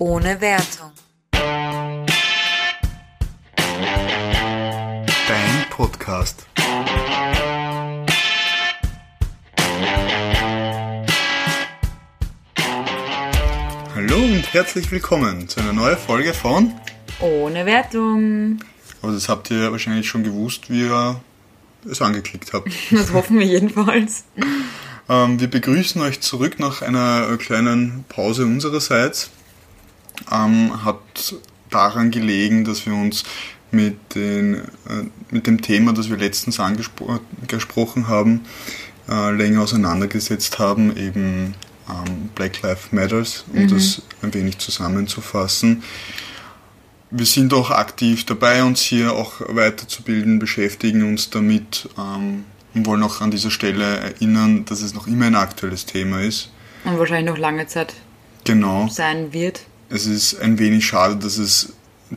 Ohne 0.00 0.40
Wertung. 0.40 0.92
Dein 5.26 5.66
Podcast. 5.70 6.46
Hallo 13.92 14.16
und 14.18 14.54
herzlich 14.54 14.92
willkommen 14.92 15.48
zu 15.48 15.58
einer 15.58 15.72
neuen 15.72 15.96
Folge 15.98 16.32
von. 16.32 16.72
Ohne 17.18 17.66
Wertung. 17.66 18.60
Aber 19.02 19.10
das 19.10 19.28
habt 19.28 19.50
ihr 19.50 19.72
wahrscheinlich 19.72 20.08
schon 20.08 20.22
gewusst, 20.22 20.70
wie 20.70 20.82
ihr 20.82 21.20
es 21.90 22.00
angeklickt 22.00 22.52
habt. 22.52 22.70
Das 22.92 23.12
hoffen 23.12 23.40
wir 23.40 23.46
jedenfalls. 23.46 24.22
Ähm, 25.08 25.40
wir 25.40 25.48
begrüßen 25.50 26.00
euch 26.02 26.20
zurück 26.20 26.60
nach 26.60 26.82
einer 26.82 27.36
kleinen 27.38 28.04
Pause 28.08 28.44
unsererseits. 28.44 29.30
Ähm, 30.30 30.84
hat 30.84 31.34
daran 31.70 32.10
gelegen, 32.10 32.64
dass 32.64 32.86
wir 32.86 32.94
uns 32.94 33.24
mit, 33.70 34.14
den, 34.14 34.54
äh, 34.54 34.62
mit 35.30 35.46
dem 35.46 35.60
Thema, 35.60 35.92
das 35.92 36.08
wir 36.08 36.16
letztens 36.16 36.58
angesprochen 36.60 38.08
haben, 38.08 38.42
äh, 39.08 39.30
länger 39.32 39.62
auseinandergesetzt 39.62 40.58
haben, 40.58 40.96
eben 40.96 41.54
ähm, 41.88 42.28
Black 42.34 42.62
Lives 42.62 42.92
Matters, 42.92 43.44
um 43.52 43.62
Mhm. 43.62 43.68
das 43.68 44.02
ein 44.22 44.32
wenig 44.34 44.58
zusammenzufassen. 44.58 45.82
Wir 47.10 47.24
sind 47.26 47.54
auch 47.54 47.70
aktiv 47.70 48.26
dabei, 48.26 48.62
uns 48.62 48.82
hier 48.82 49.14
auch 49.14 49.40
weiterzubilden, 49.48 50.38
beschäftigen 50.38 51.04
uns 51.08 51.30
damit 51.30 51.88
ähm, 51.98 52.44
und 52.74 52.84
wollen 52.86 53.02
auch 53.02 53.22
an 53.22 53.30
dieser 53.30 53.50
Stelle 53.50 53.84
erinnern, 53.98 54.66
dass 54.66 54.82
es 54.82 54.92
noch 54.94 55.06
immer 55.06 55.24
ein 55.26 55.34
aktuelles 55.34 55.86
Thema 55.86 56.20
ist. 56.20 56.50
Und 56.84 56.98
wahrscheinlich 56.98 57.30
noch 57.30 57.38
lange 57.38 57.66
Zeit 57.66 57.94
Genau. 58.44 58.88
sein 58.88 59.32
wird. 59.32 59.62
Es 59.90 60.06
ist 60.06 60.40
ein 60.40 60.58
wenig 60.58 60.86
schade, 60.86 61.16
dass 61.16 61.38
es 61.38 61.72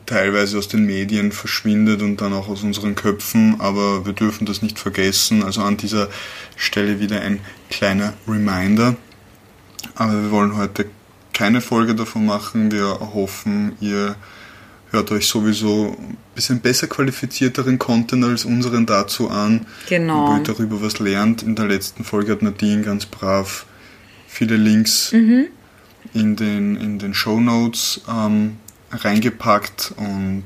teilweise 0.05 0.57
aus 0.57 0.67
den 0.67 0.85
Medien 0.85 1.31
verschwindet 1.31 2.01
und 2.01 2.21
dann 2.21 2.33
auch 2.33 2.47
aus 2.47 2.63
unseren 2.63 2.95
Köpfen, 2.95 3.59
aber 3.59 4.05
wir 4.05 4.13
dürfen 4.13 4.45
das 4.45 4.61
nicht 4.61 4.79
vergessen. 4.79 5.43
Also 5.43 5.61
an 5.61 5.77
dieser 5.77 6.09
Stelle 6.55 6.99
wieder 6.99 7.21
ein 7.21 7.39
kleiner 7.69 8.13
Reminder. 8.27 8.95
Aber 9.95 10.13
wir 10.23 10.31
wollen 10.31 10.55
heute 10.57 10.85
keine 11.33 11.61
Folge 11.61 11.95
davon 11.95 12.25
machen. 12.25 12.71
Wir 12.71 12.99
hoffen, 13.13 13.73
ihr 13.81 14.15
hört 14.91 15.11
euch 15.11 15.27
sowieso 15.27 15.95
ein 15.97 16.17
bisschen 16.35 16.59
besser 16.59 16.87
qualifizierteren 16.87 17.79
Content 17.79 18.23
als 18.23 18.45
unseren 18.45 18.85
dazu 18.85 19.29
an. 19.29 19.65
Genau. 19.87 20.31
Und 20.33 20.47
ihr 20.47 20.53
darüber 20.53 20.81
was 20.81 20.99
lernt. 20.99 21.43
In 21.43 21.55
der 21.55 21.65
letzten 21.67 22.03
Folge 22.03 22.33
hat 22.33 22.41
Nadine 22.41 22.83
ganz 22.83 23.05
brav 23.05 23.65
viele 24.27 24.55
Links 24.55 25.11
Mhm. 25.11 25.47
In 26.13 26.35
den, 26.35 26.75
in 26.75 26.99
den 26.99 27.13
Show 27.13 27.39
Notes 27.39 28.01
ähm, 28.09 28.57
reingepackt 28.91 29.93
und 29.97 30.43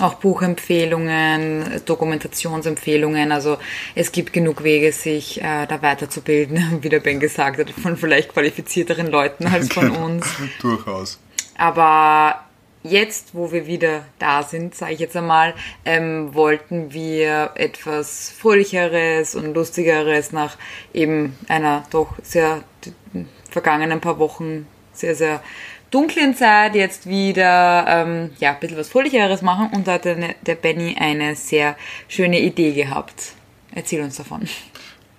Auch 0.00 0.14
Buchempfehlungen, 0.14 1.80
Dokumentationsempfehlungen. 1.84 3.32
Also 3.32 3.58
es 3.94 4.12
gibt 4.12 4.32
genug 4.32 4.62
Wege, 4.62 4.92
sich 4.92 5.40
äh, 5.40 5.66
da 5.66 5.82
weiterzubilden, 5.82 6.78
wie 6.82 6.88
der 6.88 7.00
Ben 7.00 7.20
gesagt 7.20 7.58
hat, 7.58 7.70
von 7.70 7.96
vielleicht 7.96 8.32
qualifizierteren 8.32 9.06
Leuten 9.06 9.46
als 9.46 9.72
von 9.72 9.90
uns. 9.90 10.26
durchaus. 10.60 11.18
Aber 11.56 12.44
jetzt, 12.82 13.34
wo 13.34 13.52
wir 13.52 13.66
wieder 13.66 14.04
da 14.18 14.42
sind, 14.42 14.74
sage 14.74 14.94
ich 14.94 15.00
jetzt 15.00 15.16
einmal, 15.16 15.54
ähm, 15.84 16.34
wollten 16.34 16.92
wir 16.92 17.50
etwas 17.54 18.30
Fröhlicheres 18.30 19.34
und 19.34 19.54
Lustigeres 19.54 20.32
nach 20.32 20.56
eben 20.94 21.36
einer 21.48 21.84
doch 21.90 22.14
sehr 22.22 22.64
vergangenen 23.50 24.00
paar 24.00 24.18
Wochen 24.18 24.66
sehr, 24.92 25.14
sehr 25.14 25.42
dunklen 25.90 26.36
Zeit 26.36 26.74
jetzt 26.74 27.08
wieder 27.08 27.84
ähm, 27.88 28.30
ja, 28.38 28.52
ein 28.52 28.60
bisschen 28.60 28.76
was 28.78 28.88
Fröhlicheres 28.88 29.42
machen 29.42 29.70
und 29.74 29.86
da 29.86 29.94
hat 29.94 30.04
der, 30.04 30.34
der 30.42 30.54
Benny 30.54 30.96
eine 30.98 31.34
sehr 31.34 31.76
schöne 32.08 32.40
Idee 32.40 32.72
gehabt. 32.72 33.32
Erzähl 33.72 34.02
uns 34.02 34.16
davon. 34.16 34.48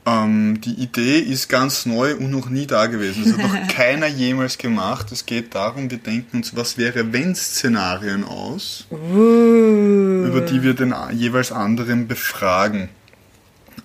Ähm, 0.05 0.59
die 0.61 0.73
Idee 0.73 1.19
ist 1.19 1.47
ganz 1.47 1.85
neu 1.85 2.15
und 2.15 2.31
noch 2.31 2.49
nie 2.49 2.65
da 2.65 2.87
gewesen. 2.87 3.23
Das 3.23 3.33
hat 3.33 3.51
noch 3.51 3.67
keiner 3.75 4.07
jemals 4.07 4.57
gemacht. 4.57 5.11
Es 5.11 5.25
geht 5.25 5.53
darum, 5.53 5.91
wir 5.91 5.99
denken 5.99 6.37
uns, 6.37 6.55
was 6.55 6.77
wäre 6.77 7.13
wenn 7.13 7.35
Szenarien 7.35 8.23
aus, 8.23 8.87
über 8.89 10.41
die 10.41 10.63
wir 10.63 10.73
den 10.73 10.95
jeweils 11.13 11.51
anderen 11.51 12.07
befragen. 12.07 12.89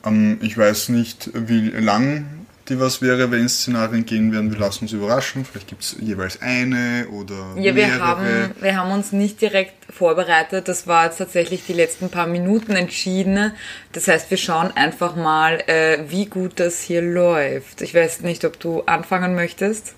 Ähm, 0.05 0.39
ich 0.41 0.57
weiß 0.57 0.89
nicht, 0.89 1.31
wie 1.35 1.69
lang 1.69 2.36
die 2.69 2.81
was 2.81 3.01
wäre, 3.03 3.31
wenn 3.31 3.49
Szenarien 3.49 4.05
gehen 4.05 4.33
werden. 4.33 4.51
Wir 4.53 4.59
lassen 4.59 4.85
uns 4.85 4.93
überraschen. 4.93 5.45
Vielleicht 5.45 5.69
gibt 5.69 5.83
es 5.83 5.97
jeweils 6.01 6.41
eine 6.43 7.07
oder 7.11 7.55
Ja, 7.57 7.75
wir 7.75 7.87
mehrere. 7.87 8.01
haben, 8.01 8.27
wir 8.61 8.77
haben 8.77 8.91
uns 8.93 9.13
nicht 9.13 9.41
direkt 9.41 9.75
vorbereitet. 9.93 10.69
Das 10.69 10.87
war 10.87 11.05
jetzt 11.07 11.19
tatsächlich 11.19 11.65
die 11.67 11.73
letzten 11.75 12.09
paar 12.11 12.27
Minuten 12.27 12.73
entschieden. 12.73 13.53
Das 13.93 14.09
heißt, 14.09 14.31
wir 14.31 14.39
schauen 14.39 14.71
einfach 14.77 15.17
mal, 15.17 15.61
äh, 15.69 15.99
wie 16.09 16.27
gut 16.27 16.59
das 16.61 16.81
hier 16.83 17.03
läuft. 17.03 17.83
Ich 17.83 17.95
weiß 17.95 18.21
nicht, 18.23 18.45
ob 18.45 18.59
du 18.59 18.83
anfangen 18.83 19.35
möchtest. 19.35 19.95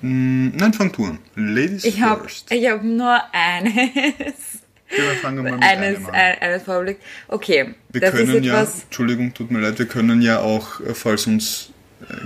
Mm, 0.00 0.48
Nein, 0.56 0.72
fang 0.74 0.92
du 0.92 1.04
an. 1.06 1.18
Ladies 1.34 1.84
Ich 1.84 2.00
habe 2.02 2.22
first. 2.22 2.52
ich 2.52 2.68
hab 2.68 2.82
nur 2.84 3.18
eines, 3.32 4.60
dann 4.96 5.16
fangen 5.22 5.36
wir 5.44 5.50
mal 5.52 5.58
mit 5.58 5.64
eines, 5.64 5.96
einem 5.96 6.06
an. 6.06 6.14
ein- 6.14 6.38
eines 6.42 6.62
Vorblick. 6.64 6.98
Okay, 7.28 7.74
Wir 7.90 8.00
das 8.00 8.14
ist 8.14 8.20
können 8.30 8.44
ja, 8.44 8.60
etwas. 8.60 8.82
Entschuldigung, 8.84 9.32
tut 9.34 9.50
mir 9.50 9.60
leid, 9.60 9.78
wir 9.78 9.86
können 9.86 10.20
ja 10.22 10.40
auch, 10.40 10.80
äh, 10.80 10.94
falls 10.94 11.26
uns 11.26 11.70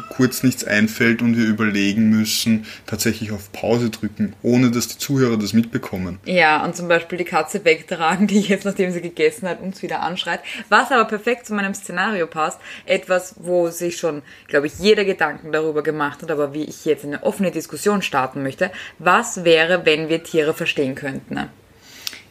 kurz 0.09 0.43
nichts 0.43 0.65
einfällt 0.65 1.23
und 1.23 1.37
wir 1.37 1.47
überlegen 1.47 2.11
müssen, 2.11 2.67
tatsächlich 2.87 3.33
auf 3.33 3.53
Pause 3.53 3.91
drücken, 3.91 4.35
ohne 4.43 4.71
dass 4.71 4.89
die 4.89 4.99
Zuhörer 4.99 5.37
das 5.37 5.53
mitbekommen. 5.53 6.19
Ja, 6.25 6.65
und 6.65 6.77
zum 6.77 6.89
Beispiel 6.89 7.19
die 7.19 7.25
Katze 7.25 7.65
wegtragen, 7.65 8.27
die 8.27 8.41
jetzt, 8.41 8.65
nachdem 8.65 8.91
sie 8.91 9.01
gegessen 9.01 9.49
hat, 9.49 9.61
uns 9.61 9.83
wieder 9.83 10.03
anschreit. 10.03 10.41
Was 10.69 10.91
aber 10.91 11.05
perfekt 11.05 11.47
zu 11.47 11.55
meinem 11.55 11.75
Szenario 11.75 12.27
passt. 12.27 12.59
Etwas, 12.87 13.37
wo 13.39 13.71
sich 13.71 13.97
schon, 13.97 14.23
glaube 14.47 14.67
ich, 14.67 14.79
jeder 14.79 15.05
Gedanken 15.05 15.53
darüber 15.53 15.83
gemacht 15.83 16.23
hat, 16.23 16.31
aber 16.31 16.55
wie 16.55 16.65
ich 16.65 16.85
jetzt 16.85 17.05
eine 17.05 17.23
offene 17.23 17.51
Diskussion 17.51 18.03
starten 18.03 18.43
möchte. 18.43 18.71
Was 18.99 19.45
wäre, 19.45 19.85
wenn 19.85 20.09
wir 20.09 20.23
Tiere 20.23 20.55
verstehen 20.55 20.95
könnten? 20.95 21.39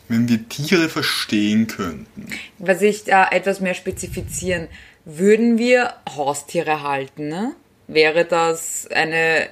Wenn 0.10 0.30
wir 0.30 0.48
Tiere 0.48 0.88
verstehen 0.88 1.68
könnten. 1.68 2.28
Was 2.60 2.82
ich 2.82 3.04
da 3.04 3.28
etwas 3.30 3.60
mehr 3.60 3.74
spezifizieren, 3.74 4.68
würden 5.08 5.58
wir 5.58 5.94
Haustiere 6.16 6.84
halten, 6.84 7.30
ne? 7.30 7.56
Wäre 7.88 8.26
das 8.26 8.90
eine 8.92 9.48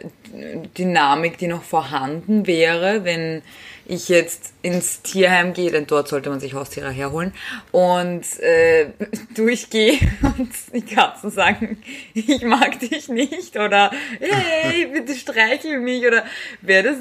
Dynamik, 0.77 1.37
die 1.37 1.47
noch 1.47 1.63
vorhanden 1.63 2.45
wäre, 2.45 3.05
wenn 3.05 3.41
ich 3.85 4.09
jetzt 4.09 4.51
ins 4.61 5.01
Tierheim 5.03 5.53
gehe, 5.53 5.71
denn 5.71 5.87
dort 5.87 6.09
sollte 6.09 6.29
man 6.29 6.41
sich 6.41 6.53
Haustiere 6.53 6.91
herholen 6.91 7.33
und 7.71 8.23
äh, 8.41 8.87
durchgehe 9.35 9.97
und 10.21 10.51
die 10.73 10.81
Katzen 10.81 11.31
sagen, 11.31 11.81
ich 12.13 12.41
mag 12.41 12.77
dich 12.79 13.07
nicht 13.07 13.55
oder 13.55 13.91
hey, 14.19 14.87
bitte 14.87 15.15
streichel 15.15 15.79
mich 15.79 16.05
oder 16.05 16.25
wäre 16.61 16.83
das 16.83 16.97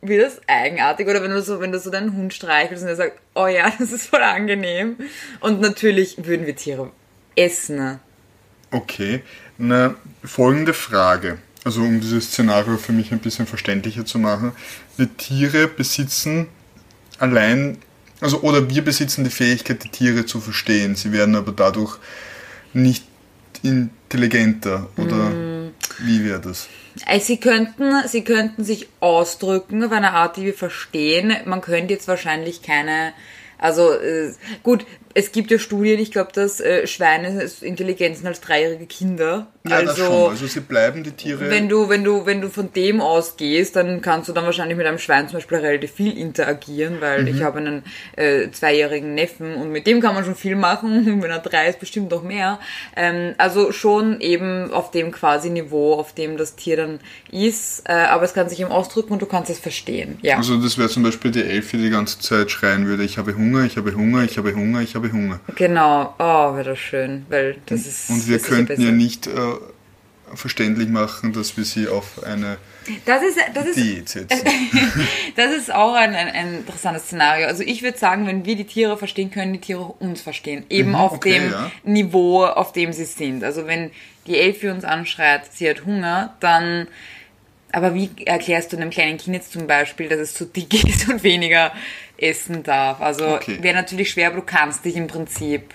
wäre 0.00 0.22
das 0.22 0.40
eigenartig? 0.46 1.06
Oder 1.06 1.22
wenn 1.22 1.32
du 1.32 1.42
so 1.42 1.60
wenn 1.60 1.72
du 1.72 1.78
so 1.78 1.90
deinen 1.90 2.16
Hund 2.16 2.32
streichelst 2.32 2.84
und 2.84 2.88
er 2.88 2.96
sagt, 2.96 3.18
oh 3.34 3.46
ja, 3.46 3.70
das 3.78 3.92
ist 3.92 4.06
voll 4.06 4.22
angenehm. 4.22 4.96
Und 5.40 5.60
natürlich 5.60 6.16
würden 6.24 6.46
wir 6.46 6.56
Tiere 6.56 6.90
essen. 7.38 8.00
Okay, 8.70 9.22
eine 9.58 9.94
folgende 10.24 10.74
Frage. 10.74 11.38
Also 11.64 11.82
um 11.82 12.00
dieses 12.00 12.28
Szenario 12.28 12.76
für 12.76 12.92
mich 12.92 13.12
ein 13.12 13.18
bisschen 13.18 13.46
verständlicher 13.46 14.04
zu 14.04 14.18
machen. 14.18 14.52
Die 14.98 15.06
Tiere 15.06 15.68
besitzen 15.68 16.48
allein, 17.18 17.78
also 18.20 18.40
oder 18.42 18.70
wir 18.70 18.82
besitzen 18.82 19.24
die 19.24 19.30
Fähigkeit, 19.30 19.82
die 19.84 19.88
Tiere 19.88 20.26
zu 20.26 20.40
verstehen. 20.40 20.94
Sie 20.94 21.12
werden 21.12 21.34
aber 21.34 21.52
dadurch 21.52 21.98
nicht 22.72 23.04
intelligenter 23.62 24.88
oder 24.96 25.32
wie 25.98 26.24
wäre 26.24 26.40
das? 26.40 26.68
Also 27.06 27.26
sie 27.26 27.38
könnten, 27.38 27.92
sie 28.06 28.22
könnten 28.22 28.64
sich 28.64 28.88
ausdrücken 29.00 29.84
auf 29.84 29.92
eine 29.92 30.12
Art, 30.12 30.36
die 30.36 30.44
wir 30.44 30.54
verstehen. 30.54 31.34
Man 31.44 31.60
könnte 31.60 31.94
jetzt 31.94 32.08
wahrscheinlich 32.08 32.62
keine, 32.62 33.12
also 33.58 33.92
äh, 33.92 34.32
gut, 34.62 34.86
es 35.18 35.32
gibt 35.32 35.50
ja 35.50 35.58
Studien, 35.58 35.98
ich 35.98 36.12
glaube, 36.12 36.30
dass 36.32 36.60
äh, 36.60 36.86
Schweine 36.86 37.44
intelligent 37.60 38.18
sind 38.18 38.26
als 38.28 38.40
dreijährige 38.40 38.86
Kinder. 38.86 39.48
Ja, 39.68 39.78
also, 39.78 39.86
das 39.88 39.98
schon. 39.98 40.30
Also 40.30 40.46
sie 40.46 40.60
bleiben 40.60 41.02
die 41.02 41.10
Tiere. 41.10 41.50
wenn 41.50 41.68
du, 41.68 41.88
wenn 41.88 42.04
du, 42.04 42.24
wenn 42.24 42.40
du 42.40 42.48
von 42.48 42.72
dem 42.72 43.00
ausgehst, 43.00 43.74
dann 43.74 44.00
kannst 44.00 44.28
du 44.28 44.32
dann 44.32 44.44
wahrscheinlich 44.44 44.76
mit 44.76 44.86
einem 44.86 45.00
Schwein 45.00 45.26
zum 45.28 45.38
Beispiel 45.38 45.58
relativ 45.58 45.90
viel 45.90 46.16
interagieren, 46.16 47.00
weil 47.00 47.22
Mhm. 47.22 47.28
ich 47.34 47.42
habe 47.42 47.58
einen 47.58 47.82
äh, 48.14 48.48
zweijährigen 48.52 49.16
Neffen 49.16 49.56
und 49.56 49.72
mit 49.72 49.88
dem 49.88 50.00
kann 50.00 50.14
man 50.14 50.24
schon 50.24 50.36
viel 50.36 50.54
machen. 50.54 51.04
Und 51.08 51.22
wenn 51.22 51.30
er 51.32 51.40
drei 51.40 51.68
ist, 51.68 51.80
bestimmt 51.80 52.12
noch 52.12 52.22
mehr. 52.22 52.60
Ähm, 52.94 53.34
also 53.38 53.72
schon 53.72 54.20
eben 54.20 54.72
auf 54.72 54.92
dem 54.92 55.10
quasi 55.10 55.50
Niveau, 55.50 55.94
auf 55.94 56.14
dem 56.14 56.36
das 56.36 56.54
Tier 56.54 56.76
dann 56.76 57.00
ist, 57.32 57.82
äh, 57.88 57.92
aber 57.92 58.22
es 58.22 58.34
kann 58.34 58.48
sich 58.48 58.60
eben 58.60 58.70
ausdrücken 58.70 59.14
und 59.14 59.20
du 59.20 59.26
kannst 59.26 59.50
es 59.50 59.58
verstehen. 59.58 60.18
Ja. 60.22 60.36
also 60.36 60.56
das 60.62 60.78
wäre 60.78 60.88
zum 60.88 61.02
Beispiel 61.02 61.32
die 61.32 61.42
Elfie, 61.42 61.78
die 61.78 61.82
die 61.84 61.90
ganze 61.90 62.20
Zeit 62.20 62.52
schreien 62.52 62.86
würde, 62.86 63.02
ich 63.02 63.18
habe 63.18 63.34
Hunger, 63.34 63.64
ich 63.64 63.76
habe 63.76 63.92
Hunger, 63.96 64.22
ich 64.22 64.38
habe 64.38 64.54
Hunger, 64.54 64.80
ich 64.80 64.94
habe 64.94 65.07
Hunger. 65.12 65.40
Genau. 65.56 66.14
Oh, 66.18 66.54
wäre 66.54 66.70
das 66.70 66.78
schön, 66.78 67.26
weil 67.28 67.56
das 67.66 67.86
ist. 67.86 68.10
Und 68.10 68.28
wir 68.28 68.38
könnten 68.38 68.80
ja 68.80 68.90
nicht 68.90 69.26
äh, 69.26 69.32
verständlich 70.34 70.88
machen, 70.88 71.32
dass 71.32 71.56
wir 71.56 71.64
sie 71.64 71.88
auf 71.88 72.22
eine 72.24 72.58
das 73.04 73.22
ist, 73.22 73.38
das 73.54 73.66
ist, 73.66 73.76
Diät 73.76 74.08
setzen. 74.08 74.40
das 75.36 75.52
ist 75.52 75.72
auch 75.72 75.94
ein, 75.94 76.14
ein, 76.14 76.28
ein 76.28 76.54
interessantes 76.58 77.04
Szenario. 77.04 77.46
Also 77.46 77.62
ich 77.62 77.82
würde 77.82 77.98
sagen, 77.98 78.26
wenn 78.26 78.44
wir 78.44 78.56
die 78.56 78.64
Tiere 78.64 78.96
verstehen, 78.96 79.30
können 79.30 79.52
die 79.52 79.60
Tiere 79.60 79.82
uns 79.82 80.20
verstehen. 80.20 80.64
Eben 80.70 80.90
Mhm, 80.90 80.94
auf 80.94 81.12
okay, 81.12 81.38
dem 81.38 81.50
ja. 81.50 81.70
Niveau, 81.84 82.44
auf 82.44 82.72
dem 82.72 82.92
sie 82.92 83.04
sind. 83.04 83.44
Also 83.44 83.66
wenn 83.66 83.90
die 84.26 84.38
Elfi 84.38 84.68
uns 84.68 84.84
anschreit, 84.84 85.42
sie 85.52 85.68
hat 85.68 85.84
Hunger, 85.84 86.36
dann... 86.40 86.88
Aber 87.70 87.94
wie 87.94 88.08
erklärst 88.24 88.72
du 88.72 88.78
einem 88.78 88.88
kleinen 88.88 89.18
Kind 89.18 89.36
jetzt 89.36 89.52
zum 89.52 89.66
Beispiel, 89.66 90.08
dass 90.08 90.18
es 90.20 90.32
zu 90.32 90.46
dick 90.46 90.72
ist 90.88 91.06
und 91.08 91.22
weniger 91.22 91.72
essen 92.18 92.62
darf? 92.62 93.00
Also 93.00 93.36
Okay. 93.36 93.58
wäre 93.62 93.76
natürlich 93.76 94.10
schwer, 94.10 94.28
aber 94.28 94.36
du 94.36 94.42
kannst 94.42 94.84
dich 94.84 94.96
im 94.96 95.06
Prinzip 95.06 95.74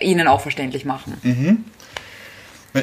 ihnen 0.00 0.26
auch 0.28 0.40
verständlich 0.40 0.84
machen. 0.84 1.14
Mhm. 1.22 1.64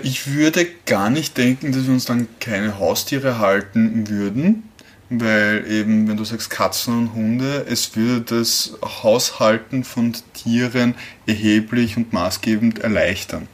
Ich 0.03 0.33
würde 0.33 0.67
gar 0.85 1.09
nicht 1.09 1.37
denken, 1.37 1.71
dass 1.71 1.85
wir 1.85 1.93
uns 1.93 2.05
dann 2.05 2.27
keine 2.39 2.79
Haustiere 2.79 3.37
halten 3.39 4.09
würden, 4.09 4.63
weil 5.09 5.65
eben, 5.69 6.07
wenn 6.07 6.17
du 6.17 6.25
sagst 6.25 6.49
Katzen 6.49 6.97
und 6.97 7.13
Hunde, 7.13 7.65
es 7.69 7.95
würde 7.95 8.39
das 8.39 8.73
Haushalten 9.03 9.83
von 9.83 10.13
Tieren 10.33 10.95
erheblich 11.27 11.97
und 11.97 12.11
maßgebend 12.11 12.79
erleichtern. 12.79 13.47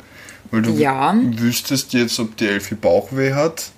Weil 0.50 0.62
du 0.62 0.72
Ja. 0.72 1.14
wüsstest 1.22 1.94
jetzt, 1.94 2.20
ob 2.20 2.38
die 2.38 2.48
Elfi 2.48 2.76
Bauchweh 2.76 3.34
hat 3.34 3.72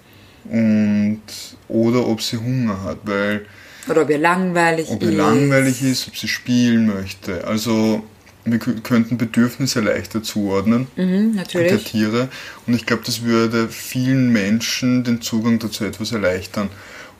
und 0.45 1.21
oder 1.67 2.07
ob 2.07 2.21
sie 2.21 2.37
Hunger 2.37 2.83
hat, 2.83 2.99
weil 3.03 3.45
Oder 3.89 4.03
ob 4.03 4.09
ihr 4.09 4.17
langweilig 4.17 4.89
ob 4.89 5.01
ist. 5.01 5.09
ihr 5.11 5.17
langweilig 5.17 5.81
ist, 5.81 6.07
ob 6.07 6.17
sie 6.17 6.27
spielen 6.27 6.87
möchte. 6.87 7.45
Also 7.45 8.03
wir 8.45 8.59
kö- 8.59 8.81
könnten 8.81 9.17
Bedürfnisse 9.17 9.79
leichter 9.81 10.21
zuordnen 10.23 10.87
Mhm, 10.95 11.33
der 11.33 11.43
natürlich. 11.43 11.83
Tiere. 11.85 12.29
Und 12.67 12.73
ich 12.73 12.85
glaube, 12.85 13.03
das 13.05 13.23
würde 13.23 13.69
vielen 13.69 14.31
Menschen 14.31 15.03
den 15.03 15.21
Zugang 15.21 15.59
dazu 15.59 15.85
etwas 15.85 16.11
erleichtern. 16.11 16.69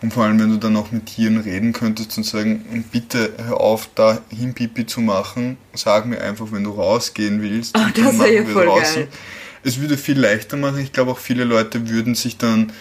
Und 0.01 0.13
vor 0.13 0.25
allem, 0.25 0.38
wenn 0.38 0.50
du 0.50 0.57
dann 0.57 0.75
auch 0.75 0.92
mit 0.92 1.06
Tieren 1.06 1.38
reden 1.39 1.71
könntest 1.71 2.18
und 2.18 2.25
sagen, 2.25 2.83
bitte 2.92 3.31
hör 3.45 3.62
auf, 3.62 3.88
da 3.95 4.19
hin 4.30 4.54
Pipi 4.54 4.86
zu 4.86 5.00
machen, 5.00 5.56
sag 5.74 6.06
mir 6.07 6.19
einfach, 6.19 6.48
wenn 6.51 6.65
du 6.65 6.71
rausgehen 6.71 7.42
willst. 7.42 7.77
Oh, 7.77 7.81
das 7.95 8.06
dann 8.06 8.19
wär 8.19 8.33
ja 8.33 8.44
voll 8.44 8.65
draußen. 8.65 8.95
geil. 9.04 9.07
Es 9.63 9.80
würde 9.80 9.95
viel 9.95 10.19
leichter 10.19 10.57
machen. 10.57 10.80
Ich 10.80 10.92
glaube 10.92 11.12
auch 11.12 11.19
viele 11.19 11.45
Leute 11.45 11.88
würden 11.88 12.15
sich 12.15 12.36
dann, 12.38 12.74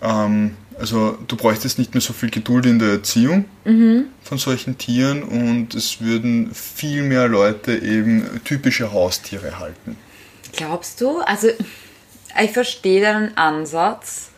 ähm, 0.00 0.56
also 0.78 1.18
du 1.28 1.36
bräuchtest 1.36 1.78
nicht 1.78 1.94
mehr 1.94 2.00
so 2.00 2.12
viel 2.12 2.30
Geduld 2.30 2.66
in 2.66 2.78
der 2.78 2.88
Erziehung 2.90 3.44
Mhm. 3.64 4.06
von 4.22 4.38
solchen 4.38 4.78
Tieren 4.78 5.22
und 5.22 5.74
es 5.74 6.00
würden 6.00 6.52
viel 6.54 7.02
mehr 7.02 7.28
Leute 7.28 7.76
eben 7.76 8.40
typische 8.44 8.92
Haustiere 8.92 9.58
halten. 9.58 9.96
Glaubst 10.56 11.00
du? 11.00 11.20
Also, 11.20 11.48
ich 12.42 12.50
verstehe 12.50 13.00
deinen 13.02 13.36
Ansatz, 13.36 14.30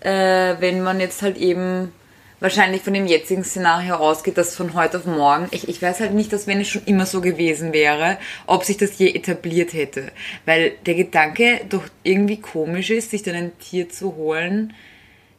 äh, 0.00 0.54
wenn 0.58 0.82
man 0.82 1.00
jetzt 1.00 1.22
halt 1.22 1.36
eben 1.38 1.92
wahrscheinlich 2.40 2.82
von 2.82 2.92
dem 2.92 3.06
jetzigen 3.06 3.44
Szenario 3.44 3.94
ausgeht, 3.94 4.36
dass 4.36 4.56
von 4.56 4.74
heute 4.74 4.98
auf 4.98 5.06
morgen, 5.06 5.46
ich, 5.52 5.68
ich 5.68 5.80
weiß 5.80 6.00
halt 6.00 6.12
nicht, 6.12 6.32
dass 6.32 6.48
wenn 6.48 6.60
es 6.60 6.68
schon 6.68 6.82
immer 6.86 7.06
so 7.06 7.20
gewesen 7.20 7.72
wäre, 7.72 8.18
ob 8.46 8.64
sich 8.64 8.76
das 8.76 8.98
je 8.98 9.10
etabliert 9.14 9.72
hätte. 9.72 10.10
Weil 10.44 10.72
der 10.84 10.94
Gedanke 10.94 11.60
doch 11.68 11.84
irgendwie 12.02 12.38
komisch 12.40 12.90
ist, 12.90 13.10
sich 13.12 13.22
dann 13.22 13.36
ein 13.36 13.52
Tier 13.60 13.88
zu 13.88 14.16
holen, 14.16 14.72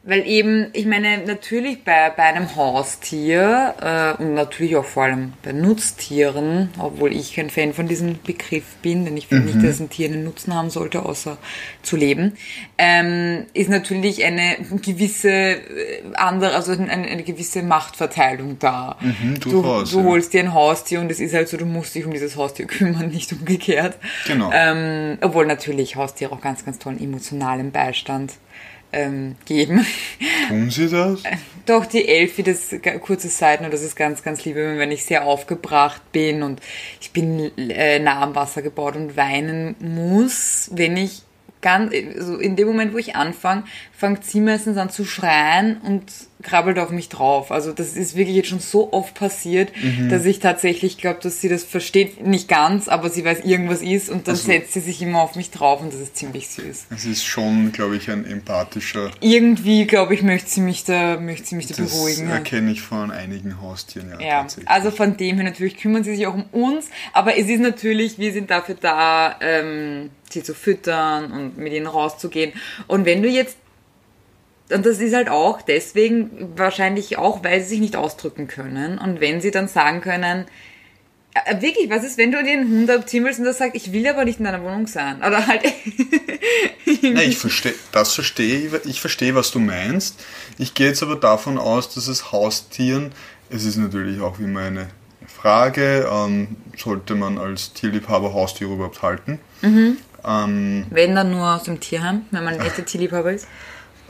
weil 0.06 0.28
eben, 0.28 0.68
ich 0.74 0.86
meine, 0.86 1.20
natürlich 1.26 1.86
bei, 1.86 2.10
bei 2.10 2.24
einem 2.24 2.58
Haustier 2.58 3.74
äh, 3.80 4.22
und 4.22 4.34
natürlich 4.34 4.76
auch 4.76 4.84
vor 4.84 5.04
allem 5.04 5.32
bei 5.44 5.54
Nutztieren, 5.54 6.70
obwohl 6.78 7.14
ich 7.14 7.36
kein 7.36 7.50
Fan 7.50 7.74
von 7.74 7.88
diesem 7.88 8.22
Begriff 8.22 8.76
bin, 8.82 9.06
denn 9.06 9.16
ich 9.16 9.28
finde 9.28 9.46
nicht, 9.46 9.66
dass 9.66 9.80
ein 9.80 9.90
Tier 9.90 10.10
einen 10.10 10.26
Nutzen 10.26 10.54
haben 10.54 10.70
sollte, 10.70 11.06
außer 11.06 11.38
zu 11.84 11.96
leben, 11.96 12.34
ähm, 12.78 13.46
ist 13.54 13.70
natürlich 13.70 14.26
eine 14.26 14.58
gewisse 14.84 15.30
äh, 15.30 15.62
andere, 16.16 16.54
also 16.54 16.74
eine, 16.74 16.92
eine 16.92 17.24
gewisse 17.24 17.64
Machtverteilung 17.64 18.60
da. 18.60 18.98
Mhm, 19.00 19.40
du, 19.40 19.62
du 19.62 20.00
ja. 20.00 20.04
holst 20.04 20.34
dir 20.34 20.42
ein 20.42 20.54
Haustier 20.54 21.00
und 21.00 21.10
es 21.12 21.22
ist 21.22 21.34
halt 21.34 21.48
so, 21.48 21.56
du 21.56 21.66
musst 21.66 21.96
dich 21.96 22.06
um 22.06 22.12
dieses 22.12 22.36
Haustier 22.36 22.66
kümmern, 22.68 23.08
nicht 23.08 23.32
umgekehrt. 23.32 23.98
Genau. 24.28 24.52
Ähm, 24.54 25.18
obwohl 25.22 25.46
natürlich 25.46 25.96
Haustiere 25.96 26.34
auch 26.34 26.42
ganz, 26.42 26.66
ganz 26.66 26.78
tollen 26.78 27.02
emotionalen 27.02 27.72
Beistand 27.72 28.34
ähm, 28.94 29.36
geben. 29.46 29.86
Tun 30.48 30.70
sie 30.70 30.90
das? 30.90 31.24
Doch, 31.66 31.86
die 31.86 32.08
Elfi, 32.08 32.44
das 32.44 32.76
kurze 33.02 33.30
Seiten, 33.30 33.70
das 33.72 33.82
ist 33.82 33.96
ganz, 33.96 34.22
ganz 34.22 34.44
lieb, 34.44 34.56
wenn 34.56 34.92
ich 34.92 35.06
sehr 35.06 35.26
aufgebracht 35.26 36.02
bin 36.12 36.44
und 36.44 36.62
ich 37.00 37.12
bin 37.12 37.58
äh, 37.58 38.00
nah 38.00 38.22
am 38.22 38.36
Wasser 38.36 38.62
gebaut 38.62 38.96
und 38.96 39.16
weinen 39.16 39.76
muss, 39.80 40.70
wenn 40.74 40.98
ich 40.98 41.24
ganz, 41.62 41.94
also 42.16 42.38
in 42.38 42.56
dem 42.56 42.68
Moment, 42.68 42.94
wo 42.94 42.98
ich 42.98 43.16
anfange, 43.16 43.64
fängt 43.92 44.26
sie 44.26 44.42
meistens 44.42 44.78
an 44.78 44.90
zu 44.90 45.06
schreien 45.06 45.78
und 45.78 46.12
krabbelt 46.44 46.78
auf 46.80 46.90
mich 46.92 47.10
drauf. 47.10 47.52
Also 47.52 47.72
das 47.74 47.94
ist 47.96 48.16
wirklich 48.16 48.36
jetzt 48.36 48.50
schon 48.50 48.60
so 48.60 48.92
oft 48.94 49.14
passiert, 49.16 49.72
dass 50.10 50.26
ich 50.26 50.40
tatsächlich 50.40 50.98
glaube, 50.98 51.20
dass 51.24 51.42
sie 51.42 51.50
das 51.50 51.64
versteht, 51.64 52.26
nicht 52.26 52.48
ganz, 52.48 52.88
aber 52.88 53.10
sie 53.10 53.24
weiß, 53.26 53.42
irgendwas 53.46 53.82
ist 53.82 54.10
und 54.10 54.28
dann 54.28 54.36
Also- 54.36 54.48
setzt 54.48 54.74
sie 54.74 54.80
sich 54.82 55.02
immer 55.02 55.22
auf 55.22 55.36
mich 55.36 55.52
drauf 55.52 55.82
und 55.82 55.94
das 55.94 56.02
ist 56.02 56.16
ziemlich 56.18 56.50
süß. 56.50 56.88
Es 56.96 57.06
ist 57.06 57.24
schon, 57.26 57.72
glaube 57.72 57.96
ich, 57.96 58.10
ein 58.10 58.26
empathischer. 58.26 59.12
Irgendwie, 59.22 59.86
glaube 59.86 60.14
ich, 60.14 60.22
möchte 60.24 60.50
sie 60.50 60.62
mich 60.62 60.84
da, 60.84 61.18
möchte 61.20 61.48
sie 61.48 61.56
mich 61.56 61.68
da 61.68 61.76
Das 61.76 61.92
beruhigen. 61.92 62.28
ja. 62.30 62.36
erkenne 62.36 62.72
ich 62.72 62.82
von 62.82 63.12
einigen 63.12 63.62
Haustieren, 63.62 64.10
ja, 64.20 64.26
Ja, 64.26 64.48
also 64.66 64.92
von 64.92 65.18
dem 65.18 65.36
her 65.38 65.46
natürlich 65.46 65.78
kümmern 65.78 66.04
sie 66.04 66.16
sich 66.16 66.28
auch 66.28 66.34
um 66.36 66.46
uns, 66.52 66.88
aber 67.14 67.38
es 67.38 67.48
ist 67.48 67.60
natürlich, 67.62 68.20
wir 68.20 68.34
sind 68.34 68.50
dafür 68.52 68.76
da, 68.80 69.36
ähm, 69.42 70.10
sie 70.30 70.44
zu 70.44 70.54
füttern 70.56 71.32
und 71.32 71.58
mit 71.58 71.74
ihnen 71.74 71.88
rauszugehen. 71.88 72.54
Und 72.88 73.06
wenn 73.06 73.22
du 73.22 73.30
jetzt, 73.30 73.58
und 74.72 74.86
das 74.86 75.00
ist 75.00 75.14
halt 75.14 75.30
auch 75.30 75.62
deswegen 75.62 76.52
wahrscheinlich 76.56 77.18
auch, 77.18 77.44
weil 77.44 77.62
sie 77.62 77.70
sich 77.70 77.80
nicht 77.80 77.96
ausdrücken 77.96 78.48
können. 78.48 78.98
Und 78.98 79.20
wenn 79.20 79.42
sie 79.42 79.52
dann 79.52 79.68
sagen 79.68 80.02
können, 80.02 80.46
äh, 81.34 81.62
wirklich, 81.62 81.90
was 81.90 82.04
ist, 82.04 82.18
wenn 82.18 82.32
du 82.32 82.42
dir 82.44 82.54
einen 82.54 82.70
Hund 82.70 82.90
abziehen 82.90 83.26
willst 83.26 83.40
und 83.40 83.46
der 83.46 83.54
sagt, 83.54 83.76
ich 83.76 83.92
will 83.92 84.08
aber 84.08 84.24
nicht 84.24 84.40
in 84.40 84.46
deiner 84.46 84.64
Wohnung 84.64 84.88
sein? 84.88 85.18
Oder 85.18 85.48
halt, 85.48 85.64
Nein, 87.02 87.30
ich 87.30 87.38
verstehe, 87.38 87.74
das 87.92 88.14
verstehe 88.14 88.68
ich, 88.68 88.86
ich 88.86 89.02
verstehe, 89.02 89.36
was 89.36 89.52
du 89.52 89.60
meinst. 89.60 90.24
Ich 90.58 90.74
gehe 90.74 90.88
jetzt 90.88 91.04
aber 91.04 91.16
davon 91.16 91.58
aus, 91.58 91.94
dass 91.94 92.08
es 92.08 92.32
Haustieren, 92.32 93.12
es 93.50 93.66
ist 93.66 93.78
natürlich 93.78 94.22
auch 94.22 94.40
immer 94.40 94.62
eine 94.62 94.88
Frage, 95.28 96.08
ähm, 96.12 96.56
sollte 96.78 97.16
man 97.16 97.38
als 97.38 97.74
Tierliebhaber 97.74 98.34
Haustiere 98.34 98.74
überhaupt 98.74 99.02
halten? 99.02 99.40
Ähm, 99.62 100.86
wenn 100.90 101.16
dann 101.16 101.32
nur 101.32 101.56
aus 101.56 101.64
dem 101.64 101.80
Tierheim, 101.80 102.24
wenn 102.32 102.44
man 102.44 102.56
ein 102.56 102.66
echter 102.66 102.86
Tierliebhaber 102.86 103.34
ist. 103.34 103.48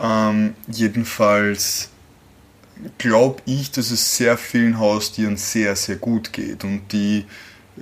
Ähm, 0.02 0.56
jedenfalls 0.68 1.90
glaube 2.98 3.42
ich, 3.46 3.72
dass 3.72 3.92
es 3.92 4.18
sehr 4.18 4.38
vielen 4.38 4.80
Haustieren 4.80 5.38
sehr, 5.38 5.76
sehr 5.76 5.96
gut 5.96 6.34
geht 6.34 6.64
und 6.64 6.92
die 6.92 7.26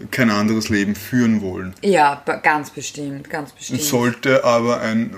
kein 0.10 0.30
anderes 0.30 0.70
Leben 0.70 0.96
führen 0.96 1.42
wollen. 1.42 1.74
Ja, 1.82 2.24
ganz 2.44 2.70
bestimmt, 2.70 3.30
ganz 3.30 3.52
bestimmt. 3.52 3.82
Sollte 3.82 4.44
aber 4.44 4.82
ein 4.82 5.16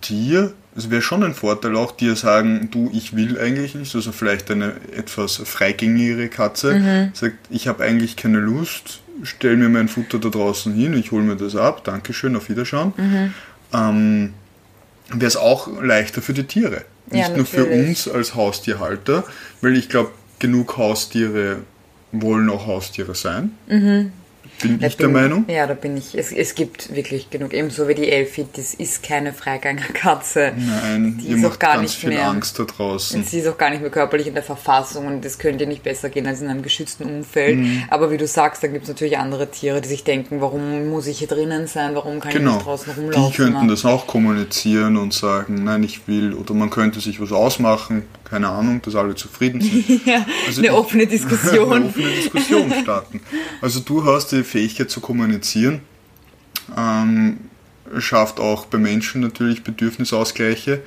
Tier, 0.00 0.54
es 0.76 0.90
wäre 0.90 1.02
schon 1.02 1.22
ein 1.22 1.34
Vorteil 1.34 1.76
auch, 1.76 1.92
dir 1.92 2.16
sagen, 2.16 2.68
du, 2.70 2.90
ich 2.92 3.14
will 3.16 3.38
eigentlich 3.38 3.74
nicht, 3.74 3.94
also 3.94 4.12
vielleicht 4.12 4.50
eine 4.50 4.74
etwas 4.96 5.36
freigängigere 5.36 6.28
Katze, 6.28 7.10
sagt, 7.12 7.36
ich 7.50 7.68
habe 7.68 7.84
eigentlich 7.84 8.16
keine 8.16 8.38
Lust, 8.38 9.00
stell 9.22 9.56
mir 9.56 9.68
mein 9.68 9.88
Futter 9.88 10.18
da 10.18 10.28
draußen 10.28 10.72
hin, 10.74 10.94
ich 10.94 11.12
hole 11.12 11.22
mir 11.22 11.36
das 11.36 11.54
ab, 11.54 11.84
Dankeschön, 11.84 12.34
auf 12.36 12.48
Wiederschauen. 12.48 12.94
Ähm, 13.72 14.32
wäre 15.08 15.26
es 15.26 15.36
auch 15.36 15.68
leichter 15.82 16.22
für 16.22 16.32
die 16.32 16.44
Tiere. 16.44 16.82
Ja, 17.10 17.28
Nicht 17.28 17.36
nur 17.36 17.46
für 17.46 17.66
uns 17.66 18.08
als 18.08 18.34
Haustierhalter, 18.34 19.24
weil 19.60 19.76
ich 19.76 19.88
glaube, 19.88 20.10
genug 20.38 20.76
Haustiere 20.76 21.58
wollen 22.12 22.48
auch 22.50 22.66
Haustiere 22.66 23.14
sein. 23.14 23.52
Bin 24.62 24.78
Da 24.78 24.86
ich 24.86 24.96
der 24.96 25.06
bin- 25.06 25.12
Meinung. 25.14 25.44
Ja, 25.48 25.66
da 25.66 25.74
bin 25.74 25.96
ich. 25.96 26.14
Es, 26.16 26.32
es 26.32 26.54
gibt 26.54 26.94
wirklich 26.94 27.30
genug. 27.30 27.52
Ebenso 27.52 27.88
wie 27.88 27.94
die 27.94 28.08
Elfi, 28.10 28.46
das 28.54 28.74
ist 28.74 29.02
keine 29.02 29.32
Freigängerkatze. 29.32 30.52
Nein, 30.56 31.18
Die 31.20 31.28
ihr 31.28 31.36
ist 31.36 31.44
auch 31.44 31.50
macht 31.50 31.60
gar 31.60 31.72
ganz 31.74 31.82
nicht 31.82 31.94
viel 32.00 32.10
mehr. 32.10 32.28
Angst 32.28 32.58
da 32.58 32.64
draußen. 32.64 33.20
Und 33.20 33.28
sie 33.28 33.40
ist 33.40 33.48
auch 33.48 33.58
gar 33.58 33.70
nicht 33.70 33.80
mehr 33.82 33.90
körperlich 33.90 34.26
in 34.26 34.34
der 34.34 34.42
Verfassung 34.42 35.06
und 35.06 35.24
das 35.24 35.38
könnte 35.38 35.66
nicht 35.66 35.82
besser 35.82 36.08
gehen 36.08 36.26
als 36.26 36.40
in 36.40 36.48
einem 36.48 36.62
geschützten 36.62 37.04
Umfeld. 37.04 37.58
Mhm. 37.58 37.84
Aber 37.90 38.10
wie 38.10 38.16
du 38.16 38.26
sagst, 38.26 38.62
dann 38.62 38.72
gibt 38.72 38.84
es 38.84 38.88
natürlich 38.88 39.18
andere 39.18 39.50
Tiere, 39.50 39.80
die 39.80 39.88
sich 39.88 40.04
denken, 40.04 40.40
warum 40.40 40.88
muss 40.88 41.06
ich 41.06 41.18
hier 41.18 41.28
drinnen 41.28 41.66
sein, 41.66 41.94
warum 41.94 42.20
kann 42.20 42.30
ich 42.30 42.36
Genau. 42.38 42.54
nicht 42.54 42.66
draußen 42.66 42.92
rumlaufen. 42.92 43.30
Die 43.30 43.36
könnten 43.36 43.68
das 43.68 43.84
auch 43.84 44.06
kommunizieren 44.06 44.96
und 44.96 45.12
sagen, 45.12 45.64
nein, 45.64 45.82
ich 45.82 46.06
will. 46.08 46.34
Oder 46.34 46.54
man 46.54 46.70
könnte 46.70 47.00
sich 47.00 47.20
was 47.20 47.32
ausmachen, 47.32 48.02
keine 48.24 48.48
Ahnung, 48.48 48.80
dass 48.82 48.94
alle 48.94 49.14
zufrieden 49.14 49.60
sind. 49.60 49.88
ja, 50.06 50.24
Also 50.46 50.60
eine 50.60 50.68
ich- 50.68 50.72
offene 50.74 51.02
eine 51.04 51.10
Diskussion. 51.10 51.84
offene 51.86 52.10
Diskussion 52.10 52.72
starten. 52.82 53.20
Also 53.60 53.80
du 53.80 54.04
hast 54.04 54.32
die 54.32 54.42
Fähigkeit 54.42 54.90
zu 54.90 55.00
kommunizieren. 55.00 55.80
Ähm, 56.76 57.38
schafft 57.98 58.40
auch 58.40 58.66
bei 58.66 58.78
Menschen 58.78 59.20
natürlich 59.20 59.62
Bedürfnisausgleiche 59.62 60.80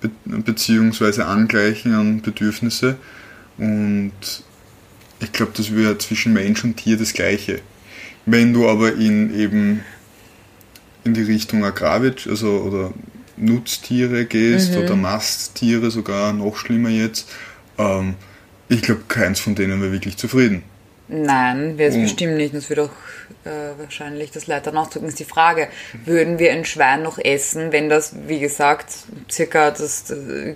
be 0.00 0.10
beziehungsweise 0.26 1.26
Angleichen 1.26 1.94
an 1.94 2.22
Bedürfnisse. 2.22 2.96
Und 3.58 4.12
ich 5.20 5.32
glaube, 5.32 5.52
das 5.56 5.74
wäre 5.74 5.96
zwischen 5.98 6.32
Mensch 6.34 6.62
und 6.64 6.76
Tier 6.76 6.96
das 6.98 7.12
Gleiche. 7.14 7.60
Wenn 8.26 8.52
du 8.52 8.68
aber 8.68 8.94
in 8.94 9.34
eben 9.38 9.80
in 11.04 11.14
die 11.14 11.22
Richtung 11.22 11.64
Agrarwirtschaft, 11.64 12.28
also 12.28 12.48
oder 12.60 12.92
Nutztiere 13.36 14.24
gehst 14.24 14.72
mhm. 14.72 14.78
oder 14.78 14.96
Masttiere, 14.96 15.90
sogar 15.90 16.32
noch 16.32 16.56
schlimmer 16.56 16.90
jetzt, 16.90 17.28
ähm, 17.78 18.14
ich 18.68 18.82
glaube, 18.82 19.02
keins 19.08 19.40
von 19.40 19.54
denen 19.54 19.80
wäre 19.80 19.92
wirklich 19.92 20.16
zufrieden. 20.16 20.64
Nein, 21.08 21.78
wäre 21.78 21.90
es 21.90 21.96
bestimmt 21.96 22.36
nicht. 22.36 22.52
Das 22.52 22.68
wird 22.68 22.80
auch 22.80 22.90
äh, 23.44 23.78
wahrscheinlich 23.78 24.32
das 24.32 24.48
Leid 24.48 24.66
dann 24.66 24.76
ausdrücken. 24.76 25.06
Ist 25.06 25.20
die 25.20 25.24
Frage, 25.24 25.68
würden 26.04 26.40
wir 26.40 26.52
ein 26.52 26.64
Schwein 26.64 27.02
noch 27.02 27.18
essen, 27.18 27.70
wenn 27.70 27.88
das, 27.88 28.14
wie 28.26 28.40
gesagt, 28.40 28.86
circa 29.30 29.70
das, 29.70 30.12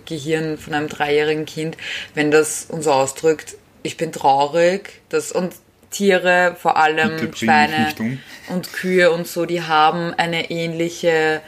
Gehirn 0.06 0.58
von 0.58 0.74
einem 0.74 0.88
dreijährigen 0.88 1.46
Kind, 1.46 1.76
wenn 2.14 2.32
das 2.32 2.66
uns 2.68 2.88
ausdrückt, 2.88 3.56
ich 3.82 3.96
bin 3.96 4.10
traurig, 4.10 5.00
das 5.08 5.30
und 5.30 5.54
Tiere, 5.90 6.56
vor 6.60 6.76
allem 6.76 7.32
Schweine 7.34 7.92
um. 7.98 8.18
und 8.48 8.72
Kühe 8.72 9.10
und 9.10 9.26
so, 9.26 9.46
die 9.46 9.62
haben 9.62 10.12
eine 10.14 10.50
ähnliche 10.50 11.42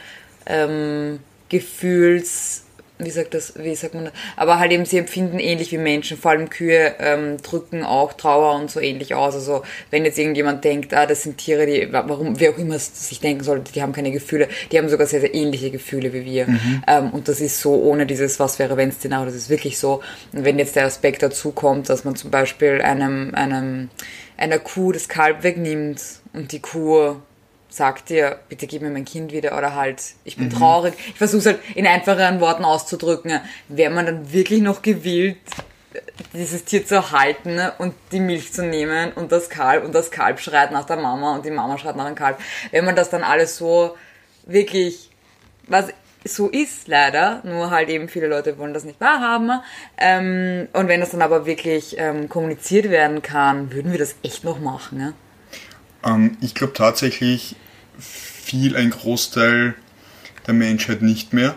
ähm, 0.45 1.19
Gefühls 1.49 2.63
wie 2.99 3.09
sagt 3.09 3.33
das, 3.33 3.53
wie 3.57 3.75
sagt 3.75 3.95
man 3.95 4.05
das? 4.05 4.13
Aber 4.35 4.59
halt 4.59 4.71
eben, 4.71 4.85
sie 4.85 4.97
empfinden 4.97 5.39
ähnlich 5.39 5.71
wie 5.71 5.77
Menschen, 5.77 6.17
vor 6.17 6.31
allem 6.31 6.49
Kühe 6.49 6.93
ähm, 6.99 7.37
drücken 7.41 7.83
auch 7.83 8.13
Trauer 8.13 8.55
und 8.55 8.69
so 8.69 8.79
ähnlich 8.79 9.15
aus. 9.15 9.35
Also 9.35 9.63
wenn 9.89 10.05
jetzt 10.05 10.19
irgendjemand 10.19 10.63
denkt, 10.63 10.93
ah, 10.93 11.05
das 11.05 11.23
sind 11.23 11.37
Tiere, 11.37 11.65
die, 11.65 11.87
warum, 11.91 12.39
wer 12.39 12.51
auch 12.51 12.57
immer 12.57 12.77
sich 12.79 13.19
denken 13.19 13.43
sollte, 13.43 13.71
die 13.73 13.81
haben 13.81 13.93
keine 13.93 14.11
Gefühle, 14.11 14.47
die 14.71 14.77
haben 14.77 14.89
sogar 14.89 15.07
sehr, 15.07 15.21
sehr 15.21 15.33
ähnliche 15.33 15.71
Gefühle 15.71 16.13
wie 16.13 16.25
wir. 16.25 16.47
Mhm. 16.47 16.83
Ähm, 16.87 17.09
und 17.11 17.27
das 17.27 17.41
ist 17.41 17.59
so 17.59 17.73
ohne 17.75 18.05
dieses 18.05 18.39
Was 18.39 18.59
wäre 18.59 18.77
wenn 18.77 18.91
Szenario, 18.91 19.25
das 19.25 19.35
ist 19.35 19.49
wirklich 19.49 19.77
so. 19.79 20.01
Und 20.31 20.45
wenn 20.45 20.59
jetzt 20.59 20.75
der 20.75 20.85
Aspekt 20.85 21.23
dazu 21.23 21.51
kommt, 21.51 21.89
dass 21.89 22.03
man 22.03 22.15
zum 22.15 22.31
Beispiel 22.31 22.81
einem, 22.81 23.33
einem, 23.33 23.89
einer 24.37 24.59
Kuh 24.59 24.91
das 24.91 25.07
Kalb 25.07 25.43
wegnimmt 25.43 26.01
und 26.33 26.51
die 26.51 26.59
Kuh 26.59 27.15
sagt 27.75 28.09
dir, 28.09 28.39
bitte 28.49 28.67
gib 28.67 28.81
mir 28.81 28.89
mein 28.89 29.05
Kind 29.05 29.31
wieder 29.31 29.57
oder 29.57 29.73
halt, 29.73 30.01
ich 30.23 30.37
bin 30.37 30.45
mhm. 30.45 30.51
traurig. 30.51 30.93
Ich 31.07 31.17
versuche 31.17 31.39
es 31.39 31.45
halt 31.45 31.59
in 31.75 31.87
einfacheren 31.87 32.39
Worten 32.39 32.65
auszudrücken. 32.65 33.39
Wäre 33.67 33.91
man 33.91 34.05
dann 34.05 34.31
wirklich 34.31 34.61
noch 34.61 34.81
gewillt, 34.81 35.37
dieses 36.33 36.65
Tier 36.65 36.85
zu 36.85 37.11
halten 37.11 37.59
und 37.79 37.93
die 38.11 38.19
Milch 38.19 38.53
zu 38.53 38.63
nehmen 38.63 39.11
und 39.13 39.31
das 39.31 39.49
Kalb 39.49 39.83
und 39.83 39.93
das 39.93 40.11
Kalb 40.11 40.39
schreit 40.39 40.71
nach 40.71 40.85
der 40.85 40.97
Mama 40.97 41.35
und 41.35 41.45
die 41.45 41.51
Mama 41.51 41.77
schreit 41.77 41.95
nach 41.95 42.07
dem 42.07 42.15
Kalb. 42.15 42.39
Wenn 42.71 42.85
man 42.85 42.95
das 42.95 43.09
dann 43.09 43.23
alles 43.23 43.57
so 43.57 43.95
wirklich, 44.45 45.09
was 45.67 45.87
so 46.25 46.49
ist 46.49 46.87
leider, 46.87 47.41
nur 47.43 47.69
halt 47.71 47.89
eben 47.89 48.07
viele 48.07 48.27
Leute 48.27 48.57
wollen 48.57 48.73
das 48.73 48.85
nicht 48.85 49.01
wahrhaben. 49.01 49.61
Ähm, 49.97 50.67
und 50.73 50.87
wenn 50.87 50.99
das 50.99 51.09
dann 51.09 51.21
aber 51.21 51.45
wirklich 51.45 51.95
ähm, 51.97 52.29
kommuniziert 52.29 52.89
werden 52.89 53.21
kann, 53.21 53.71
würden 53.73 53.91
wir 53.91 53.99
das 53.99 54.15
echt 54.23 54.43
noch 54.43 54.59
machen. 54.59 54.99
Ja? 54.99 55.13
Ähm, 56.05 56.37
ich 56.41 56.53
glaube 56.53 56.73
tatsächlich, 56.73 57.55
viel 57.99 58.75
ein 58.75 58.89
Großteil 58.89 59.75
der 60.45 60.53
Menschheit 60.53 61.01
nicht 61.01 61.33
mehr, 61.33 61.55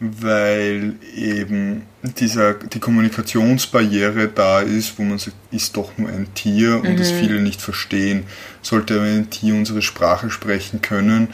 weil 0.00 0.94
eben 1.14 1.82
dieser, 2.18 2.54
die 2.54 2.80
Kommunikationsbarriere 2.80 4.28
da 4.28 4.60
ist, 4.60 4.98
wo 4.98 5.02
man 5.02 5.18
sagt, 5.18 5.36
ist 5.50 5.76
doch 5.76 5.96
nur 5.96 6.08
ein 6.08 6.32
Tier 6.34 6.76
und 6.76 6.90
mhm. 6.90 6.96
das 6.96 7.10
viele 7.10 7.40
nicht 7.40 7.60
verstehen. 7.60 8.24
Sollte 8.62 9.00
ein 9.00 9.30
Tier 9.30 9.54
unsere 9.54 9.82
Sprache 9.82 10.30
sprechen 10.30 10.82
können, 10.82 11.28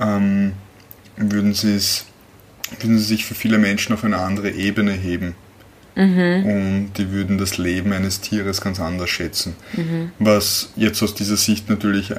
ähm, 0.00 0.52
würden, 1.16 1.54
würden 1.54 2.98
sie 2.98 3.04
sich 3.04 3.24
für 3.24 3.34
viele 3.34 3.58
Menschen 3.58 3.94
auf 3.94 4.04
eine 4.04 4.18
andere 4.18 4.50
Ebene 4.50 4.92
heben. 4.92 5.34
Mhm. 5.94 6.44
Und 6.44 6.92
die 6.96 7.12
würden 7.12 7.38
das 7.38 7.58
Leben 7.58 7.92
eines 7.92 8.20
Tieres 8.20 8.60
ganz 8.60 8.80
anders 8.80 9.10
schätzen. 9.10 9.54
Mhm. 9.74 10.10
Was 10.18 10.70
jetzt 10.76 11.02
aus 11.02 11.14
dieser 11.14 11.36
Sicht 11.36 11.68
natürlich 11.70 12.12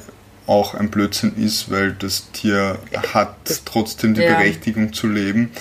auch 0.47 0.75
ein 0.75 0.89
Blödsinn 0.89 1.33
ist, 1.37 1.71
weil 1.71 1.93
das 1.93 2.31
Tier 2.31 2.79
hat 3.13 3.35
trotzdem 3.65 4.13
die 4.13 4.21
ja. 4.21 4.35
Berechtigung 4.35 4.93
zu 4.93 5.07
leben, 5.07 5.51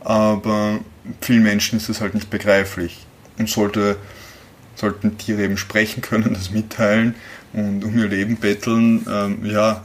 aber 0.00 0.80
vielen 1.20 1.42
Menschen 1.42 1.78
ist 1.78 1.88
das 1.88 2.00
halt 2.00 2.14
nicht 2.14 2.30
begreiflich 2.30 3.06
und 3.38 3.48
sollte, 3.48 3.96
sollten 4.76 5.18
Tiere 5.18 5.42
eben 5.42 5.56
sprechen 5.56 6.02
können, 6.02 6.34
das 6.34 6.50
mitteilen 6.50 7.16
und 7.52 7.84
um 7.84 7.98
ihr 7.98 8.08
Leben 8.08 8.36
betteln, 8.36 9.04
ähm, 9.10 9.44
ja, 9.44 9.84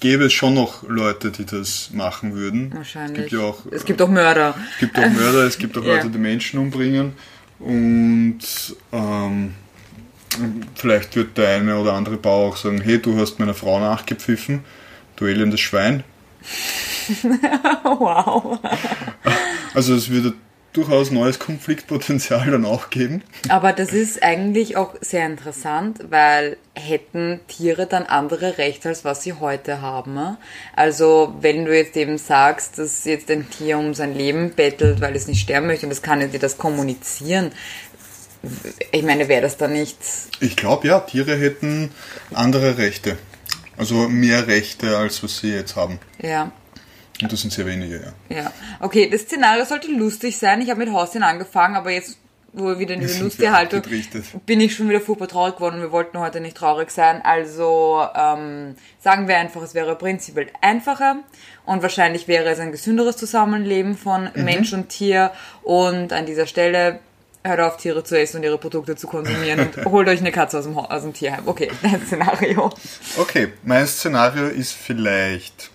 gäbe 0.00 0.24
es 0.24 0.32
schon 0.32 0.54
noch 0.54 0.88
Leute, 0.88 1.30
die 1.30 1.44
das 1.44 1.90
machen 1.92 2.34
würden. 2.34 2.72
Wahrscheinlich. 2.74 3.24
Es 3.24 3.30
gibt 3.30 3.32
ja 3.32 3.48
auch, 3.48 3.66
es 3.70 3.84
gibt 3.84 4.02
auch 4.02 4.08
Mörder. 4.08 4.54
Es 4.72 4.78
gibt 4.78 4.98
auch 4.98 5.10
Mörder, 5.10 5.44
es 5.44 5.58
gibt 5.58 5.78
auch. 5.78 5.84
Leute, 5.84 6.10
die 6.10 6.18
Menschen 6.18 6.58
umbringen 6.58 7.12
und 7.58 8.40
ähm, 8.92 9.54
Vielleicht 10.74 11.16
wird 11.16 11.36
der 11.36 11.56
eine 11.56 11.76
oder 11.76 11.94
andere 11.94 12.16
Bauer 12.16 12.50
auch 12.50 12.56
sagen, 12.56 12.80
hey, 12.80 13.00
du 13.00 13.18
hast 13.18 13.38
meiner 13.38 13.54
Frau 13.54 13.80
nachgepfiffen, 13.80 14.60
du 15.16 15.26
elendes 15.26 15.60
Schwein. 15.60 16.04
wow. 17.82 18.58
Also 19.74 19.94
es 19.94 20.08
würde 20.08 20.34
durchaus 20.72 21.10
neues 21.10 21.38
Konfliktpotenzial 21.38 22.50
dann 22.50 22.64
auch 22.64 22.90
geben. 22.90 23.22
Aber 23.48 23.72
das 23.72 23.92
ist 23.92 24.22
eigentlich 24.22 24.76
auch 24.76 24.94
sehr 25.00 25.26
interessant, 25.26 25.98
weil 26.10 26.56
hätten 26.74 27.40
Tiere 27.48 27.86
dann 27.86 28.04
andere 28.04 28.58
Rechte, 28.58 28.88
als 28.88 29.04
was 29.04 29.22
sie 29.22 29.34
heute 29.34 29.80
haben? 29.80 30.36
Also 30.76 31.34
wenn 31.40 31.64
du 31.64 31.76
jetzt 31.76 31.96
eben 31.96 32.18
sagst, 32.18 32.78
dass 32.78 33.04
jetzt 33.04 33.30
ein 33.30 33.50
Tier 33.50 33.78
um 33.78 33.94
sein 33.94 34.14
Leben 34.14 34.54
bettelt, 34.54 35.00
weil 35.00 35.16
es 35.16 35.26
nicht 35.26 35.40
sterben 35.40 35.66
möchte 35.66 35.86
und 35.86 35.90
das 35.90 36.02
kann 36.02 36.20
dir 36.30 36.38
das 36.38 36.58
kommunizieren, 36.58 37.52
ich 38.92 39.02
meine, 39.02 39.28
wäre 39.28 39.42
das 39.42 39.56
da 39.58 39.68
nicht. 39.68 39.98
Ich 40.40 40.56
glaube 40.56 40.88
ja, 40.88 41.00
Tiere 41.00 41.36
hätten 41.36 41.90
andere 42.32 42.78
Rechte. 42.78 43.18
Also 43.76 44.08
mehr 44.08 44.46
Rechte, 44.46 44.96
als 44.96 45.22
was 45.22 45.38
sie 45.38 45.52
jetzt 45.52 45.76
haben. 45.76 45.98
Ja. 46.22 46.52
Und 47.22 47.32
das 47.32 47.40
sind 47.40 47.52
sehr 47.52 47.66
wenige, 47.66 48.12
ja. 48.28 48.36
Ja. 48.36 48.52
Okay, 48.80 49.08
das 49.10 49.22
Szenario 49.22 49.64
sollte 49.64 49.90
lustig 49.90 50.38
sein. 50.38 50.60
Ich 50.62 50.70
habe 50.70 50.84
mit 50.84 50.92
Haustieren 50.92 51.22
angefangen, 51.22 51.76
aber 51.76 51.90
jetzt, 51.90 52.18
wo 52.52 52.66
wir 52.66 52.78
wieder 52.78 52.94
in 52.94 53.00
diese 53.00 53.22
Lusttierhaltung, 53.24 53.82
bin 54.46 54.60
ich 54.60 54.74
schon 54.74 54.88
wieder 54.88 55.00
furchtbar 55.00 55.28
traurig 55.28 55.56
geworden 55.56 55.76
und 55.76 55.82
wir 55.82 55.92
wollten 55.92 56.18
heute 56.18 56.40
nicht 56.40 56.56
traurig 56.56 56.90
sein. 56.90 57.20
Also 57.22 58.06
ähm, 58.14 58.74
sagen 59.00 59.28
wir 59.28 59.36
einfach, 59.36 59.62
es 59.62 59.74
wäre 59.74 59.96
prinzipiell 59.96 60.48
einfacher 60.60 61.16
und 61.66 61.82
wahrscheinlich 61.82 62.26
wäre 62.26 62.48
es 62.48 62.58
ein 62.58 62.72
gesünderes 62.72 63.16
Zusammenleben 63.16 63.96
von 63.96 64.30
mhm. 64.34 64.44
Mensch 64.44 64.72
und 64.72 64.88
Tier. 64.88 65.30
Und 65.62 66.12
an 66.12 66.26
dieser 66.26 66.46
Stelle 66.46 67.00
hört 67.44 67.60
auf, 67.60 67.76
Tiere 67.76 68.04
zu 68.04 68.18
essen 68.18 68.38
und 68.38 68.42
ihre 68.42 68.58
Produkte 68.58 68.96
zu 68.96 69.06
konsumieren 69.06 69.60
und 69.60 69.84
holt 69.84 70.08
euch 70.08 70.20
eine 70.20 70.32
Katze 70.32 70.58
aus 70.58 70.64
dem, 70.64 70.76
aus 70.78 71.02
dem 71.02 71.12
Tierheim. 71.12 71.42
Okay, 71.46 71.70
dein 71.82 72.04
Szenario. 72.06 72.70
Okay, 73.18 73.52
mein 73.62 73.86
Szenario 73.86 74.46
ist 74.46 74.72
vielleicht. 74.72 75.70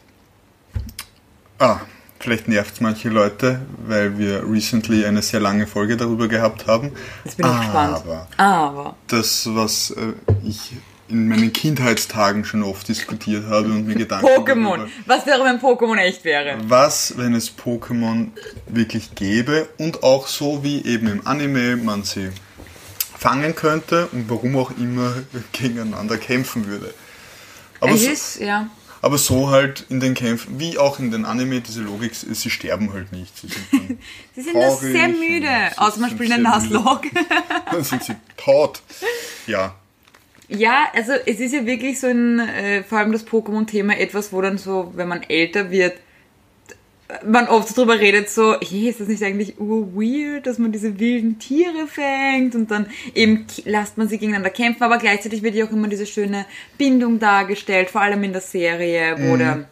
Ah, 1.60 1.80
vielleicht 2.20 2.48
nervt 2.48 2.76
es 2.76 2.82
manche 2.82 3.10
Leute, 3.10 3.62
weil 3.88 4.18
wir 4.18 4.44
recently 4.50 5.06
eine 5.06 5.22
sehr 5.22 5.40
lange 5.40 5.68
Folge 5.68 5.98
darüber 5.98 6.28
gehabt 6.28 6.68
haben. 6.68 6.92
Jetzt 7.24 7.38
bin 7.38 7.46
ich 7.46 7.52
Aber 7.52 7.62
gespannt. 7.62 8.28
Aber. 8.38 8.96
Das, 9.08 9.48
was 9.54 9.92
äh, 9.92 10.14
ich 10.44 10.74
in 11.08 11.28
meinen 11.28 11.54
Kindheitstagen 11.54 12.46
schon 12.46 12.64
oft 12.64 12.88
diskutiert 12.88 13.46
habe 13.46 13.70
und 13.70 13.86
mir 13.86 13.96
Gedanken 13.96 14.26
Pokémon. 14.26 14.78
Darüber, 14.78 14.88
was 15.06 15.26
wäre, 15.26 15.44
wenn 15.44 15.60
Pokémon 15.60 15.98
echt 15.98 16.26
wäre? 16.26 16.58
Was, 16.68 17.18
wenn 17.18 17.36
es 17.36 17.56
Pokémon 17.56 18.30
wirklich 18.68 19.14
gäbe 19.14 19.70
und 19.78 20.04
auch 20.04 20.28
so 20.28 20.64
wie 20.64 20.84
eben 20.84 21.08
im 21.08 21.28
Anime 21.28 21.76
man 21.76 22.04
sie 22.04 22.32
fangen 23.18 23.56
könnte 23.56 24.08
und 24.12 24.30
warum 24.30 24.58
auch 24.58 24.72
immer 24.78 25.14
gegeneinander 25.52 26.18
kämpfen 26.18 26.68
würde. 26.68 26.94
Aber 27.80 27.92
es 27.92 28.04
ist, 28.04 28.40
ja. 28.40 28.70
Aber 29.06 29.20
so 29.20 29.52
halt 29.52 29.86
in 29.90 30.00
den 30.00 30.16
Kämpfen, 30.16 30.60
wie 30.60 30.80
auch 30.80 30.98
in 30.98 31.12
den 31.12 31.26
Anime, 31.26 31.62
diese 31.62 31.82
Logik, 31.82 32.16
sie 32.16 32.50
sterben 32.50 32.92
halt 32.92 33.12
nicht. 33.12 33.38
Sie 33.38 33.48
sind, 33.48 34.00
sie 34.36 34.42
sind 34.42 34.54
nur 34.56 34.72
sehr 34.72 35.10
müde, 35.10 35.48
außer 35.78 36.00
man 36.00 36.10
spielt 36.10 36.32
einen 36.32 36.42
Nuzlocke. 36.42 37.12
Dann 37.70 37.84
sind 37.84 38.04
sie 38.04 38.16
tot. 38.36 38.82
Ja, 39.46 39.76
ja, 40.48 40.86
also 40.94 41.12
es 41.26 41.40
ist 41.40 41.54
ja 41.54 41.68
wirklich 41.68 42.00
so 42.00 42.08
ein, 42.08 42.40
äh, 42.40 42.84
vor 42.84 42.98
allem 42.98 43.12
das 43.12 43.28
Pokémon-Thema 43.28 43.98
etwas, 43.98 44.34
wo 44.34 44.42
dann 44.42 44.58
so, 44.58 44.92
wenn 44.96 45.08
man 45.08 45.22
älter 45.24 45.70
wird, 45.70 46.00
man 47.24 47.48
oft 47.48 47.68
so 47.68 47.76
drüber 47.76 48.00
redet, 48.00 48.30
so, 48.30 48.56
hey, 48.60 48.90
ist 48.90 49.00
das 49.00 49.08
nicht 49.08 49.24
eigentlich 49.24 49.56
weird, 49.58 50.48
dass 50.48 50.58
man 50.58 50.72
diese 50.72 51.00
wilden 51.00 51.38
Tiere 51.38 51.88
fängt 51.88 52.56
und 52.56 52.72
dann 52.72 52.88
eben 53.14 53.46
lasst 53.66 53.98
man 53.98 54.08
sie 54.08 54.18
gegeneinander 54.18 54.50
kämpfen, 54.50 54.84
aber 54.84 54.98
gleichzeitig 54.98 55.44
wird 55.44 55.56
ja 55.56 55.66
auch 55.66 55.72
immer 55.72 55.88
diese 55.88 56.08
schöne 56.08 56.46
Bindung 56.78 57.20
dargestellt, 57.20 57.92
vor 57.92 58.02
allem 58.02 58.24
in 58.24 58.32
der 58.32 58.42
Serie, 58.42 59.18
wo 59.20 59.36
mhm. 59.36 59.40
der 59.40 59.66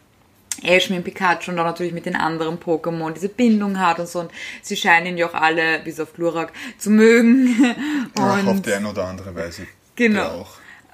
Ash 0.61 0.91
mit 0.91 1.03
Pikachu 1.03 1.51
und 1.51 1.59
auch 1.59 1.65
natürlich 1.65 1.93
mit 1.93 2.05
den 2.05 2.15
anderen 2.15 2.59
Pokémon 2.59 3.11
diese 3.11 3.29
Bindung 3.29 3.79
hat 3.79 3.99
und 3.99 4.07
so 4.07 4.19
und 4.19 4.31
sie 4.61 4.75
scheinen 4.75 5.07
ihn 5.07 5.17
ja 5.17 5.27
auch 5.27 5.33
alle, 5.33 5.79
bis 5.79 5.99
auf 5.99 6.13
Glurak, 6.13 6.53
zu 6.77 6.91
mögen. 6.91 7.47
Und 8.15 8.47
auf 8.47 8.61
die 8.61 8.73
eine 8.73 8.89
oder 8.89 9.05
andere 9.05 9.33
Weise. 9.33 9.65
Genau. 9.95 10.47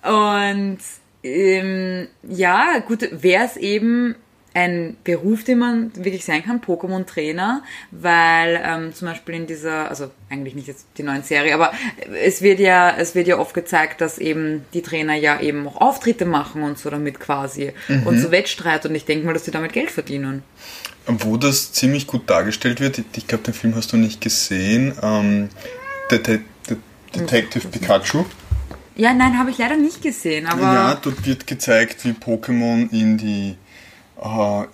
Und 0.03 0.79
ähm, 1.23 2.07
ja, 2.23 2.79
gut, 2.79 3.09
wäre 3.11 3.45
es 3.45 3.57
eben 3.57 4.15
ein 4.53 4.97
Beruf, 5.03 5.43
den 5.43 5.59
man 5.59 5.91
wirklich 5.95 6.25
sein 6.25 6.43
kann, 6.43 6.59
Pokémon-Trainer, 6.59 7.61
weil 7.91 8.59
ähm, 8.63 8.93
zum 8.95 9.07
Beispiel 9.07 9.35
in 9.35 9.47
dieser, 9.47 9.89
also 9.89 10.09
eigentlich 10.29 10.55
nicht 10.55 10.67
jetzt 10.67 10.85
die 10.97 11.03
neuen 11.03 11.23
Serie, 11.23 11.53
aber 11.53 11.71
es 12.23 12.41
wird 12.41 12.59
ja, 12.59 12.95
es 12.97 13.13
wird 13.13 13.27
ja 13.27 13.37
oft 13.37 13.53
gezeigt, 13.53 14.01
dass 14.01 14.17
eben 14.17 14.65
die 14.73 14.81
Trainer 14.81 15.13
ja 15.15 15.39
eben 15.39 15.67
auch 15.67 15.79
Auftritte 15.79 16.25
machen 16.25 16.63
und 16.63 16.79
so 16.79 16.89
damit 16.89 17.19
quasi 17.19 17.73
Mhm. 17.87 18.07
und 18.07 18.19
so 18.19 18.31
Wettstreit 18.31 18.85
und 18.85 18.95
ich 18.95 19.05
denke 19.05 19.25
mal, 19.25 19.33
dass 19.33 19.43
die 19.43 19.51
damit 19.51 19.73
Geld 19.73 19.91
verdienen. 19.91 20.43
Wo 21.05 21.37
das 21.37 21.71
ziemlich 21.71 22.07
gut 22.07 22.29
dargestellt 22.29 22.79
wird, 22.81 22.99
ich 23.15 23.27
glaube, 23.27 23.43
den 23.43 23.53
Film 23.53 23.75
hast 23.75 23.93
du 23.93 23.97
nicht 23.97 24.19
gesehen, 24.21 24.93
ähm, 25.01 25.49
Det 26.11 26.27
Det 26.27 26.41
Detective 27.15 27.67
Pikachu. 27.67 28.25
Ja, 28.95 29.13
nein, 29.13 29.37
habe 29.39 29.49
ich 29.49 29.57
leider 29.57 29.77
nicht 29.77 30.01
gesehen, 30.01 30.45
aber 30.45 30.61
Ja, 30.61 30.95
dort 31.01 31.25
wird 31.25 31.47
gezeigt, 31.47 32.03
wie 32.05 32.11
Pokémon 32.11 32.91
in 32.91 33.17
die 33.17 33.55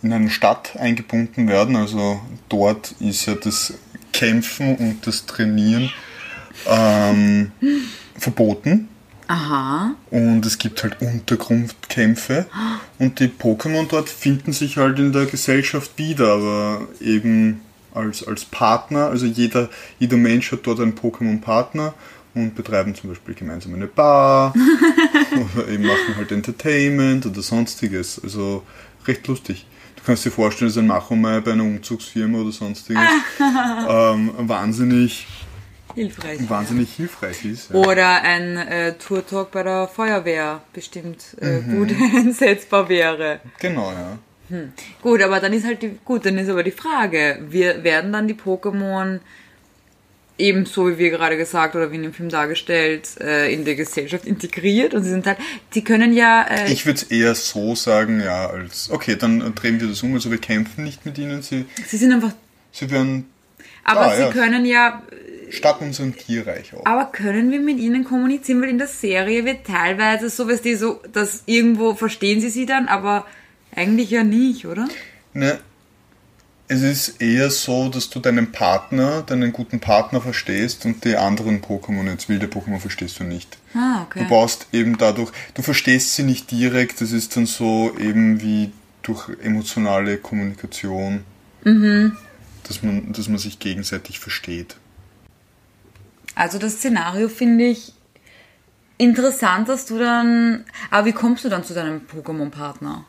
in 0.02 0.14
eine 0.14 0.30
Stadt 0.30 0.76
eingebunden 0.78 1.48
werden. 1.48 1.76
Also 1.76 2.20
dort 2.50 2.94
ist 3.00 3.26
ja 3.26 3.36
das 3.36 3.74
Kämpfen 4.12 4.76
und 4.78 5.06
das 5.06 5.26
Trainieren 5.26 5.92
ähm, 6.68 7.52
verboten. 8.18 8.88
aha, 9.28 9.96
Und 10.10 10.46
es 10.46 10.58
gibt 10.58 10.84
halt 10.84 11.02
Untergrundkämpfe. 11.02 12.46
Und 12.98 13.20
die 13.20 13.28
Pokémon 13.28 13.88
dort 13.88 14.10
finden 14.10 14.54
sich 14.54 14.78
halt 14.78 15.00
in 15.00 15.12
der 15.12 15.26
Gesellschaft 15.26 15.92
wieder, 15.98 16.34
aber 16.34 16.88
eben 17.02 17.62
als, 17.94 18.26
als 18.26 18.46
Partner. 18.46 19.08
Also 19.08 19.26
jeder, 19.26 19.70
jeder 20.00 20.18
Mensch 20.18 20.52
hat 20.52 20.60
dort 20.64 20.80
einen 20.80 20.96
Pokémon-Partner 20.96 21.94
und 22.36 22.54
betreiben 22.54 22.94
zum 22.96 23.10
Beispiel 23.10 23.34
gemeinsam 23.34 23.74
eine 23.74 23.88
Bar 23.88 24.54
oder 25.56 25.68
eben 25.70 25.86
machen 25.86 26.16
halt 26.18 26.32
Entertainment 26.32 27.26
oder 27.26 27.42
sonstiges. 27.42 28.22
Also 28.24 28.64
recht 29.08 29.28
lustig. 29.28 29.66
Du 29.96 30.04
kannst 30.06 30.26
dir 30.26 30.32
vorstellen, 30.32 30.70
dass 30.70 30.78
ein 30.78 30.88
Machomai 30.88 31.40
bei 31.42 31.54
einer 31.54 31.64
Umzugsfirma 31.64 32.40
oder 32.40 32.52
sonstiges 32.52 33.02
ähm, 33.88 34.32
wahnsinnig, 34.38 35.26
hilfreich. 35.96 36.48
wahnsinnig 36.50 36.94
hilfreich 36.94 37.44
ist. 37.46 37.70
Ja. 37.72 37.76
Oder 37.78 38.22
ein 38.22 38.58
äh, 38.58 38.94
Tour-Talk 38.94 39.52
bei 39.52 39.64
der 39.64 39.88
Feuerwehr 39.88 40.62
bestimmt 40.74 41.24
äh, 41.42 41.60
Mhm. 41.62 41.78
gut 41.78 41.92
einsetzbar 42.16 42.88
wäre. 42.90 43.40
Genau, 43.60 43.92
ja. 43.92 44.18
Gut, 45.02 45.24
aber 45.24 45.40
dann 45.40 45.54
ist 45.54 45.66
halt 45.66 45.82
die, 45.82 45.98
gut, 46.06 46.24
dann 46.24 46.38
ist 46.38 46.50
aber 46.50 46.62
die 46.62 46.70
Frage, 46.70 47.40
wir 47.50 47.84
werden 47.84 48.14
dann 48.14 48.28
die 48.28 48.36
Pokémon 48.36 49.20
ebenso 50.38 50.90
wie 50.90 50.98
wir 50.98 51.10
gerade 51.12 51.38
gesagt 51.38 51.76
oder 51.76 51.92
wie 51.92 51.96
in 51.96 52.04
dem 52.04 52.14
Film 52.14 52.30
dargestellt 52.30 53.10
äh, 53.22 53.54
in 53.54 53.64
der 53.64 53.76
Gesellschaft 53.76 54.26
integriert 54.26 54.94
und 54.94 55.04
sie 55.04 55.10
sind 55.10 55.26
halt, 55.26 55.38
die 55.74 55.84
können 55.84 56.14
ja, 56.14 56.44
äh, 56.50 56.72
Ich 56.72 56.86
würde 56.86 56.98
es 56.98 57.04
eher 57.04 57.36
so 57.36 57.74
sagen, 57.76 58.20
ja, 58.22 58.50
als, 58.50 58.90
okay, 58.90 59.16
dann 59.16 59.56
drehen 59.56 59.80
wir 59.80 59.88
das 59.88 60.04
um, 60.04 60.14
also 60.14 60.32
wir 60.32 60.38
kämpfen 60.38 60.84
nicht 60.84 61.06
mit 61.06 61.18
ihnen, 61.18 61.42
sie, 61.42 61.66
sie 61.88 61.98
sind 61.98 62.12
einfach, 62.12 62.34
sie 62.72 62.90
werden 62.92 63.30
aber 63.86 64.08
Ah, 64.08 64.16
sie 64.16 64.22
ja. 64.24 64.32
können 64.32 64.66
ja, 64.66 65.04
statt 65.52 65.78
unserem 65.80 66.18
Tierreich 66.18 66.74
auch. 66.76 66.86
aber 66.86 67.06
können 67.06 67.52
wir 67.52 67.60
mit 67.60 67.78
ihnen 67.78 68.04
kommunizieren, 68.04 68.62
weil 68.62 68.70
in 68.70 68.78
der 68.80 68.88
Serie 68.88 69.46
wird 69.46 69.66
teilweise 69.66 70.30
so, 70.30 70.46
dass 70.48 70.62
die 70.62 70.76
so, 70.76 71.02
dass 71.14 71.44
irgendwo 71.46 71.94
verstehen 71.94 72.42
sie 72.42 72.50
sie 72.50 72.66
dann, 72.66 72.88
aber 72.88 73.26
eigentlich 73.76 74.10
ja 74.10 74.24
nicht, 74.24 74.66
oder? 74.66 74.88
Ne, 75.34 75.60
es 76.68 76.82
ist 76.82 77.22
eher 77.22 77.52
so, 77.52 77.90
dass 77.90 78.10
du 78.10 78.20
deinen 78.20 78.52
Partner, 78.52 79.22
deinen 79.22 79.54
guten 79.54 79.80
Partner 79.80 80.20
verstehst 80.22 80.86
und 80.86 81.06
die 81.06 81.16
anderen 81.16 81.62
Pokémon, 81.62 82.10
jetzt 82.10 82.28
wilde 82.28 82.48
Pokémon, 82.48 82.80
verstehst 82.80 83.20
du 83.20 83.24
nicht. 83.24 83.58
Ah, 83.76 84.04
okay. 84.04 84.24
Du 84.24 84.30
baust 84.30 84.68
eben 84.72 84.98
dadurch, 84.98 85.32
du 85.54 85.62
verstehst 85.62 86.16
sie 86.16 86.24
nicht 86.24 86.50
direkt, 86.50 87.02
das 87.02 87.12
ist 87.12 87.36
dann 87.38 87.46
so 87.46 87.96
eben 88.00 88.42
wie 88.42 88.72
durch 89.04 89.30
emotionale 89.42 90.18
Kommunikation, 90.18 91.24
Mhm. 91.64 92.16
dass, 92.68 92.82
man, 92.84 93.12
dass 93.12 93.28
man 93.28 93.38
sich 93.38 93.60
gegenseitig 93.60 94.20
versteht. 94.20 94.78
Also 96.36 96.58
das 96.60 96.74
Szenario 96.74 97.30
finde 97.30 97.66
ich 97.66 97.94
interessant, 98.98 99.70
dass 99.70 99.86
du 99.86 99.98
dann. 99.98 100.66
Aber 100.92 101.08
wie 101.08 101.14
kommst 101.14 101.44
du 101.46 101.50
dann 101.50 101.64
zu 101.64 101.74
deinem 101.74 102.02
Pokémon-Partner? 102.02 103.06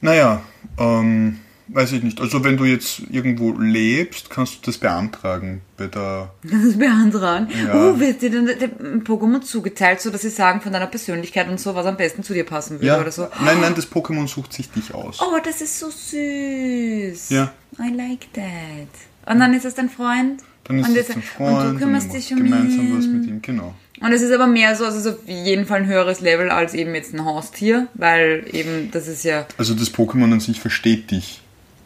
Naja, 0.00 0.42
ähm, 0.78 1.38
weiß 1.68 1.92
ich 1.92 2.02
nicht. 2.02 2.20
Also 2.20 2.42
wenn 2.44 2.56
du 2.56 2.64
jetzt 2.64 3.02
irgendwo 3.10 3.52
lebst, 3.52 4.30
kannst 4.30 4.54
du 4.54 4.58
das 4.66 4.78
beantragen 4.78 5.60
bei 5.76 5.86
der. 5.86 6.30
Kannst 6.48 6.64
du 6.64 6.68
das 6.70 6.78
beantragen? 6.78 7.48
Ja. 7.66 7.74
Oh, 7.74 7.98
wird 8.00 8.20
dir 8.22 8.30
dann 8.30 8.46
der 8.46 8.70
Pokémon 9.04 9.40
zugeteilt, 9.42 10.00
so 10.00 10.10
dass 10.10 10.22
sie 10.22 10.30
sagen 10.30 10.60
von 10.60 10.72
deiner 10.72 10.86
Persönlichkeit 10.86 11.48
und 11.48 11.58
so, 11.60 11.74
was 11.74 11.86
am 11.86 11.96
besten 11.96 12.22
zu 12.22 12.34
dir 12.34 12.44
passen 12.44 12.76
würde 12.76 12.86
Ja, 12.86 13.00
oder 13.00 13.10
so? 13.12 13.28
nein, 13.44 13.60
nein, 13.60 13.74
das 13.74 13.90
Pokémon 13.90 14.26
sucht 14.28 14.52
sich 14.52 14.70
dich 14.70 14.92
aus. 14.94 15.18
Oh, 15.20 15.38
das 15.44 15.60
ist 15.60 15.78
so 15.78 15.88
süß. 15.90 17.30
Ja. 17.30 17.52
I 17.78 17.90
like 17.94 18.32
that. 18.34 19.32
Und 19.32 19.38
dann 19.40 19.54
ist 19.54 19.64
es 19.64 19.74
dein 19.74 19.88
Freund? 19.88 20.42
Dann 20.64 20.78
ist 20.78 20.86
und 20.88 20.90
es 20.92 20.96
jetzt- 21.08 21.14
dein 21.16 21.22
Freund 21.22 21.66
Und 21.68 21.74
du 21.74 21.78
kümmerst 21.80 22.06
und 22.08 22.14
dich 22.14 22.32
um 22.32 22.38
gemeinsam 22.38 22.86
ihn. 22.86 22.96
was 22.98 23.06
mit 23.06 23.26
ihm, 23.26 23.42
genau. 23.42 23.74
Und 24.00 24.12
es 24.12 24.22
ist 24.22 24.32
aber 24.32 24.46
mehr 24.48 24.74
so, 24.74 24.84
also 24.84 24.98
es 24.98 25.04
ist 25.06 25.12
auf 25.12 25.28
jeden 25.28 25.64
Fall 25.66 25.82
ein 25.82 25.86
höheres 25.86 26.20
Level 26.20 26.50
als 26.50 26.74
eben 26.74 26.94
jetzt 26.94 27.14
ein 27.14 27.24
Haustier, 27.24 27.86
weil 27.94 28.44
eben 28.52 28.90
das 28.90 29.06
ist 29.06 29.22
ja 29.24 29.46
Also 29.58 29.74
das 29.74 29.92
Pokémon 29.94 30.32
an 30.32 30.40
sich 30.40 30.60
versteht 30.60 31.10
dich, 31.12 31.40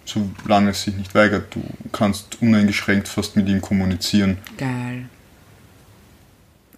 solange 0.06 0.70
es 0.70 0.82
sich 0.82 0.96
nicht 0.96 1.14
weigert. 1.14 1.54
Du 1.54 1.62
kannst 1.92 2.40
uneingeschränkt 2.40 3.08
fast 3.08 3.36
mit 3.36 3.48
ihm 3.48 3.60
kommunizieren. 3.60 4.38
Geil. 4.56 5.06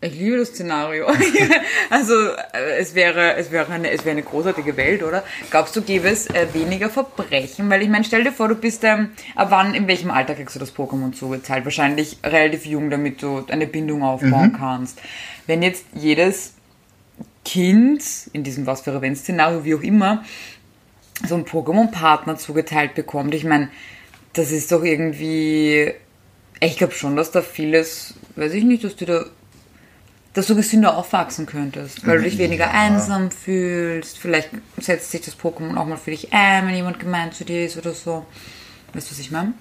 Ich 0.01 0.15
liebe 0.15 0.37
das 0.39 0.51
Szenario. 0.51 1.07
also 1.91 2.15
äh, 2.53 2.79
es 2.79 2.95
wäre, 2.95 3.35
es 3.35 3.51
wäre 3.51 3.73
eine, 3.73 3.91
es 3.91 4.05
wäre 4.05 4.13
eine 4.13 4.23
großartige 4.23 4.77
Welt, 4.77 5.03
oder? 5.03 5.25
Glaubst 5.51 5.75
du, 5.75 5.83
gäbe 5.83 6.09
es 6.09 6.29
äh, 6.29 6.47
weniger 6.53 6.89
Verbrechen? 6.89 7.69
Weil 7.69 7.83
ich 7.83 7.89
meine, 7.89 8.05
stell 8.05 8.23
dir 8.23 8.31
vor, 8.31 8.47
du 8.47 8.55
bist 8.55 8.85
ähm, 8.85 9.11
ab 9.35 9.49
wann, 9.51 9.75
in 9.75 9.89
welchem 9.89 10.13
Alter 10.13 10.35
kriegst 10.35 10.55
du 10.55 10.61
das 10.61 10.75
Pokémon 10.75 11.13
zugeteilt? 11.13 11.65
Wahrscheinlich 11.65 12.19
relativ 12.25 12.65
jung, 12.65 12.91
damit 12.91 13.23
du 13.23 13.45
eine 13.49 13.67
Bindung 13.67 14.05
aufbauen 14.05 14.55
kannst. 14.57 15.01
Wenn 15.49 15.63
jetzt 15.63 15.85
jedes 15.95 16.55
Kind 17.45 18.03
in 18.33 18.45
diesem 18.45 18.67
was 18.67 18.83
für 18.83 19.01
ein 19.01 19.17
Szenario, 19.17 19.65
wie 19.65 19.75
auch 19.75 19.83
immer, 19.83 20.23
so 21.27 21.35
einen 21.35 21.45
Pokémon-Partner 21.45 22.37
zugeteilt 22.37 22.95
bekommt, 22.95 23.35
ich 23.35 23.45
meine, 23.45 23.69
das 24.35 24.51
ist 24.51 24.71
doch 24.73 24.85
irgendwie. 24.85 25.93
Ich 26.61 26.77
glaube 26.77 26.93
schon, 26.93 27.17
dass 27.17 27.31
da 27.31 27.41
vieles, 27.43 28.15
weiß 28.37 28.53
ich 28.55 28.65
nicht, 28.65 28.83
dass 28.85 28.97
du 28.97 29.05
da, 29.07 29.25
dass 30.35 30.47
du 30.47 30.57
gesünder 30.57 30.97
aufwachsen 30.97 31.47
könntest, 31.47 32.07
weil 32.07 32.19
du 32.19 32.25
dich 32.25 32.39
weniger 32.39 32.67
Ja. 32.67 32.73
einsam 32.73 33.31
fühlst. 33.31 34.19
Vielleicht 34.19 34.51
setzt 34.79 35.11
sich 35.11 35.21
das 35.23 35.39
Pokémon 35.39 35.77
auch 35.77 35.87
mal 35.87 35.97
für 35.97 36.11
dich 36.11 36.33
ein, 36.33 36.67
wenn 36.67 36.75
jemand 36.75 36.99
gemein 36.99 37.33
zu 37.33 37.45
dir 37.45 37.65
ist 37.65 37.77
oder 37.77 37.93
so. 37.93 38.27
Weißt 38.93 39.09
du, 39.09 39.13
was 39.13 39.19
ich 39.21 39.31
meine? 39.31 39.55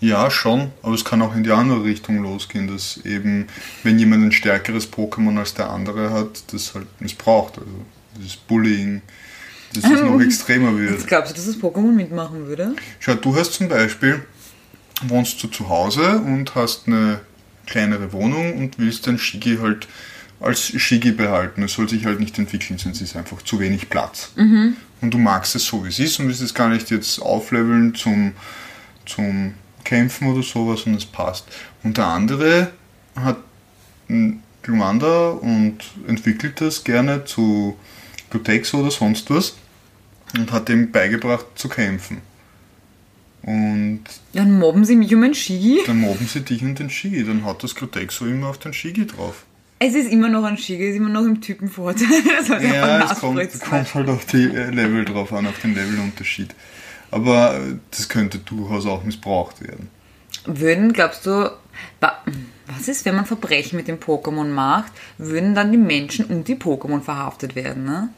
Ja, 0.00 0.30
schon, 0.30 0.70
aber 0.82 0.94
es 0.94 1.04
kann 1.04 1.20
auch 1.20 1.34
in 1.36 1.44
die 1.44 1.50
andere 1.50 1.84
Richtung 1.84 2.22
losgehen, 2.22 2.68
dass 2.68 2.98
eben, 3.04 3.48
wenn 3.82 3.98
jemand 3.98 4.24
ein 4.24 4.32
stärkeres 4.32 4.90
Pokémon 4.90 5.38
als 5.38 5.52
der 5.52 5.68
andere 5.68 6.10
hat, 6.10 6.42
das 6.54 6.74
halt 6.74 6.86
missbraucht. 7.00 7.58
Also 7.58 7.70
das 8.16 8.24
ist 8.24 8.46
Bullying, 8.48 9.02
dass 9.74 9.84
es 9.84 10.02
noch 10.02 10.20
extremer 10.20 10.76
wird. 10.76 11.06
Glaubst 11.06 11.32
du, 11.32 11.36
dass 11.36 11.46
das 11.46 11.56
Pokémon 11.56 11.92
mitmachen 11.92 12.46
würde? 12.46 12.74
Schau, 12.98 13.14
du 13.14 13.36
hast 13.36 13.54
zum 13.54 13.68
Beispiel, 13.68 14.22
wohnst 15.02 15.42
du 15.42 15.48
zu 15.48 15.68
Hause 15.68 16.18
und 16.18 16.54
hast 16.54 16.86
eine 16.86 17.20
kleinere 17.66 18.12
Wohnung 18.12 18.58
und 18.58 18.78
willst 18.78 19.06
dein 19.06 19.18
Shigi 19.18 19.58
halt 19.60 19.86
als 20.40 20.60
Shigi 20.60 21.12
behalten. 21.12 21.62
Es 21.62 21.74
soll 21.74 21.88
sich 21.88 22.06
halt 22.06 22.18
nicht 22.18 22.38
entwickeln, 22.38 22.78
sonst 22.78 23.00
ist 23.00 23.14
einfach 23.14 23.42
zu 23.42 23.60
wenig 23.60 23.88
Platz. 23.88 24.32
Und 25.00 25.14
du 25.14 25.18
magst 25.18 25.54
es 25.54 25.66
so, 25.66 25.84
wie 25.84 25.88
es 25.88 25.98
ist 25.98 26.18
und 26.18 26.28
willst 26.28 26.42
es 26.42 26.54
gar 26.54 26.68
nicht 26.68 26.90
jetzt 26.90 27.20
aufleveln 27.20 27.94
zum, 27.94 28.32
zum 29.06 29.54
Kämpfen 29.84 30.28
oder 30.28 30.42
sowas 30.42 30.82
und 30.82 30.94
es 30.94 31.04
passt. 31.04 31.46
Und 31.82 31.96
der 31.96 32.06
andere 32.06 32.72
hat 33.14 33.38
Glumanda 34.62 35.30
und 35.30 35.78
entwickelt 36.06 36.60
das 36.60 36.84
gerne 36.84 37.24
zu 37.24 37.76
Glutex 38.30 38.72
oder 38.74 38.90
sonst 38.90 39.28
was 39.30 39.54
und 40.36 40.52
hat 40.52 40.68
ihm 40.68 40.90
beigebracht 40.92 41.46
zu 41.56 41.68
kämpfen. 41.68 42.18
Und 43.42 44.04
Dann 44.34 44.58
mobben 44.58 44.84
sie 44.84 44.96
mich 44.96 45.14
um 45.14 45.22
ein 45.22 45.34
Shigi. 45.34 45.80
dann 45.86 45.98
mobben 45.98 46.26
sie 46.26 46.40
dich 46.42 46.62
und 46.62 46.78
den 46.78 46.90
Shigi. 46.90 47.24
Dann 47.24 47.44
hat 47.44 47.62
das 47.64 47.74
Glutexo 47.74 48.26
immer 48.26 48.48
auf 48.48 48.58
den 48.58 48.72
Shigi 48.74 49.06
drauf. 49.06 49.44
Es 49.78 49.94
ist 49.94 50.10
immer 50.12 50.28
noch 50.28 50.44
ein 50.44 50.58
Shigi, 50.58 50.84
es 50.84 50.90
ist 50.90 50.96
immer 50.96 51.08
noch 51.08 51.22
im 51.24 51.40
Typenvorteil. 51.40 52.06
Das 52.38 52.48
Ja, 52.62 53.10
es 53.10 53.18
kommt, 53.18 53.60
kommt 53.60 53.94
halt 53.94 54.08
auf 54.10 54.26
die 54.26 54.44
äh, 54.44 54.70
Level 54.70 55.06
drauf 55.06 55.32
an, 55.32 55.46
auf 55.46 55.58
den 55.60 55.74
Levelunterschied. 55.74 56.54
Aber 57.10 57.56
äh, 57.56 57.76
das 57.90 58.08
könnte 58.10 58.38
durchaus 58.38 58.84
auch 58.84 59.02
missbraucht 59.04 59.62
werden. 59.62 59.88
Würden, 60.44 60.92
glaubst 60.92 61.24
du, 61.24 61.50
wa- 62.00 62.18
was 62.66 62.88
ist, 62.88 63.06
wenn 63.06 63.16
man 63.16 63.24
Verbrechen 63.24 63.76
mit 63.78 63.88
dem 63.88 63.96
Pokémon 63.98 64.44
macht, 64.48 64.92
würden 65.16 65.54
dann 65.54 65.72
die 65.72 65.78
Menschen 65.78 66.26
und 66.26 66.46
die 66.46 66.56
Pokémon 66.56 67.00
verhaftet 67.00 67.54
werden, 67.56 67.84
ne? 67.84 68.10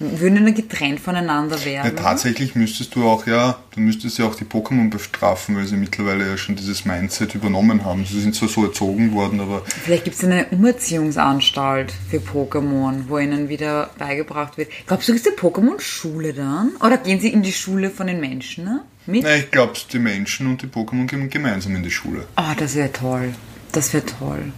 Würden 0.00 0.44
dann 0.44 0.54
getrennt 0.54 1.00
voneinander 1.00 1.64
werden? 1.64 1.96
Ja, 1.96 2.02
tatsächlich 2.02 2.54
müsstest 2.54 2.94
du 2.94 3.08
auch, 3.08 3.26
ja, 3.26 3.58
du 3.74 3.80
müsstest 3.80 4.18
ja 4.18 4.26
auch 4.26 4.36
die 4.36 4.44
Pokémon 4.44 4.90
bestrafen, 4.90 5.56
weil 5.56 5.66
sie 5.66 5.76
mittlerweile 5.76 6.28
ja 6.28 6.36
schon 6.36 6.54
dieses 6.54 6.84
Mindset 6.84 7.34
übernommen 7.34 7.84
haben. 7.84 8.04
Sie 8.04 8.20
sind 8.20 8.34
zwar 8.34 8.48
so 8.48 8.64
erzogen 8.64 9.12
worden, 9.12 9.40
aber. 9.40 9.62
Vielleicht 9.66 10.04
gibt 10.04 10.16
es 10.16 10.24
eine 10.24 10.46
Umerziehungsanstalt 10.46 11.92
für 12.10 12.18
Pokémon, 12.18 13.04
wo 13.08 13.18
ihnen 13.18 13.48
wieder 13.48 13.90
beigebracht 13.98 14.56
wird. 14.56 14.70
Glaubst 14.86 15.08
du, 15.08 15.14
ist 15.14 15.26
die 15.26 15.30
Pokémon-Schule 15.30 16.32
dann? 16.32 16.72
Oder 16.80 16.98
gehen 16.98 17.18
sie 17.18 17.32
in 17.32 17.42
die 17.42 17.52
Schule 17.52 17.90
von 17.90 18.06
den 18.06 18.20
Menschen, 18.20 18.64
ne? 18.64 18.82
Mit? 19.06 19.24
Nein, 19.24 19.40
ich 19.40 19.50
glaube, 19.50 19.72
die 19.90 19.98
Menschen 19.98 20.46
und 20.46 20.62
die 20.62 20.66
Pokémon 20.66 21.06
gehen 21.06 21.30
gemeinsam 21.30 21.74
in 21.74 21.82
die 21.82 21.90
Schule. 21.90 22.26
Ah, 22.36 22.52
oh, 22.52 22.54
das 22.58 22.74
wäre 22.74 22.92
toll. 22.92 23.34
Das 23.72 23.92
wäre 23.94 24.04
toll. 24.04 24.52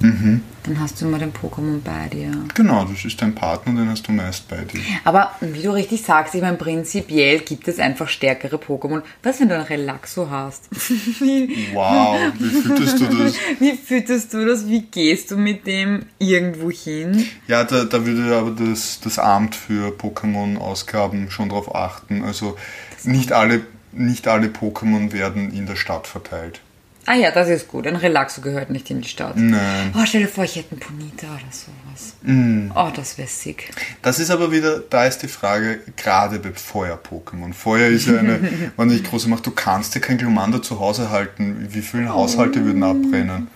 Mhm. 0.00 0.42
Dann 0.64 0.80
hast 0.80 1.00
du 1.00 1.06
immer 1.06 1.18
den 1.18 1.32
Pokémon 1.32 1.80
bei 1.84 2.08
dir. 2.08 2.32
Genau, 2.54 2.84
das 2.86 3.04
ist 3.04 3.20
dein 3.20 3.34
Partner, 3.34 3.74
den 3.74 3.90
hast 3.90 4.08
du 4.08 4.12
meist 4.12 4.48
bei 4.48 4.62
dir. 4.62 4.80
Aber 5.04 5.32
wie 5.40 5.62
du 5.62 5.72
richtig 5.72 6.02
sagst, 6.02 6.34
ich 6.34 6.40
meine, 6.40 6.56
prinzipiell 6.56 7.40
gibt 7.40 7.68
es 7.68 7.78
einfach 7.78 8.08
stärkere 8.08 8.56
Pokémon. 8.56 9.02
Was, 9.22 9.40
wenn 9.40 9.50
du 9.50 9.56
einen 9.56 9.64
Relaxo 9.64 10.30
hast? 10.30 10.68
wow, 11.74 12.16
wie 12.38 12.48
fütterst 12.48 13.00
du 13.00 13.04
das? 13.06 13.34
Wie 13.60 13.72
fütterst 13.72 14.32
du 14.32 14.46
das? 14.46 14.66
Wie 14.66 14.82
gehst 14.82 15.30
du 15.30 15.36
mit 15.36 15.66
dem 15.66 16.06
irgendwo 16.18 16.70
hin? 16.70 17.26
Ja, 17.46 17.64
da, 17.64 17.84
da 17.84 18.06
würde 18.06 18.34
aber 18.34 18.50
das, 18.52 19.00
das 19.00 19.18
Amt 19.18 19.54
für 19.54 19.90
Pokémon-Ausgaben 19.90 21.30
schon 21.30 21.50
drauf 21.50 21.74
achten. 21.74 22.24
Also 22.24 22.56
nicht 23.04 23.32
alle, 23.32 23.60
nicht 23.92 24.28
alle 24.28 24.48
Pokémon 24.48 25.12
werden 25.12 25.52
in 25.52 25.66
der 25.66 25.76
Stadt 25.76 26.06
verteilt. 26.06 26.60
Ah 27.06 27.14
ja, 27.14 27.30
das 27.30 27.48
ist 27.48 27.68
gut. 27.68 27.86
Ein 27.86 27.96
Relaxo 27.96 28.40
gehört 28.40 28.70
nicht 28.70 28.90
in 28.90 29.02
die 29.02 29.08
Stadt. 29.08 29.36
Nein. 29.36 29.92
Oh, 29.94 30.04
stell 30.06 30.22
dir 30.22 30.28
vor, 30.28 30.44
ich 30.44 30.56
hätte 30.56 30.72
einen 30.72 30.80
Ponita 30.80 31.26
oder 31.26 31.50
sowas. 31.50 32.14
Mm. 32.22 32.70
Oh, 32.74 32.90
das 32.94 33.18
wäre 33.18 33.28
sick. 33.28 33.70
Das 34.00 34.18
ist 34.18 34.30
aber 34.30 34.50
wieder, 34.50 34.80
da 34.80 35.04
ist 35.04 35.18
die 35.18 35.28
Frage, 35.28 35.80
gerade 35.96 36.38
bei 36.38 36.52
Feuer-Pokémon. 36.52 37.52
Feuer 37.52 37.88
ist 37.88 38.06
ja 38.06 38.18
eine, 38.18 38.72
wenn 38.76 38.90
ich 38.90 39.04
große 39.04 39.28
mache, 39.28 39.42
du 39.42 39.50
kannst 39.50 39.94
dir 39.94 40.00
kein 40.00 40.16
Glumanda 40.16 40.62
zu 40.62 40.80
Hause 40.80 41.10
halten. 41.10 41.68
Wie 41.70 41.82
viele 41.82 42.08
Haushalte 42.08 42.60
oh. 42.60 42.64
würden 42.64 42.82
abbrennen? 42.82 43.48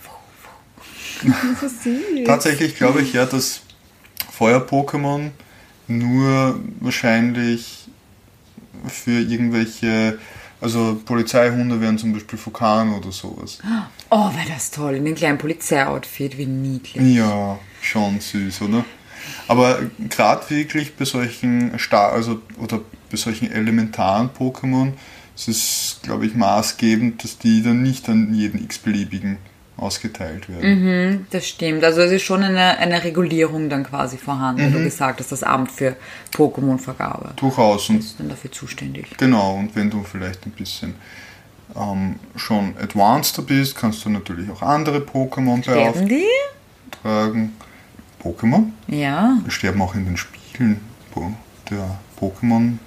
Tatsächlich 2.26 2.76
glaube 2.76 3.00
ich 3.00 3.14
ja, 3.14 3.24
dass 3.24 3.62
Feuer-Pokémon 4.38 5.30
nur 5.88 6.60
wahrscheinlich 6.80 7.88
für 8.86 9.18
irgendwelche 9.20 10.18
also 10.60 11.00
Polizeihunde 11.04 11.80
wären 11.80 11.98
zum 11.98 12.12
Beispiel 12.12 12.38
Fukan 12.38 12.92
oder 12.94 13.12
sowas. 13.12 13.58
Oh, 14.10 14.30
wäre 14.34 14.48
das 14.48 14.70
toll. 14.70 14.96
In 14.96 15.04
dem 15.04 15.14
kleinen 15.14 15.38
Polizeioutfit, 15.38 16.36
wie 16.36 16.46
niedlich. 16.46 17.16
Ja, 17.16 17.58
schon 17.80 18.20
süß, 18.20 18.62
oder? 18.62 18.84
Aber 19.46 19.78
gerade 20.08 20.48
wirklich 20.50 20.96
bei 20.96 21.04
solchen 21.04 21.78
Star 21.78 22.12
also 22.12 22.40
oder 22.58 22.80
bei 23.10 23.16
solchen 23.16 23.50
elementaren 23.50 24.30
Pokémon 24.30 24.92
ist 25.36 25.48
es, 25.48 26.00
glaube 26.02 26.26
ich, 26.26 26.34
maßgebend, 26.34 27.22
dass 27.22 27.38
die 27.38 27.62
dann 27.62 27.82
nicht 27.82 28.08
an 28.08 28.34
jeden 28.34 28.62
x-beliebigen 28.64 29.38
ausgeteilt 29.78 30.48
werden. 30.48 30.82
Mhm, 30.82 31.26
das 31.30 31.46
stimmt. 31.46 31.84
Also 31.84 32.02
es 32.02 32.10
ist 32.12 32.22
schon 32.22 32.42
eine, 32.42 32.78
eine 32.78 33.02
Regulierung 33.04 33.68
dann 33.68 33.84
quasi 33.84 34.18
vorhanden. 34.18 34.68
Mhm. 34.68 34.72
Du 34.72 34.84
gesagt 34.84 35.20
hast, 35.20 35.32
das 35.32 35.42
Amt 35.42 35.72
für 35.72 35.96
Pokémon-Vergabe. 36.34 37.32
Durchaus. 37.36 37.88
Und 37.88 38.00
ist 38.00 38.18
dann 38.18 38.28
dafür 38.28 38.52
zuständig. 38.52 39.16
Genau, 39.16 39.54
und 39.54 39.74
wenn 39.76 39.90
du 39.90 40.02
vielleicht 40.02 40.46
ein 40.46 40.52
bisschen 40.52 40.94
ähm, 41.76 42.16
schon 42.36 42.74
advanced 42.80 43.46
bist, 43.46 43.76
kannst 43.76 44.04
du 44.04 44.10
natürlich 44.10 44.50
auch 44.50 44.62
andere 44.62 44.98
Pokémon 44.98 45.64
beauftragen. 45.64 46.08
die? 46.08 46.24
Tragen. 47.02 47.56
Pokémon? 48.22 48.72
Ja. 48.88 49.38
Die 49.46 49.50
sterben 49.50 49.80
auch 49.80 49.94
in 49.94 50.04
den 50.04 50.16
Spielen 50.16 50.80
der 51.70 51.98
Pokémon 52.20 52.78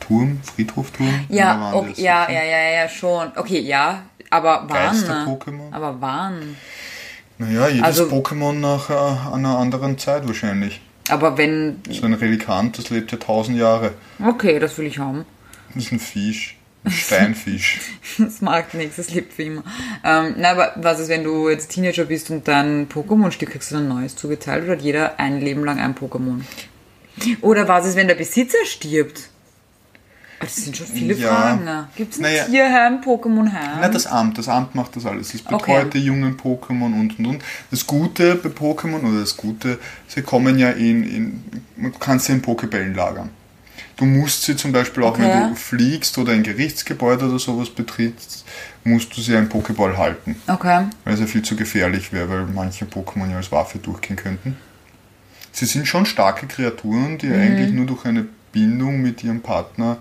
Turm, 0.00 0.40
Friedhofturm. 0.42 1.24
Ja, 1.28 1.72
okay, 1.72 1.94
ja, 1.96 2.30
ja, 2.30 2.42
ja, 2.42 2.82
ja, 2.82 2.88
schon. 2.88 3.32
Okay, 3.36 3.60
ja, 3.60 4.02
aber 4.34 4.64
wann? 4.68 4.92
Geister-Pokémon. 4.92 5.72
Aber 5.72 6.00
wann? 6.00 6.56
Naja, 7.38 7.68
jedes 7.68 7.84
also, 7.84 8.04
Pokémon 8.06 8.54
nach 8.54 8.90
äh, 8.90 9.32
einer 9.32 9.58
anderen 9.58 9.96
Zeit 9.96 10.26
wahrscheinlich. 10.26 10.80
Aber 11.08 11.38
wenn. 11.38 11.80
So 11.88 12.04
ein 12.04 12.14
Relikant, 12.14 12.78
das 12.78 12.90
lebt 12.90 13.12
ja 13.12 13.18
tausend 13.18 13.58
Jahre. 13.58 13.92
Okay, 14.24 14.58
das 14.58 14.76
will 14.78 14.86
ich 14.86 14.98
haben. 14.98 15.24
Das 15.74 15.84
ist 15.84 15.92
ein 15.92 16.00
Fisch. 16.00 16.56
Ein 16.82 16.90
Steinfisch. 16.90 17.80
das 18.18 18.40
mag 18.40 18.74
nichts, 18.74 18.96
das 18.96 19.10
lebt 19.10 19.32
für 19.32 19.44
immer. 19.44 19.62
Ähm, 20.04 20.34
na, 20.36 20.50
aber 20.50 20.72
was 20.76 20.98
ist, 21.00 21.08
wenn 21.08 21.24
du 21.24 21.48
jetzt 21.48 21.68
Teenager 21.68 22.04
bist 22.04 22.30
und 22.30 22.46
dein 22.46 22.88
Pokémon-Stück 22.88 23.50
kriegst 23.50 23.70
du 23.70 23.76
ein 23.76 23.88
neues 23.88 24.16
zugeteilt 24.16 24.64
oder 24.64 24.72
hat 24.72 24.82
jeder 24.82 25.18
ein 25.18 25.40
Leben 25.40 25.64
lang 25.64 25.78
ein 25.78 25.94
Pokémon? 25.94 26.40
Oder 27.40 27.68
was 27.68 27.86
ist, 27.86 27.96
wenn 27.96 28.08
der 28.08 28.16
Besitzer 28.16 28.58
stirbt? 28.66 29.30
Das 30.40 30.56
sind 30.56 30.76
schon 30.76 30.86
viele 30.86 31.14
ja. 31.14 31.28
Fragen. 31.28 31.64
Ne? 31.64 31.88
Gibt 31.96 32.12
es 32.12 32.18
ein 32.18 32.22
naja, 32.22 32.44
Tierheim, 32.44 33.00
Pokémon-Heim? 33.00 33.80
Nein, 33.80 33.92
das 33.92 34.06
Amt. 34.06 34.38
Das 34.38 34.48
Amt 34.48 34.74
macht 34.74 34.96
das 34.96 35.06
alles. 35.06 35.34
Es 35.34 35.42
betreut 35.42 35.62
okay. 35.62 35.90
die 35.94 36.00
jungen 36.00 36.36
Pokémon 36.36 36.92
und 36.92 37.18
und 37.18 37.26
und. 37.26 37.44
Das 37.70 37.86
Gute 37.86 38.34
bei 38.34 38.50
Pokémon, 38.50 39.02
oder 39.02 39.20
das 39.20 39.36
Gute, 39.36 39.78
sie 40.08 40.22
kommen 40.22 40.58
ja 40.58 40.70
in, 40.70 41.04
in 41.04 41.42
man 41.76 41.98
kann 41.98 42.18
sie 42.18 42.32
in 42.32 42.42
Pokebällen 42.42 42.94
lagern. 42.94 43.30
Du 43.96 44.04
musst 44.04 44.42
sie 44.42 44.56
zum 44.56 44.72
Beispiel 44.72 45.04
auch, 45.04 45.12
okay. 45.12 45.22
wenn 45.22 45.50
du 45.50 45.54
fliegst 45.54 46.18
oder 46.18 46.32
ein 46.32 46.42
Gerichtsgebäude 46.42 47.26
oder 47.28 47.38
sowas 47.38 47.70
betrittst, 47.70 48.44
musst 48.82 49.16
du 49.16 49.20
sie 49.20 49.36
einen 49.36 49.48
Pokéball 49.48 49.96
halten. 49.96 50.36
Okay. 50.48 50.86
Weil 51.04 51.14
es 51.14 51.20
ja 51.20 51.26
viel 51.26 51.42
zu 51.42 51.54
gefährlich 51.54 52.12
wäre, 52.12 52.28
weil 52.28 52.46
manche 52.46 52.86
Pokémon 52.86 53.30
ja 53.30 53.36
als 53.36 53.52
Waffe 53.52 53.78
durchgehen 53.78 54.16
könnten. 54.16 54.56
Sie 55.52 55.66
sind 55.66 55.86
schon 55.86 56.06
starke 56.06 56.46
Kreaturen, 56.46 57.18
die 57.18 57.28
mhm. 57.28 57.40
eigentlich 57.40 57.72
nur 57.72 57.86
durch 57.86 58.04
eine 58.04 58.26
Bindung 58.52 59.00
mit 59.00 59.22
ihrem 59.22 59.40
Partner 59.40 59.98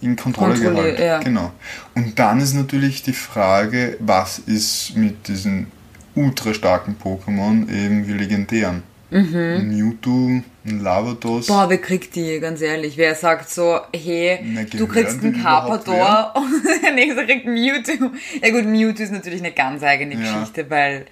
in 0.00 0.16
Kontrolle, 0.16 0.58
gehalten. 0.58 1.02
Ja. 1.02 1.18
Genau. 1.18 1.52
Und 1.94 2.18
dann 2.18 2.40
ist 2.40 2.54
natürlich 2.54 3.02
die 3.02 3.12
Frage, 3.12 3.96
was 4.00 4.38
ist 4.38 4.96
mit 4.96 5.28
diesen 5.28 5.68
ultra 6.14 6.54
starken 6.54 6.96
Pokémon, 7.02 7.68
eben 7.70 8.06
wie 8.06 8.12
legendären? 8.12 8.82
Mhm. 9.10 9.36
Ein 9.36 9.68
Mewtwo, 9.68 10.42
ein 10.66 10.80
Lavados. 10.80 11.46
Boah, 11.46 11.68
wer 11.68 11.78
kriegt 11.78 12.16
die, 12.16 12.40
ganz 12.40 12.60
ehrlich? 12.60 12.96
Wer 12.96 13.14
sagt 13.14 13.48
so, 13.48 13.78
hey, 13.94 14.40
Na, 14.42 14.64
du 14.64 14.86
kriegst 14.86 15.22
einen 15.22 15.40
Carpador 15.40 16.34
und 16.36 16.82
der 16.82 16.92
nächste 16.92 17.24
kriegt 17.24 17.46
Mewtwo. 17.46 18.10
Ja 18.42 18.50
gut, 18.50 18.66
Mewtwo 18.66 19.02
ist 19.02 19.12
natürlich 19.12 19.40
eine 19.40 19.52
ganz 19.52 19.82
eigene 19.82 20.14
ja. 20.14 20.20
Geschichte, 20.20 20.68
weil 20.68 21.06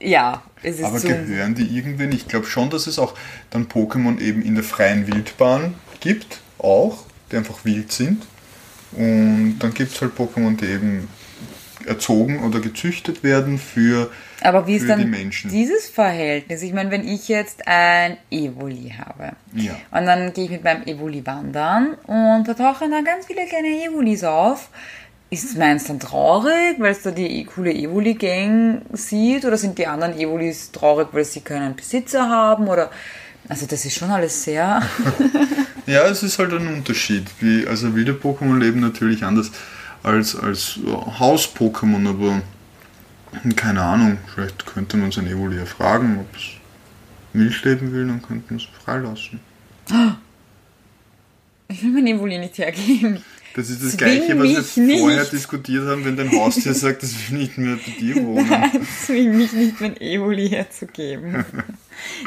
ja, 0.00 0.42
es 0.62 0.78
ist 0.78 0.84
Aber 0.84 0.98
so 0.98 1.08
gehören 1.08 1.54
die 1.54 1.76
irgendwen? 1.76 2.12
Ich 2.12 2.28
glaube 2.28 2.46
schon, 2.46 2.70
dass 2.70 2.86
es 2.86 2.98
auch 2.98 3.14
dann 3.50 3.66
Pokémon 3.66 4.20
eben 4.20 4.42
in 4.42 4.54
der 4.54 4.64
freien 4.64 5.06
Wildbahn 5.06 5.74
gibt, 6.00 6.40
auch 6.58 7.04
die 7.30 7.36
einfach 7.36 7.64
wild 7.64 7.92
sind. 7.92 8.22
Und 8.92 9.58
dann 9.58 9.74
gibt 9.74 9.92
es 9.92 10.00
halt 10.00 10.12
Pokémon, 10.16 10.56
die 10.56 10.66
eben 10.66 11.08
erzogen 11.86 12.42
oder 12.42 12.60
gezüchtet 12.60 13.22
werden 13.22 13.58
für, 13.58 14.10
Aber 14.40 14.66
wie 14.66 14.76
ist 14.76 14.88
dann 14.88 15.00
die 15.00 15.06
Menschen. 15.06 15.50
Dieses 15.50 15.88
Verhältnis, 15.88 16.62
ich 16.62 16.72
meine, 16.72 16.90
wenn 16.90 17.06
ich 17.06 17.28
jetzt 17.28 17.66
ein 17.66 18.16
Evoli 18.30 18.94
habe 18.96 19.32
ja. 19.54 19.74
und 19.90 20.06
dann 20.06 20.32
gehe 20.32 20.44
ich 20.44 20.50
mit 20.50 20.64
meinem 20.64 20.84
Evoli 20.84 21.26
wandern 21.26 21.94
und 22.06 22.44
da 22.48 22.54
tauchen 22.54 22.90
dann 22.90 23.04
ganz 23.04 23.26
viele 23.26 23.46
kleine 23.46 23.68
Evolis 23.84 24.24
auf, 24.24 24.70
ist 25.30 25.58
meins 25.58 25.84
dann 25.84 25.98
traurig, 25.98 26.76
weil 26.78 26.92
es 26.92 27.02
da 27.02 27.10
die 27.10 27.44
coole 27.44 27.72
Evoli-Gang 27.72 28.82
sieht 28.92 29.44
oder 29.44 29.56
sind 29.56 29.78
die 29.78 29.86
anderen 29.86 30.18
Evolis 30.18 30.70
traurig, 30.70 31.08
weil 31.12 31.24
sie 31.24 31.40
keinen 31.40 31.74
Besitzer 31.74 32.28
haben 32.28 32.68
oder 32.68 32.90
also 33.48 33.66
das 33.66 33.84
ist 33.84 33.94
schon 33.94 34.10
alles 34.10 34.44
sehr. 34.44 34.82
ja, 35.86 36.06
es 36.06 36.22
ist 36.22 36.38
halt 36.38 36.52
ein 36.52 36.66
Unterschied. 36.66 37.26
Wie, 37.40 37.66
also 37.66 37.94
wilde 37.94 38.12
Pokémon 38.12 38.58
leben 38.58 38.80
natürlich 38.80 39.24
anders 39.24 39.50
als, 40.02 40.36
als 40.36 40.78
Haus-Pokémon, 41.18 42.08
aber 42.08 42.42
keine 43.56 43.82
Ahnung, 43.82 44.18
vielleicht 44.32 44.64
könnte 44.64 44.96
man 44.96 45.10
sein 45.10 45.26
Evoli 45.26 45.64
fragen, 45.66 46.20
ob 46.20 46.36
es 46.36 46.42
Milch 47.32 47.64
leben 47.64 47.92
will, 47.92 48.06
dann 48.06 48.22
könnte 48.22 48.52
man 48.52 48.60
es 48.60 48.84
freilassen. 48.84 49.40
Ich 51.68 51.82
will 51.82 51.90
mein 51.90 52.06
Evoli 52.06 52.38
nicht 52.38 52.58
hergeben. 52.58 53.22
Das 53.54 53.70
ist 53.70 53.82
das 53.82 53.96
zwing 53.96 53.98
Gleiche, 53.98 54.38
was 54.38 54.76
wir 54.76 54.98
vorher 54.98 55.20
nicht. 55.20 55.32
diskutiert 55.32 55.86
haben, 55.86 56.04
wenn 56.04 56.16
dein 56.16 56.30
Haustier 56.32 56.74
sagt, 56.74 57.04
dass 57.04 57.14
wir 57.30 57.38
nicht 57.38 57.56
mehr 57.56 57.76
bei 57.76 57.92
dir 58.00 58.16
wohnen. 58.16 58.48
Nein, 58.50 58.86
zwing 59.06 59.36
mich 59.36 59.52
nicht, 59.52 59.80
mein 59.80 59.96
Evoli 60.00 60.48
herzugeben. 60.48 61.44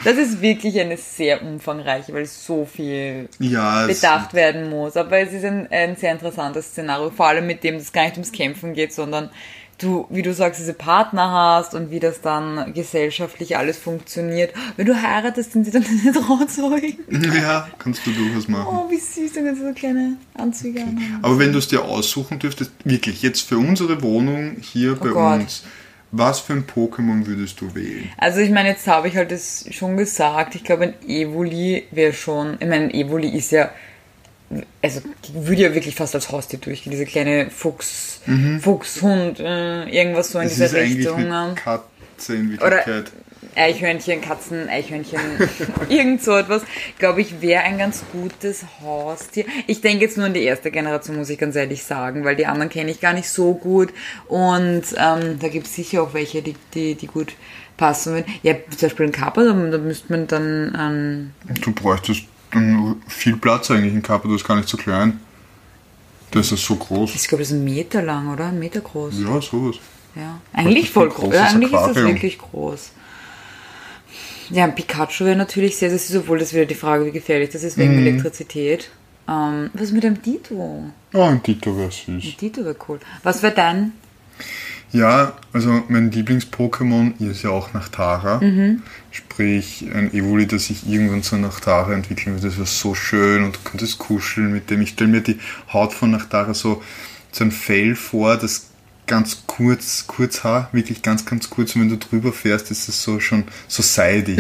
Das 0.06 0.18
ist 0.18 0.42
wirklich 0.42 0.80
eine 0.80 0.96
sehr 0.96 1.42
umfangreiche, 1.42 2.13
weil 2.13 2.26
so 2.26 2.66
viel 2.66 3.28
ja, 3.40 3.86
bedacht 3.86 4.34
werden 4.34 4.70
muss. 4.70 4.96
Aber 4.96 5.18
es 5.18 5.34
ist 5.34 5.44
ein, 5.44 5.68
ein 5.70 5.98
sehr 5.98 6.13
interessantes 6.13 6.68
Szenario, 6.68 7.10
vor 7.10 7.28
allem 7.28 7.46
mit 7.46 7.63
dem 7.66 7.76
es 7.76 7.92
gar 7.92 8.06
nicht 8.06 8.13
ums 8.13 8.32
Kämpfen 8.32 8.74
geht, 8.74 8.94
sondern 8.94 9.30
du, 9.78 10.08
wie 10.10 10.22
du 10.22 10.34
sagst, 10.34 10.60
diese 10.60 10.74
Partner 10.74 11.32
hast 11.32 11.74
und 11.74 11.92
wie 11.92 12.00
das 12.00 12.22
dann 12.22 12.74
gesellschaftlich 12.74 13.58
alles 13.58 13.78
funktioniert. 13.78 14.54
Wenn 14.76 14.88
du 14.88 15.02
heiratest, 15.02 15.52
sind 15.52 15.66
sie 15.66 15.72
dann 15.72 15.84
deine 16.04 16.13
Trauzeugen. 16.13 17.00
Ja, 17.36 17.68
kannst 17.78 18.06
du 18.06 18.12
durchaus 18.12 18.48
machen. 18.48 18.68
Oh, 18.70 18.90
wie 18.90 18.98
süß, 18.98 19.34
dann 19.34 19.46
kannst 19.46 19.62
du 19.62 19.68
so 19.68 19.74
kleine 19.74 20.18
Anzüge 20.34 20.80
okay. 20.82 21.12
Aber 21.22 21.40
wenn 21.40 21.52
du 21.52 21.60
es 21.60 21.68
dir 21.68 21.84
aussuchen 21.84 22.40
dürftest, 22.40 22.72
wirklich, 22.84 23.22
jetzt 23.22 23.42
für 23.42 23.58
unsere 23.58 24.02
Wohnung 24.02 24.58
hier 24.62 24.98
oh 25.00 25.04
bei 25.04 25.10
Gott. 25.10 25.42
uns, 25.42 25.63
Was 26.12 26.40
für 26.40 26.54
ein 26.54 26.66
Pokémon 26.66 27.26
würdest 27.26 27.60
du 27.62 27.76
wählen? 27.76 28.10
Also 28.18 28.40
ich 28.40 28.50
meine, 28.50 28.70
jetzt 28.70 28.88
habe 28.88 29.08
ich 29.10 29.16
halt 29.16 29.32
das 29.32 29.66
schon 29.72 29.98
gesagt. 29.98 30.56
Ich 30.56 30.63
glaube, 30.63 30.84
ein 30.86 30.94
Evoli 31.08 31.84
wäre 31.92 32.13
schon. 32.13 32.54
Ich 32.60 32.68
meine, 32.68 32.86
ein 32.86 32.92
Evoli 32.92 33.30
ist 33.30 33.52
ja. 33.52 33.70
Also 34.81 35.01
die 35.25 35.47
würde 35.47 35.62
ja 35.63 35.73
wirklich 35.73 35.95
fast 35.95 36.15
als 36.15 36.31
Haustier 36.31 36.60
durchgehen. 36.60 36.91
Diese 36.91 37.05
kleine 37.05 37.49
Fuchs, 37.49 38.21
Fuchshund, 38.62 39.39
äh, 39.39 39.83
irgendwas 39.89 40.31
so 40.31 40.39
in 40.39 40.45
Das 40.45 40.53
dieser 40.53 40.65
ist 40.67 40.75
eigentlich 40.75 40.97
Richtung. 40.99 41.17
mit 41.17 41.27
ähm. 41.31 41.55
Katze 41.55 42.36
in 42.36 42.51
Wirklichkeit. 42.51 43.12
Eichhörnchen, 43.55 44.21
Katzen, 44.21 44.69
Eichhörnchen, 44.69 45.19
irgend 45.89 46.23
so 46.23 46.36
etwas, 46.36 46.62
glaube 46.99 47.21
ich, 47.21 47.41
wäre 47.41 47.63
ein 47.63 47.77
ganz 47.77 48.03
gutes 48.12 48.63
Haustier. 48.81 49.45
Ich 49.65 49.81
denke 49.81 50.05
jetzt 50.05 50.15
nur 50.17 50.27
an 50.27 50.33
die 50.33 50.43
erste 50.43 50.69
Generation, 50.69 51.17
muss 51.17 51.29
ich 51.29 51.39
ganz 51.39 51.55
ehrlich 51.55 51.83
sagen, 51.83 52.23
weil 52.23 52.36
die 52.36 52.45
anderen 52.45 52.69
kenne 52.69 52.91
ich 52.91 52.99
gar 52.99 53.13
nicht 53.13 53.29
so 53.29 53.53
gut. 53.55 53.89
Und 54.27 54.83
ähm, 54.97 55.39
da 55.39 55.47
gibt 55.49 55.65
es 55.67 55.75
sicher 55.75 56.03
auch 56.03 56.13
welche, 56.13 56.41
die, 56.41 56.55
die, 56.73 56.95
die 56.95 57.07
gut 57.07 57.33
passen 57.77 58.13
würden. 58.13 58.25
Ja, 58.43 58.53
zum 58.69 58.89
Beispiel 58.89 59.05
ein 59.07 59.12
Kappa, 59.12 59.43
da, 59.43 59.53
da 59.53 59.77
müsste 59.77 60.12
man 60.12 60.27
dann 60.27 60.77
ähm, 61.47 61.55
Du 61.62 61.71
bräuchtest 61.71 62.23
viel 63.08 63.38
Platz 63.38 63.72
eigentlich 63.72 63.93
in 63.93 64.02
Kappa, 64.02 64.28
du 64.28 64.36
ist 64.36 64.46
gar 64.48 64.56
nicht 64.56 64.70
so 64.70 64.78
klein. 64.78 65.20
Das 66.32 66.52
ist 66.52 66.65
so 66.65 66.76
groß. 66.76 67.15
ich 67.15 67.28
glaube, 67.28 67.41
das 67.43 67.52
ist 67.52 67.58
ein 67.58 67.63
Meter 67.63 68.02
lang, 68.02 68.32
oder? 68.34 68.48
Ein 68.48 68.60
Meter 68.60 68.82
groß. 68.82 69.13
Ja, 69.20 69.41
sowas. 69.41 69.78
Ja. 70.15 70.39
Eigentlich 70.54 70.89
voll 70.91 71.08
ein 71.08 71.13
groß. 71.13 71.34
Ja, 71.34 71.46
eigentlich 71.46 71.72
ist 71.72 71.80
das 71.80 71.89
Aquarium. 71.89 72.13
wirklich 72.15 72.38
groß. 72.38 72.91
Ja, 74.50 74.63
ein 74.63 74.76
Pikachu 74.76 75.26
wäre 75.26 75.36
natürlich 75.36 75.78
sehr, 75.78 75.89
das 75.89 76.10
ist 76.10 76.15
obwohl 76.15 76.39
das 76.39 76.54
wieder 76.54 76.65
die 76.65 76.76
Frage, 76.76 77.06
wie 77.06 77.12
gefährlich 77.12 77.50
das 77.52 77.63
ist 77.63 77.78
wegen 77.78 77.93
Mhm. 77.93 78.08
Elektrizität. 78.08 78.89
Ähm, 79.30 79.70
was 79.74 79.91
mit 79.91 80.06
einem 80.06 80.22
Dito? 80.22 80.86
Oh, 81.13 81.22
ein 81.22 81.43
Dito 81.43 81.78
wäre 81.78 81.91
süß. 81.91 82.08
Ein 82.24 82.36
Dito 82.39 82.63
wäre 82.63 82.76
cool. 82.88 83.00
Was 83.24 83.43
wäre 83.43 83.54
dein? 83.54 83.91
Ja, 84.93 85.34
also 85.54 85.84
mein 85.89 86.12
Lieblings-Pokémon 86.12 87.19
ist 87.19 87.43
ja 87.43 87.50
auch 87.50 87.73
Nachtara. 87.73 88.39
Sprich, 89.12 89.86
ein 89.93 90.13
Evoli, 90.13 90.47
das 90.47 90.65
sich 90.65 90.89
irgendwann 90.89 91.23
zu 91.23 91.36
Nachtara 91.38 91.93
entwickeln 91.93 92.36
wird. 92.36 92.45
Das 92.45 92.58
wäre 92.58 92.67
so 92.67 92.95
schön 92.95 93.43
und 93.43 93.56
du 93.58 93.60
könntest 93.63 93.97
kuscheln 93.97 94.52
mit 94.54 94.69
dem. 94.69 94.82
Ich 94.82 94.89
stelle 94.89 95.10
mir 95.10 95.21
die 95.21 95.39
Haut 95.73 95.93
von 95.93 96.12
Nachtara 96.12 96.54
so, 96.54 96.82
so 97.32 97.43
ein 97.43 97.52
Fell 97.52 97.95
vor, 97.95 98.38
das 98.38 98.67
ganz 99.08 99.43
kurz, 99.45 100.06
kurz 100.08 100.43
Haar, 100.43 100.69
wirklich 100.71 101.02
ganz, 101.02 101.26
ganz 101.26 101.50
kurz. 101.50 101.76
Und 101.76 101.82
wenn 101.82 101.89
du 101.89 101.97
drüber 101.97 102.32
fährst, 102.32 102.71
ist 102.71 102.88
es 102.88 103.02
so 103.04 103.19
schon 103.19 103.43
so 103.67 103.84
seidig. 103.84 104.38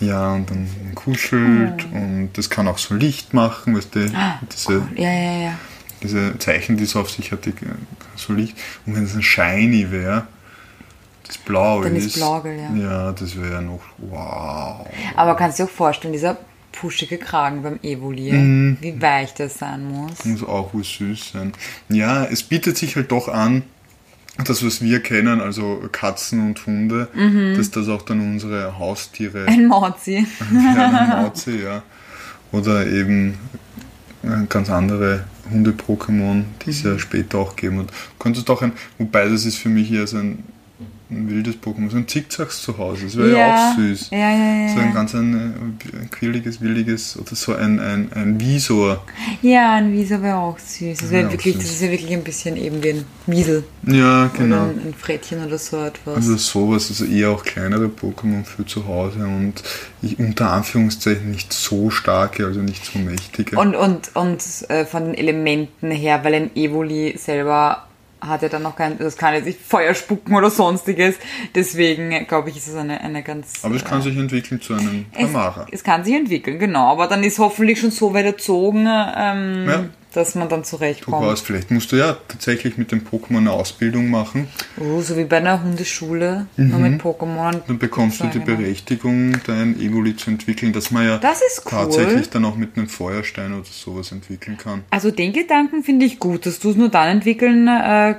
Ja, 0.00 0.32
und 0.32 0.48
dann 0.48 0.68
kuschelt 0.94 1.84
und 1.92 2.30
das 2.34 2.50
kann 2.50 2.68
auch 2.68 2.78
so 2.78 2.94
Licht 2.94 3.34
machen, 3.34 3.76
weißt 3.76 3.94
du, 3.96 4.00
diese, 4.52 4.82
Ja, 4.96 5.12
ja, 5.12 5.42
ja. 5.42 5.58
Diese 6.02 6.38
Zeichen, 6.38 6.76
die 6.76 6.84
es 6.84 6.94
auf 6.96 7.10
sich 7.10 7.32
hat, 7.32 7.44
die, 7.46 7.52
so 8.16 8.32
Licht. 8.32 8.56
Und 8.86 8.96
wenn 8.96 9.04
es 9.04 9.14
ein 9.14 9.22
Shiny 9.22 9.90
wäre, 9.90 10.26
das 11.26 11.38
blau 11.38 11.82
Dann 11.82 11.96
ist. 11.96 12.06
ist 12.06 12.14
Blaugel, 12.16 12.56
ja. 12.56 12.74
Ja, 12.74 13.12
das 13.12 13.36
wäre 13.40 13.60
noch, 13.62 13.80
wow. 13.98 14.86
Aber 15.16 15.36
kannst 15.36 15.58
du 15.58 15.64
dir 15.64 15.68
auch 15.68 15.72
vorstellen, 15.74 16.12
dieser 16.12 16.38
puschige 16.72 17.18
Kragen 17.18 17.62
beim 17.62 17.78
Evoli, 17.82 18.32
Mhm. 18.32 18.78
wie 18.80 19.00
weich 19.02 19.34
das 19.34 19.58
sein 19.58 19.84
muss. 19.90 20.24
Muss 20.24 20.44
auch 20.44 20.72
wohl 20.72 20.84
süß 20.84 21.32
sein. 21.32 21.52
Ja, 21.88 22.24
es 22.24 22.42
bietet 22.42 22.76
sich 22.78 22.94
halt 22.96 23.10
doch 23.10 23.28
an, 23.28 23.64
das, 24.44 24.64
was 24.64 24.80
wir 24.80 25.02
kennen, 25.02 25.40
also 25.40 25.82
Katzen 25.90 26.40
und 26.46 26.64
Hunde, 26.64 27.08
Mhm. 27.12 27.56
dass 27.56 27.72
das 27.72 27.88
auch 27.88 28.02
dann 28.02 28.20
unsere 28.20 28.78
Haustiere 28.78 29.46
Ein 29.46 29.66
Mauzi. 29.66 30.24
Ja, 30.52 30.86
ein 30.88 31.08
Mauzi, 31.24 31.56
ja. 31.62 31.82
Oder 32.52 32.86
eben 32.86 33.34
ganz 34.48 34.70
andere 34.70 35.24
Hunde-Pokémon, 35.50 36.44
die 36.64 36.70
es 36.70 36.82
Mhm. 36.84 36.90
ja 36.92 36.98
später 36.98 37.38
auch 37.38 37.56
geben. 37.56 37.78
Du 37.78 37.84
könntest 38.18 38.48
auch 38.50 38.62
ein, 38.62 38.72
wobei 38.98 39.28
das 39.28 39.44
ist 39.44 39.56
für 39.58 39.68
mich 39.68 39.90
eher 39.92 40.06
so 40.06 40.18
ein, 40.18 40.42
ein 41.10 41.30
wildes 41.30 41.54
Pokémon, 41.56 41.90
so 41.90 41.96
ein 41.96 42.06
Zickzacks 42.06 42.62
zu 42.62 42.76
Hause. 42.76 43.04
Das 43.04 43.16
wäre 43.16 43.38
ja. 43.38 43.70
auch 43.70 43.76
süß. 43.76 44.10
Ja, 44.10 44.18
ja, 44.18 44.66
ja. 44.66 44.68
So 44.74 44.80
ein 44.80 44.88
ja. 44.88 44.92
ganz 44.92 45.14
ein, 45.14 45.34
äh, 45.34 45.96
ein 45.96 46.10
quirliges, 46.10 46.60
williges 46.60 47.18
oder 47.18 47.34
so 47.34 47.54
ein, 47.54 47.80
ein, 47.80 48.12
ein 48.12 48.38
Visor. 48.38 49.02
Ja, 49.40 49.76
ein 49.76 49.92
Wiesel 49.92 50.22
wäre 50.22 50.36
auch 50.36 50.58
süß. 50.58 50.98
Das, 50.98 51.10
Wär 51.10 51.30
wirklich, 51.30 51.54
süß. 51.54 51.62
das 51.62 51.72
ist 51.72 51.82
ja 51.82 51.90
wirklich 51.90 52.12
ein 52.12 52.24
bisschen 52.24 52.56
eben 52.58 52.82
wie 52.82 52.90
ein 52.90 53.04
Wiesel. 53.26 53.64
Ja, 53.86 54.24
Oder 54.24 54.30
genau. 54.36 54.62
ein, 54.64 54.88
ein 54.88 54.94
Frettchen 54.94 55.44
oder 55.44 55.56
so 55.56 55.82
etwas. 55.82 56.16
Also 56.16 56.36
sowas, 56.36 56.90
also 56.90 57.06
eher 57.06 57.30
auch 57.30 57.42
kleinere 57.42 57.86
Pokémon 57.86 58.44
für 58.44 58.66
zu 58.66 58.86
Hause 58.86 59.20
und 59.20 59.62
ich, 60.02 60.18
unter 60.18 60.52
Anführungszeichen 60.52 61.30
nicht 61.30 61.54
so 61.54 61.88
starke, 61.88 62.44
also 62.44 62.60
nicht 62.60 62.84
so 62.84 62.98
mächtige. 62.98 63.58
Und, 63.58 63.74
und, 63.74 64.14
und 64.14 64.44
äh, 64.68 64.84
von 64.84 65.06
den 65.06 65.14
Elementen 65.14 65.90
her, 65.90 66.20
weil 66.22 66.34
ein 66.34 66.50
Evoli 66.54 67.16
selber 67.16 67.87
hat 68.20 68.42
ja 68.42 68.48
dann 68.48 68.62
noch 68.62 68.76
kein, 68.76 68.98
das 68.98 69.16
kann 69.16 69.34
jetzt 69.34 69.46
nicht 69.46 69.60
Feuer 69.60 69.94
spucken 69.94 70.34
oder 70.34 70.50
sonstiges. 70.50 71.16
Deswegen 71.54 72.12
äh, 72.12 72.24
glaube 72.24 72.50
ich, 72.50 72.56
ist 72.56 72.68
es 72.68 72.74
eine, 72.74 73.00
eine 73.00 73.22
ganz. 73.22 73.64
Aber 73.64 73.74
es 73.74 73.84
kann 73.84 74.02
sich 74.02 74.16
entwickeln 74.16 74.60
zu 74.60 74.74
einem 74.74 75.06
es, 75.12 75.32
Tamara. 75.32 75.66
es 75.70 75.84
kann 75.84 76.04
sich 76.04 76.14
entwickeln, 76.14 76.58
genau. 76.58 76.90
Aber 76.92 77.06
dann 77.06 77.22
ist 77.22 77.38
hoffentlich 77.38 77.80
schon 77.80 77.90
so 77.90 78.14
weit 78.14 78.26
erzogen, 78.26 78.86
ähm, 78.88 79.66
Ja. 79.68 79.84
Dass 80.18 80.34
man 80.34 80.48
dann 80.48 80.60
Du 80.62 80.66
zurechtkommt. 80.68 81.24
warst, 81.24 81.46
vielleicht 81.46 81.70
musst 81.70 81.92
du 81.92 81.96
ja 81.96 82.16
tatsächlich 82.28 82.76
mit 82.76 82.90
dem 82.92 83.02
Pokémon 83.06 83.38
eine 83.38 83.52
Ausbildung 83.52 84.10
machen. 84.10 84.48
Oh, 84.78 85.00
so 85.00 85.16
wie 85.16 85.24
bei 85.24 85.38
einer 85.38 85.62
Hundeschule, 85.62 86.46
nur 86.56 86.78
mit 86.80 87.00
Pokémon. 87.00 87.54
Mhm. 87.54 87.62
Dann 87.66 87.78
bekommst 87.78 88.20
du 88.20 88.26
die. 88.26 88.38
Berechtigung, 88.40 89.36
dein 89.46 89.78
Evoli 89.80 90.16
zu 90.16 90.30
entwickeln, 90.30 90.72
dass 90.72 90.90
man 90.90 91.04
ja 91.06 91.18
Das 91.18 91.40
cool. 91.64 91.70
tatsächlich 91.70 92.30
dann 92.30 92.44
auch 92.44 92.56
mit 92.56 92.76
einem 92.76 92.88
Feuerstein 92.88 93.52
oder 93.52 93.64
sowas 93.64 94.10
entwickeln 94.12 94.56
kann. 94.56 94.84
Also 94.90 95.10
den 95.10 95.32
Gedanken 95.32 95.82
finde 95.82 96.06
ich 96.06 96.18
gut, 96.18 96.46
dass 96.46 96.58
du 96.58 96.70
es 96.70 96.76
nur 96.76 96.88
dann 96.88 97.08
entwickeln 97.08 97.68
äh, 97.68 98.14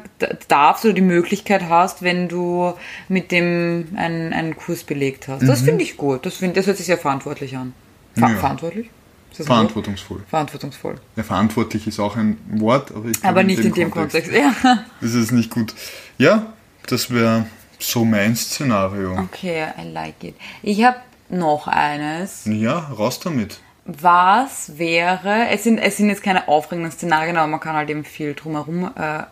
darfst 0.47 0.85
oder 0.85 0.93
die 0.93 1.01
Möglichkeit 1.01 1.63
hast, 1.67 2.01
wenn 2.03 2.27
du 2.29 2.73
mit 3.07 3.31
dem 3.31 3.87
einen, 3.95 4.33
einen 4.33 4.55
Kurs 4.55 4.83
belegt 4.83 5.27
hast. 5.27 5.47
Das 5.47 5.61
finde 5.61 5.83
ich 5.83 5.97
gut. 5.97 6.25
Das, 6.25 6.35
find, 6.37 6.55
das 6.55 6.67
hört 6.67 6.77
sich 6.77 6.85
sehr 6.85 6.97
verantwortlich 6.97 7.57
an. 7.57 7.73
Ver 8.15 8.27
Mhm. 8.27 8.33
Ja. 8.35 8.39
Verantwortlich? 8.39 8.89
Ist 9.31 9.41
das? 9.41 9.47
Verantwortungsvoll. 9.47 10.23
Verantwortungsvoll. 10.29 10.95
Ja, 11.15 11.23
verantwortlich 11.23 11.87
ist 11.87 11.99
auch 11.99 12.15
ein 12.15 12.37
Wort, 12.59 12.91
aber 12.91 13.09
ich 13.09 13.23
Aber 13.23 13.43
nicht 13.43 13.59
in 13.59 13.73
dem 13.73 13.91
Kontext. 13.91 14.31
Ja. 14.31 14.53
ist 15.01 15.13
es 15.13 15.31
nicht 15.31 15.51
gut. 15.51 15.73
Ja, 16.17 16.53
das 16.87 17.11
wäre 17.11 17.45
so 17.79 18.03
mein 18.05 18.35
Szenario. 18.35 19.17
Okay, 19.19 19.67
I 19.77 19.87
like 19.91 20.23
it. 20.23 20.35
Ich 20.61 20.83
habe 20.83 20.97
noch 21.29 21.67
eines. 21.67 22.45
Ja, 22.45 22.77
raus 22.77 23.19
damit. 23.19 23.59
Was 23.85 24.77
wäre, 24.77 25.47
es 25.49 25.63
sind, 25.63 25.79
es 25.79 25.97
sind 25.97 26.09
jetzt 26.09 26.21
keine 26.21 26.47
aufregenden 26.47 26.91
Szenarien, 26.91 27.37
aber 27.37 27.47
man 27.47 27.59
kann 27.59 27.75
halt 27.75 27.89
eben 27.89 28.03
viel 28.03 28.35
drumherum 28.35 28.91
äh, 28.95 29.23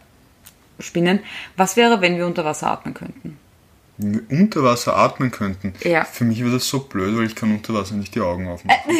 spinnen. 0.79 1.19
Was 1.57 1.75
wäre, 1.75 2.01
wenn 2.01 2.17
wir 2.17 2.25
unter 2.25 2.43
Wasser 2.43 2.71
atmen 2.71 2.93
könnten? 2.93 3.37
Wenn 3.97 4.13
wir 4.13 4.39
unter 4.39 4.63
Wasser 4.63 4.95
atmen 4.95 5.29
könnten. 5.29 5.73
Ja. 5.83 6.05
Für 6.05 6.23
mich 6.23 6.39
wäre 6.39 6.51
das 6.51 6.67
so 6.67 6.79
blöd, 6.79 7.15
weil 7.17 7.25
ich 7.25 7.35
kann 7.35 7.51
unter 7.51 7.73
Wasser 7.73 7.95
nicht 7.95 8.15
die 8.15 8.21
Augen 8.21 8.47
aufmachen. 8.47 8.79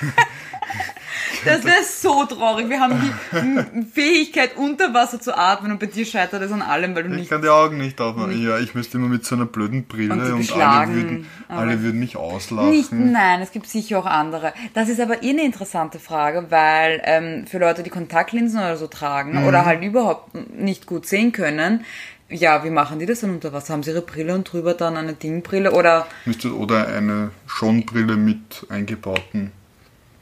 Das 1.44 1.62
wäre 1.64 1.82
so 1.84 2.24
traurig. 2.24 2.70
Wir 2.70 2.80
haben 2.80 2.94
die 3.34 3.82
Fähigkeit, 3.92 4.56
unter 4.56 4.94
Wasser 4.94 5.20
zu 5.20 5.36
atmen 5.36 5.72
und 5.72 5.78
bei 5.80 5.86
dir 5.86 6.06
scheitert 6.06 6.40
es 6.42 6.50
an 6.50 6.62
allem, 6.62 6.94
weil 6.94 7.02
du 7.02 7.10
Ich 7.10 7.16
nicht. 7.16 7.30
kann 7.30 7.42
die 7.42 7.48
Augen 7.48 7.76
nicht 7.76 8.00
aufmachen. 8.00 8.42
Ja, 8.42 8.58
ich 8.58 8.74
müsste 8.74 8.96
immer 8.96 9.08
mit 9.08 9.26
so 9.26 9.34
einer 9.34 9.44
blöden 9.44 9.84
Brille 9.84 10.14
Und 10.14 10.22
und, 10.22 10.52
alle, 10.56 10.94
würden, 10.94 11.26
alle 11.48 11.82
würden 11.82 12.00
mich 12.00 12.16
auslachen. 12.16 12.70
Nicht, 12.70 12.92
nein, 12.92 13.42
es 13.42 13.52
gibt 13.52 13.66
sicher 13.68 13.98
auch 13.98 14.06
andere. 14.06 14.54
Das 14.72 14.88
ist 14.88 15.00
aber 15.00 15.22
eh 15.22 15.30
eine 15.30 15.42
interessante 15.44 15.98
Frage, 15.98 16.46
weil 16.50 17.02
ähm, 17.04 17.46
für 17.46 17.58
Leute, 17.58 17.82
die 17.82 17.90
Kontaktlinsen 17.90 18.58
oder 18.60 18.76
so 18.78 18.86
tragen 18.86 19.40
Mhm. 19.42 19.46
oder 19.46 19.66
halt 19.66 19.82
überhaupt 19.82 20.34
nicht 20.56 20.86
gut 20.86 21.06
sehen 21.06 21.32
können, 21.32 21.84
ja, 22.30 22.64
wie 22.64 22.70
machen 22.70 22.98
die 23.00 23.06
das 23.06 23.20
dann 23.20 23.30
unter 23.30 23.52
Wasser? 23.52 23.74
Haben 23.74 23.82
sie 23.82 23.90
ihre 23.90 24.00
Brille 24.00 24.34
und 24.34 24.50
drüber 24.50 24.72
dann 24.72 24.96
eine 24.96 25.12
Dingbrille 25.12 25.72
oder, 25.72 26.06
Müsste, 26.24 26.56
oder 26.56 26.88
eine 26.88 27.32
Schonbrille 27.46 28.16
mit 28.16 28.66
eingebauten, 28.70 29.52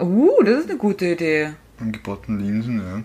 uh, 0.03 0.43
das 0.43 0.61
ist 0.61 0.71
eine 0.71 0.79
gute 0.79 1.07
Idee. 1.07 1.51
eingebauten 1.81 2.39
Linsen, 2.39 2.79
ja. 2.79 3.03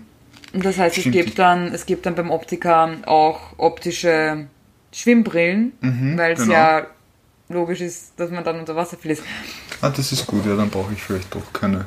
Und 0.52 0.64
das 0.64 0.78
heißt, 0.78 0.96
es 0.96 1.02
Stimmt. 1.02 1.14
gibt 1.14 1.38
dann, 1.38 1.74
es 1.74 1.84
gibt 1.84 2.06
dann 2.06 2.14
beim 2.14 2.30
Optiker 2.30 2.96
auch 3.06 3.58
optische 3.58 4.46
Schwimmbrillen, 4.92 5.72
weil 6.16 6.32
es 6.32 6.40
genau. 6.40 6.54
ja 6.54 6.86
logisch 7.48 7.80
ist, 7.80 8.12
dass 8.16 8.30
man 8.30 8.44
dann 8.44 8.58
unter 8.58 8.74
Wasser 8.74 8.96
fließt. 8.96 9.22
Ah, 9.80 9.90
das 9.90 10.12
ist 10.12 10.26
gut, 10.26 10.46
ja, 10.46 10.56
dann 10.56 10.70
brauche 10.70 10.92
ich 10.92 11.02
vielleicht 11.02 11.34
doch 11.34 11.52
keine. 11.52 11.84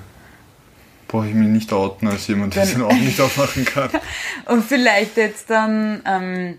Brauche 1.08 1.28
ich 1.28 1.34
mich 1.34 1.48
nicht 1.48 1.74
outen 1.74 2.08
als 2.08 2.28
jemand, 2.28 2.56
der 2.56 2.66
seine 2.66 2.86
Augen 2.86 3.04
nicht 3.04 3.20
aufmachen 3.20 3.66
kann. 3.66 3.90
Und 4.46 4.64
vielleicht 4.64 5.18
jetzt 5.18 5.50
dann 5.50 6.02
ähm, 6.06 6.58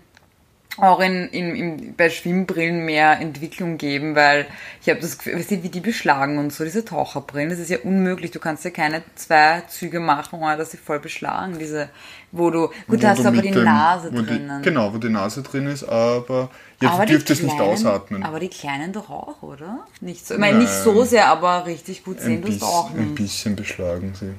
auch 0.77 0.99
in, 1.01 1.27
in, 1.29 1.55
in, 1.55 1.95
bei 1.95 2.09
Schwimmbrillen 2.09 2.83
mehr 2.83 3.19
Entwicklung 3.19 3.77
geben, 3.77 4.15
weil 4.15 4.47
ich 4.81 4.89
habe 4.89 4.99
das 5.01 5.17
Gefühl, 5.19 5.35
weißt 5.35 5.51
du, 5.51 5.61
wie 5.63 5.69
die 5.69 5.79
beschlagen 5.81 6.39
und 6.39 6.51
so, 6.51 6.63
diese 6.63 6.83
Taucherbrillen, 6.83 7.49
das 7.51 7.59
ist 7.59 7.69
ja 7.69 7.77
unmöglich. 7.83 8.31
Du 8.31 8.39
kannst 8.39 8.65
ja 8.65 8.71
keine 8.71 9.03
zwei 9.15 9.61
Züge 9.67 9.99
machen, 9.99 10.39
ohne 10.41 10.57
dass 10.57 10.71
sie 10.71 10.77
voll 10.77 10.99
beschlagen, 10.99 11.59
diese, 11.59 11.89
wo 12.31 12.49
du, 12.49 12.67
gut, 12.67 12.73
Wo 12.87 12.95
da 12.95 13.09
hast 13.09 13.23
du 13.23 13.27
aber 13.27 13.41
die 13.43 13.51
dem- 13.51 13.63
Nase 13.63 14.09
wo 14.11 14.21
die- 14.21 14.25
drinnen. 14.25 14.63
Genau, 14.63 14.91
wo 14.93 14.97
die 14.97 15.09
Nase 15.09 15.43
drin 15.43 15.67
ist, 15.67 15.83
aber 15.83 16.49
ja, 16.81 16.89
aber 16.91 17.05
du 17.05 17.11
dürftest 17.13 17.43
nicht 17.43 17.61
ausatmen. 17.61 18.23
Aber 18.23 18.39
die 18.39 18.49
Kleinen 18.49 18.93
doch 18.93 19.09
auch, 19.11 19.43
oder? 19.43 19.81
Nicht 20.01 20.25
so, 20.27 20.33
ich 20.33 20.39
meine, 20.39 20.57
nicht 20.57 20.73
so 20.73 21.03
sehr, 21.03 21.27
aber 21.27 21.67
richtig 21.67 22.03
gut 22.03 22.17
ein, 22.17 22.23
sehen 22.23 22.41
du 22.41 22.47
es 22.47 22.63
auch 22.63 22.89
ein 22.89 22.97
nicht. 23.09 23.15
bisschen 23.15 23.55
beschlagen 23.55 24.13
sie. 24.19 24.33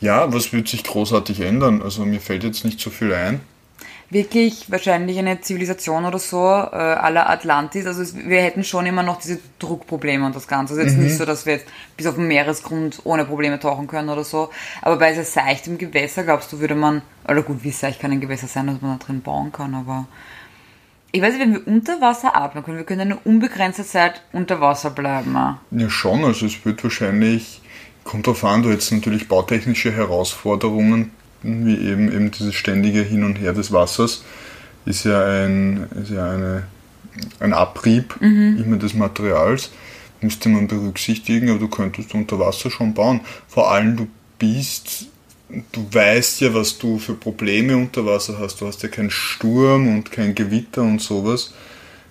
Ja, 0.00 0.32
was 0.32 0.52
wird 0.52 0.68
sich 0.68 0.82
großartig 0.84 1.40
ändern? 1.40 1.82
Also 1.82 2.04
mir 2.06 2.20
fällt 2.20 2.42
jetzt 2.44 2.64
nicht 2.64 2.80
so 2.80 2.88
viel 2.90 3.12
ein. 3.12 3.40
Wirklich 4.10 4.70
wahrscheinlich 4.70 5.18
eine 5.18 5.40
Zivilisation 5.40 6.04
oder 6.04 6.18
so, 6.18 6.38
äh, 6.38 6.76
aller 6.76 7.28
Atlantis. 7.28 7.86
Also 7.86 8.02
es, 8.02 8.16
wir 8.16 8.40
hätten 8.40 8.64
schon 8.64 8.86
immer 8.86 9.02
noch 9.02 9.20
diese 9.20 9.38
Druckprobleme 9.58 10.24
und 10.24 10.36
das 10.36 10.46
Ganze. 10.46 10.74
Ist 10.74 10.80
jetzt 10.80 10.98
nicht 10.98 11.16
so, 11.16 11.24
dass 11.24 11.46
wir 11.46 11.54
jetzt 11.54 11.66
bis 11.96 12.06
auf 12.06 12.14
den 12.14 12.28
Meeresgrund 12.28 13.00
ohne 13.04 13.24
Probleme 13.24 13.58
tauchen 13.58 13.86
können 13.86 14.08
oder 14.08 14.24
so. 14.24 14.50
Aber 14.82 14.96
bei 14.96 15.14
sehr 15.14 15.24
seichtem 15.24 15.78
Gewässer, 15.78 16.22
glaubst 16.22 16.52
du, 16.52 16.60
würde 16.60 16.74
man, 16.74 17.02
oder 17.24 17.42
gut, 17.42 17.64
wie 17.64 17.72
seicht 17.72 18.00
kann 18.00 18.12
ein 18.12 18.20
Gewässer 18.20 18.46
sein, 18.46 18.66
dass 18.68 18.80
man 18.80 18.98
da 18.98 19.04
drin 19.04 19.22
bauen 19.22 19.52
kann, 19.52 19.74
aber 19.74 20.06
ich 21.12 21.22
weiß 21.22 21.32
nicht, 21.34 21.40
wenn 21.40 21.54
wir 21.54 21.66
unter 21.66 22.00
Wasser 22.00 22.36
atmen 22.36 22.62
können, 22.62 22.76
wir 22.76 22.84
können 22.84 23.00
eine 23.00 23.16
unbegrenzte 23.16 23.84
Zeit 23.84 24.22
unter 24.32 24.60
Wasser 24.60 24.90
bleiben. 24.90 25.34
Ja, 25.70 25.88
schon. 25.88 26.24
Also 26.24 26.44
es 26.44 26.64
wird 26.64 26.82
wahrscheinlich, 26.84 27.62
kommt 28.04 28.26
darauf 28.26 28.44
an, 28.44 28.62
du 28.62 28.70
hättest 28.70 28.92
natürlich 28.92 29.26
bautechnische 29.26 29.92
Herausforderungen, 29.92 31.12
wie 31.66 31.78
eben, 31.78 32.12
eben 32.12 32.30
dieses 32.30 32.54
ständige 32.54 33.02
Hin 33.02 33.24
und 33.24 33.36
Her 33.36 33.52
des 33.52 33.72
Wassers, 33.72 34.24
ist 34.84 35.04
ja 35.04 35.24
ein, 35.24 35.86
ist 36.02 36.10
ja 36.10 36.30
eine, 36.30 36.64
ein 37.40 37.52
Abrieb 37.52 38.16
immer 38.20 38.76
des 38.76 38.94
Materials. 38.94 39.70
Müsste 40.20 40.48
man 40.48 40.66
berücksichtigen, 40.66 41.50
aber 41.50 41.58
du 41.58 41.68
könntest 41.68 42.14
unter 42.14 42.38
Wasser 42.38 42.70
schon 42.70 42.94
bauen. 42.94 43.20
Vor 43.48 43.70
allem, 43.70 43.96
du 43.96 44.08
bist 44.38 45.06
du 45.72 45.86
weißt 45.90 46.40
ja, 46.40 46.54
was 46.54 46.78
du 46.78 46.98
für 46.98 47.14
Probleme 47.14 47.76
unter 47.76 48.04
Wasser 48.06 48.38
hast. 48.38 48.60
Du 48.60 48.66
hast 48.66 48.82
ja 48.82 48.88
keinen 48.88 49.10
Sturm 49.10 49.88
und 49.88 50.10
kein 50.10 50.34
Gewitter 50.34 50.82
und 50.82 51.00
sowas, 51.00 51.52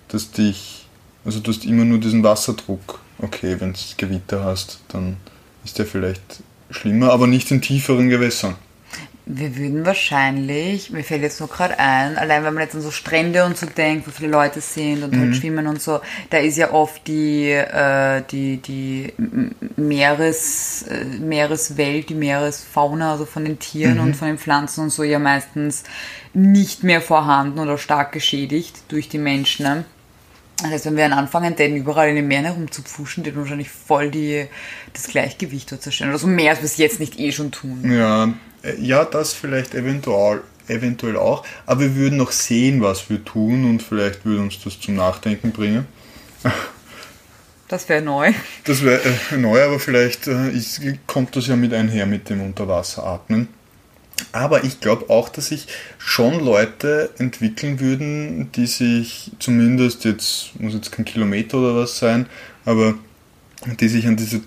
dass 0.08 0.30
dich, 0.30 0.86
also 1.24 1.40
du 1.40 1.50
hast 1.50 1.64
immer 1.64 1.84
nur 1.84 1.98
diesen 1.98 2.22
Wasserdruck. 2.22 3.00
Okay, 3.18 3.56
wenn 3.58 3.72
du 3.72 3.78
Gewitter 3.96 4.44
hast, 4.44 4.80
dann 4.88 5.16
ist 5.64 5.78
der 5.78 5.86
vielleicht 5.86 6.42
schlimmer, 6.70 7.12
aber 7.12 7.26
nicht 7.26 7.50
in 7.50 7.62
tieferen 7.62 8.08
Gewässern. 8.08 8.56
Wir 9.28 9.56
würden 9.56 9.84
wahrscheinlich, 9.84 10.90
mir 10.90 11.02
fällt 11.02 11.22
jetzt 11.22 11.40
nur 11.40 11.48
gerade 11.48 11.80
ein, 11.80 12.16
allein 12.16 12.44
wenn 12.44 12.54
man 12.54 12.62
jetzt 12.62 12.76
an 12.76 12.80
so 12.80 12.92
Strände 12.92 13.44
und 13.44 13.58
so 13.58 13.66
denkt, 13.66 14.06
wo 14.06 14.12
viele 14.12 14.30
Leute 14.30 14.60
sind 14.60 15.02
und 15.02 15.18
halt 15.18 15.34
schwimmen 15.34 15.66
und 15.66 15.82
so, 15.82 15.98
da 16.30 16.38
ist 16.38 16.56
ja 16.56 16.72
oft 16.72 17.04
die, 17.08 17.50
äh, 17.50 18.22
die, 18.30 18.58
die 18.58 19.12
Meeres, 19.76 20.84
äh, 20.84 21.04
Meereswelt, 21.04 22.08
die 22.08 22.14
Meeresfauna, 22.14 23.10
also 23.10 23.26
von 23.26 23.44
den 23.44 23.58
Tieren 23.58 23.98
und 23.98 24.14
von 24.14 24.28
den 24.28 24.38
Pflanzen 24.38 24.84
und 24.84 24.90
so 24.90 25.02
ja 25.02 25.18
meistens 25.18 25.82
nicht 26.32 26.84
mehr 26.84 27.00
vorhanden 27.00 27.58
oder 27.58 27.78
stark 27.78 28.12
geschädigt 28.12 28.76
durch 28.88 29.08
die 29.08 29.18
Menschen. 29.18 29.84
Das 30.58 30.70
heißt, 30.70 30.86
wenn 30.86 30.96
wir 30.96 31.08
dann 31.08 31.18
anfangen, 31.18 31.54
denn 31.54 31.76
überall 31.76 32.08
in 32.08 32.16
den 32.16 32.28
Meeren 32.28 32.44
herumzupfuschen, 32.44 33.24
die 33.24 33.36
wahrscheinlich 33.36 33.68
voll 33.68 34.10
die, 34.10 34.46
das 34.94 35.08
Gleichgewicht 35.08 35.70
dort 35.70 35.82
zerstören. 35.82 36.10
Oder 36.10 36.18
so 36.18 36.26
mehr, 36.26 36.52
als 36.52 36.60
wir 36.60 36.66
es 36.66 36.78
jetzt 36.78 36.98
nicht 36.98 37.18
eh 37.20 37.30
schon 37.32 37.52
tun. 37.52 37.90
Ja, 37.90 38.32
äh, 38.62 38.80
ja, 38.80 39.04
das 39.04 39.34
vielleicht 39.34 39.74
eventuell, 39.74 40.40
eventuell 40.66 41.18
auch, 41.18 41.44
aber 41.66 41.82
wir 41.82 41.94
würden 41.96 42.16
noch 42.16 42.32
sehen, 42.32 42.80
was 42.80 43.10
wir 43.10 43.22
tun 43.22 43.64
und 43.64 43.82
vielleicht 43.82 44.24
würde 44.24 44.40
uns 44.40 44.62
das 44.62 44.80
zum 44.80 44.96
Nachdenken 44.96 45.52
bringen. 45.52 45.86
Das 47.68 47.88
wäre 47.88 48.00
neu. 48.00 48.32
Das 48.64 48.84
wäre 48.84 49.00
äh, 49.32 49.36
neu, 49.36 49.62
aber 49.62 49.80
vielleicht 49.80 50.28
äh, 50.28 50.50
ist, 50.50 50.80
kommt 51.06 51.34
das 51.36 51.48
ja 51.48 51.56
mit 51.56 51.74
einher 51.74 52.06
mit 52.06 52.30
dem 52.30 52.40
Unterwasseratmen. 52.40 53.48
Aber 54.32 54.64
ich 54.64 54.80
glaube 54.80 55.10
auch, 55.10 55.28
dass 55.28 55.48
sich 55.48 55.66
schon 55.98 56.44
Leute 56.44 57.10
entwickeln 57.18 57.80
würden, 57.80 58.50
die 58.52 58.66
sich 58.66 59.30
zumindest 59.38 60.04
jetzt, 60.04 60.58
muss 60.60 60.74
jetzt 60.74 60.92
kein 60.92 61.04
Kilometer 61.04 61.58
oder 61.58 61.76
was 61.76 61.98
sein, 61.98 62.26
aber 62.64 62.94
die 63.80 63.88
sich 63.88 64.06
an 64.06 64.16
diese 64.16 64.40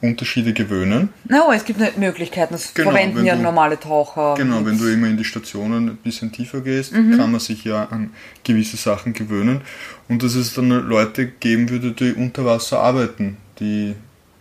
Druckunterschiede 0.00 0.52
gewöhnen. 0.52 1.10
No, 1.28 1.52
es 1.52 1.64
gibt 1.64 1.78
ne- 1.80 1.92
Möglichkeiten. 1.96 2.54
Das 2.54 2.72
Genau, 2.74 2.90
verwenden 2.90 3.24
ja 3.24 3.36
du- 3.36 3.42
normale 3.42 3.78
Taucher. 3.78 4.34
Genau, 4.36 4.64
wenn 4.64 4.78
du 4.78 4.86
immer 4.92 5.08
in 5.08 5.16
die 5.16 5.24
Stationen 5.24 5.88
ein 5.90 5.96
bisschen 5.96 6.32
tiefer 6.32 6.60
gehst, 6.60 6.92
kann 6.92 7.30
man 7.30 7.40
sich 7.40 7.64
ja 7.64 7.84
an 7.86 8.10
gewisse 8.44 8.76
Sachen 8.76 9.12
gewöhnen. 9.12 9.60
Und 10.08 10.22
dass 10.22 10.34
es 10.34 10.54
dann 10.54 10.68
Leute 10.68 11.26
geben 11.26 11.68
würde, 11.70 11.92
die 11.92 12.12
unter 12.12 12.44
Wasser 12.44 12.80
arbeiten, 12.80 13.36
die 13.60 13.94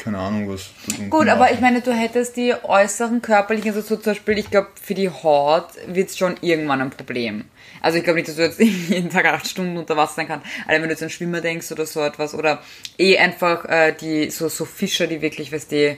keine 0.04 0.18
Ahnung 0.18 0.50
was. 0.50 0.70
Gut, 1.10 1.28
aber 1.28 1.42
machen. 1.42 1.54
ich 1.56 1.62
meine, 1.62 1.82
du 1.82 1.94
hättest 1.94 2.36
die 2.38 2.54
äußeren 2.64 3.22
körperlichen, 3.22 3.70
also 3.70 3.82
so 3.82 3.96
zum 3.96 4.14
Beispiel, 4.14 4.38
ich 4.40 4.50
glaube, 4.50 4.70
für 4.82 4.94
die 4.96 5.10
Haut 5.10 5.68
wird 5.88 6.10
es 6.10 6.18
schon 6.18 6.36
irgendwann 6.42 6.82
ein 6.82 6.90
Problem. 6.90 7.46
Also 7.82 7.98
ich 7.98 8.04
glaube 8.04 8.18
nicht, 8.18 8.28
dass 8.30 8.36
du 8.36 8.44
jetzt 8.44 8.60
jeden 8.90 9.10
Tag 9.10 9.26
acht 9.26 9.48
Stunden 9.48 9.78
unter 9.78 9.98
Wasser 9.98 10.16
sein 10.16 10.28
kannst. 10.28 10.46
Aber 10.66 10.74
wenn 10.74 10.84
du 10.84 10.90
jetzt 10.90 11.04
an 11.04 11.10
Schwimmer 11.10 11.42
denkst 11.42 11.72
oder 11.72 11.86
so 11.86 12.02
etwas, 12.02 12.34
oder 12.34 12.62
eh 12.98 13.18
einfach 13.18 13.66
äh, 13.66 13.94
die 14.00 14.30
so, 14.30 14.50
so 14.50 14.66
Fischer, 14.66 15.08
die 15.08 15.22
wirklich, 15.22 15.52
weißt 15.52 15.72
du, 15.72 15.98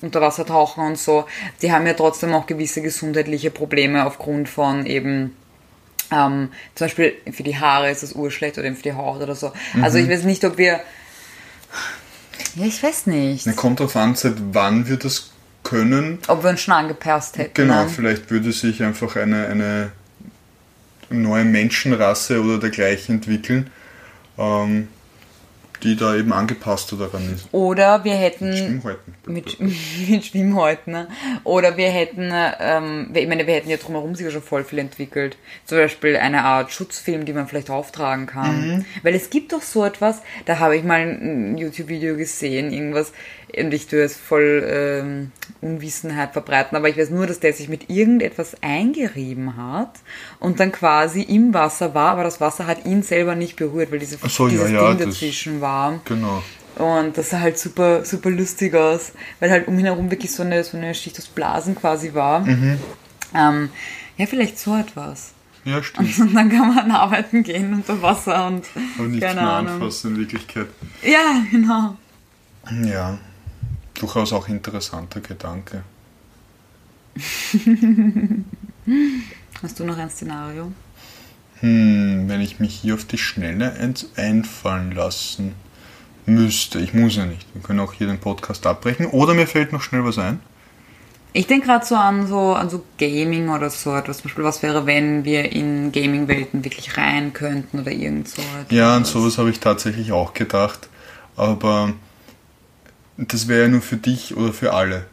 unter 0.00 0.20
Wasser 0.20 0.44
tauchen 0.44 0.84
und 0.84 0.98
so, 0.98 1.26
die 1.62 1.70
haben 1.72 1.86
ja 1.86 1.94
trotzdem 1.94 2.34
auch 2.34 2.46
gewisse 2.46 2.82
gesundheitliche 2.82 3.50
Probleme 3.50 4.04
aufgrund 4.04 4.48
von 4.48 4.84
eben 4.86 5.36
ähm, 6.10 6.50
zum 6.74 6.86
Beispiel 6.86 7.14
für 7.30 7.42
die 7.42 7.56
Haare 7.56 7.90
ist 7.90 8.02
das 8.02 8.12
urschlecht 8.12 8.58
oder 8.58 8.66
eben 8.66 8.76
für 8.76 8.82
die 8.82 8.92
Haut 8.92 9.22
oder 9.22 9.34
so. 9.34 9.52
Also 9.80 9.98
Mhm. 9.98 10.04
ich 10.04 10.10
weiß 10.10 10.24
nicht, 10.24 10.44
ob 10.44 10.58
wir. 10.58 10.80
Ja, 12.56 12.66
ich 12.66 12.82
weiß 12.82 13.06
nicht. 13.06 13.46
Na, 13.46 13.52
kommt 13.52 13.80
darauf 13.80 13.96
an, 13.96 14.14
seit 14.14 14.34
wann 14.52 14.86
wir 14.88 14.96
das 14.96 15.30
können. 15.62 16.18
Ob 16.28 16.42
wir 16.42 16.50
uns 16.50 16.60
schon 16.60 16.74
angepasst 16.74 17.38
hätten. 17.38 17.54
Genau, 17.54 17.84
ne? 17.84 17.88
vielleicht 17.88 18.30
würde 18.30 18.52
sich 18.52 18.82
einfach 18.82 19.16
eine, 19.16 19.46
eine 19.46 19.92
neue 21.10 21.44
Menschenrasse 21.44 22.42
oder 22.42 22.58
dergleichen 22.58 23.16
entwickeln, 23.16 23.70
ähm, 24.38 24.88
die 25.82 25.96
da 25.96 26.14
eben 26.14 26.32
angepasster 26.32 26.96
daran 26.96 27.34
ist. 27.34 27.48
Oder 27.52 28.04
wir 28.04 28.14
hätten 28.14 28.56
Schwimmhäuten. 28.56 29.14
mit, 29.26 29.58
mit 30.08 30.24
Schwimmhäuten. 30.24 30.92
Ne? 30.92 31.08
Oder 31.44 31.76
wir 31.76 31.88
hätten, 31.88 32.30
ähm, 32.32 33.10
ich 33.14 33.28
meine, 33.28 33.46
wir 33.46 33.54
hätten 33.54 33.70
ja 33.70 33.76
drumherum 33.76 34.14
sicher 34.14 34.30
schon 34.30 34.42
voll 34.42 34.64
viel 34.64 34.78
entwickelt. 34.78 35.36
Zum 35.64 35.78
Beispiel 35.78 36.16
eine 36.16 36.44
Art 36.44 36.72
Schutzfilm, 36.72 37.24
die 37.24 37.32
man 37.32 37.48
vielleicht 37.48 37.70
auftragen 37.70 38.26
kann. 38.26 38.84
Weil 39.02 39.14
es 39.14 39.30
gibt 39.30 39.52
doch 39.52 39.62
so 39.62 39.84
etwas, 39.84 40.22
da 40.44 40.58
habe 40.58 40.76
ich 40.76 40.84
mal 40.84 41.00
ein 41.00 41.58
YouTube-Video 41.58 42.16
gesehen, 42.16 42.72
irgendwas, 42.72 43.12
und 43.56 43.74
ich 43.74 43.86
tue 43.86 44.00
jetzt 44.00 44.16
voll 44.16 44.64
ähm, 44.66 45.32
Unwissenheit 45.60 46.32
verbreiten, 46.32 46.76
aber 46.76 46.88
ich 46.88 46.96
weiß 46.96 47.10
nur, 47.10 47.26
dass 47.26 47.40
der 47.40 47.52
sich 47.52 47.68
mit 47.68 47.90
irgendetwas 47.90 48.56
eingerieben 48.62 49.56
hat 49.56 49.92
und 50.40 50.58
dann 50.60 50.72
quasi 50.72 51.22
im 51.22 51.52
Wasser 51.54 51.94
war, 51.94 52.12
aber 52.12 52.24
das 52.24 52.40
Wasser 52.40 52.66
hat 52.66 52.84
ihn 52.86 53.02
selber 53.02 53.34
nicht 53.34 53.56
berührt, 53.56 53.92
weil 53.92 53.98
diese, 53.98 54.16
so, 54.26 54.46
ja, 54.46 54.50
dieses 54.50 54.70
ja, 54.70 54.88
Ding 54.88 54.98
das- 54.98 55.06
dazwischen 55.14 55.60
war. 55.60 56.00
Genau. 56.04 56.42
Und 56.76 57.18
das 57.18 57.28
sah 57.30 57.40
halt 57.40 57.58
super, 57.58 58.02
super 58.04 58.30
lustig 58.30 58.74
aus, 58.74 59.12
weil 59.40 59.50
halt 59.50 59.68
um 59.68 59.78
ihn 59.78 59.84
herum 59.84 60.10
wirklich 60.10 60.32
so 60.32 60.42
eine, 60.42 60.64
so 60.64 60.78
eine 60.78 60.94
Schicht 60.94 61.18
aus 61.18 61.26
Blasen 61.26 61.74
quasi 61.74 62.14
war. 62.14 62.40
Mhm. 62.40 62.78
Ähm, 63.34 63.68
ja, 64.16 64.24
vielleicht 64.26 64.58
so 64.58 64.74
etwas. 64.76 65.32
Ja, 65.66 65.82
stimmt. 65.82 66.18
Und 66.18 66.34
dann 66.34 66.48
kann 66.50 66.74
man 66.74 66.90
arbeiten 66.90 67.42
gehen 67.42 67.74
unter 67.74 68.00
Wasser 68.00 68.46
und 68.46 68.64
Aber 68.98 69.06
nichts 69.06 69.24
keine 69.26 69.42
mehr 69.42 69.50
Ahnung. 69.50 69.74
anfassen 69.74 70.14
in 70.14 70.20
Wirklichkeit. 70.20 70.68
Ja, 71.02 71.42
genau. 71.50 71.96
Ja, 72.86 73.18
durchaus 74.02 74.32
auch 74.32 74.48
interessanter 74.48 75.20
Gedanke. 75.20 75.84
Hast 79.62 79.78
du 79.78 79.84
noch 79.84 79.96
ein 79.96 80.10
Szenario? 80.10 80.72
Hm, 81.60 82.28
wenn 82.28 82.40
ich 82.40 82.58
mich 82.58 82.74
hier 82.74 82.94
auf 82.94 83.04
die 83.04 83.18
Schnelle 83.18 83.72
einfallen 84.16 84.92
lassen 84.92 85.54
müsste. 86.26 86.80
Ich 86.80 86.94
muss 86.94 87.16
ja 87.16 87.26
nicht. 87.26 87.46
Wir 87.54 87.62
können 87.62 87.80
auch 87.80 87.92
hier 87.92 88.08
den 88.08 88.18
Podcast 88.18 88.66
abbrechen. 88.66 89.06
Oder 89.06 89.34
mir 89.34 89.46
fällt 89.46 89.72
noch 89.72 89.82
schnell 89.82 90.04
was 90.04 90.18
ein. 90.18 90.40
Ich 91.34 91.46
denke 91.46 91.66
gerade 91.66 91.86
so 91.86 91.94
an 91.94 92.26
so 92.26 92.52
an 92.52 92.68
so 92.68 92.84
Gaming 92.98 93.48
oder 93.48 93.70
so 93.70 93.94
etwas. 93.94 94.18
Zum 94.18 94.24
Beispiel, 94.24 94.44
was 94.44 94.62
wäre, 94.62 94.84
wenn 94.84 95.24
wir 95.24 95.52
in 95.52 95.92
Gaming-Welten 95.92 96.64
wirklich 96.64 96.98
rein 96.98 97.32
könnten 97.32 97.80
oder 97.80 97.90
irgend 97.90 98.28
so 98.28 98.42
etwas. 98.42 98.76
Ja, 98.76 98.96
an 98.96 99.04
sowas 99.04 99.38
habe 99.38 99.50
ich 99.50 99.60
tatsächlich 99.60 100.12
auch 100.12 100.34
gedacht. 100.34 100.88
Aber 101.36 101.94
das 103.16 103.48
wäre 103.48 103.62
ja 103.62 103.68
nur 103.68 103.82
für 103.82 103.96
dich 103.96 104.36
oder 104.36 104.52
für 104.52 104.72
alle. 104.72 105.04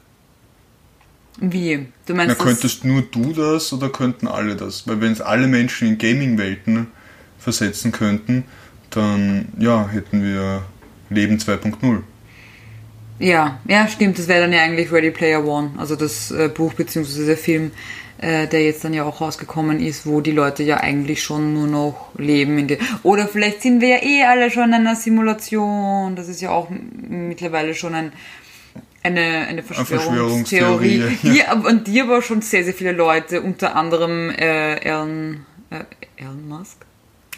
Wie? 1.41 1.75
Du 2.05 2.13
Na, 2.13 2.15
meinst 2.15 2.37
das- 2.39 2.45
könntest 2.45 2.85
nur 2.85 3.01
du 3.01 3.33
das 3.33 3.71
oder 3.71 3.89
könnten 3.89 4.27
alle 4.27 4.55
das? 4.55 4.87
Weil 4.87 4.99
wenn 5.01 5.11
es 5.13 5.21
alle 5.21 5.47
Menschen 5.47 5.87
in 5.87 5.97
Gaming-Welten 5.97 6.87
versetzen 7.37 7.91
könnten, 7.91 8.43
dann 8.89 9.47
ja, 9.57 9.87
hätten 9.87 10.21
wir 10.23 10.63
Leben 11.09 11.37
2.0. 11.39 12.01
Ja, 13.19 13.59
ja, 13.67 13.87
stimmt. 13.87 14.17
Das 14.17 14.27
wäre 14.27 14.41
dann 14.41 14.53
ja 14.53 14.61
eigentlich 14.63 14.91
Ready 14.91 15.11
Player 15.11 15.45
One, 15.45 15.71
also 15.77 15.95
das 15.95 16.31
äh, 16.31 16.49
Buch 16.49 16.73
beziehungsweise 16.73 17.25
der 17.25 17.37
Film, 17.37 17.71
äh, 18.19 18.47
der 18.47 18.63
jetzt 18.63 18.83
dann 18.83 18.93
ja 18.93 19.03
auch 19.05 19.21
rausgekommen 19.21 19.79
ist, 19.79 20.05
wo 20.05 20.21
die 20.21 20.31
Leute 20.31 20.63
ja 20.63 20.77
eigentlich 20.77 21.23
schon 21.23 21.53
nur 21.53 21.67
noch 21.67 22.09
leben. 22.17 22.67
Oder 23.03 23.27
vielleicht 23.27 23.61
sind 23.61 23.81
wir 23.81 23.87
ja 23.89 24.03
eh 24.03 24.23
alle 24.23 24.51
schon 24.51 24.65
in 24.69 24.73
einer 24.75 24.95
Simulation. 24.95 26.15
Das 26.15 26.27
ist 26.27 26.41
ja 26.41 26.49
auch 26.51 26.69
mittlerweile 26.69 27.73
schon 27.73 27.95
ein 27.95 28.11
eine, 29.01 29.47
eine 29.47 29.63
Verschwörungstheorie, 29.63 30.99
Verschwörungstheorie, 30.99 31.17
die, 31.33 31.43
aber- 31.45 31.69
und 31.69 31.87
die 31.87 32.01
aber 32.01 32.21
schon 32.21 32.41
sehr, 32.41 32.65
sehr 32.65 32.73
viele 32.73 32.91
Leute, 32.91 33.41
unter 33.41 33.75
anderem 33.77 34.29
äh, 34.29 34.75
Elon, 34.75 35.45
äh, 35.69 35.83
Elon 36.21 36.47
Musk? 36.49 36.77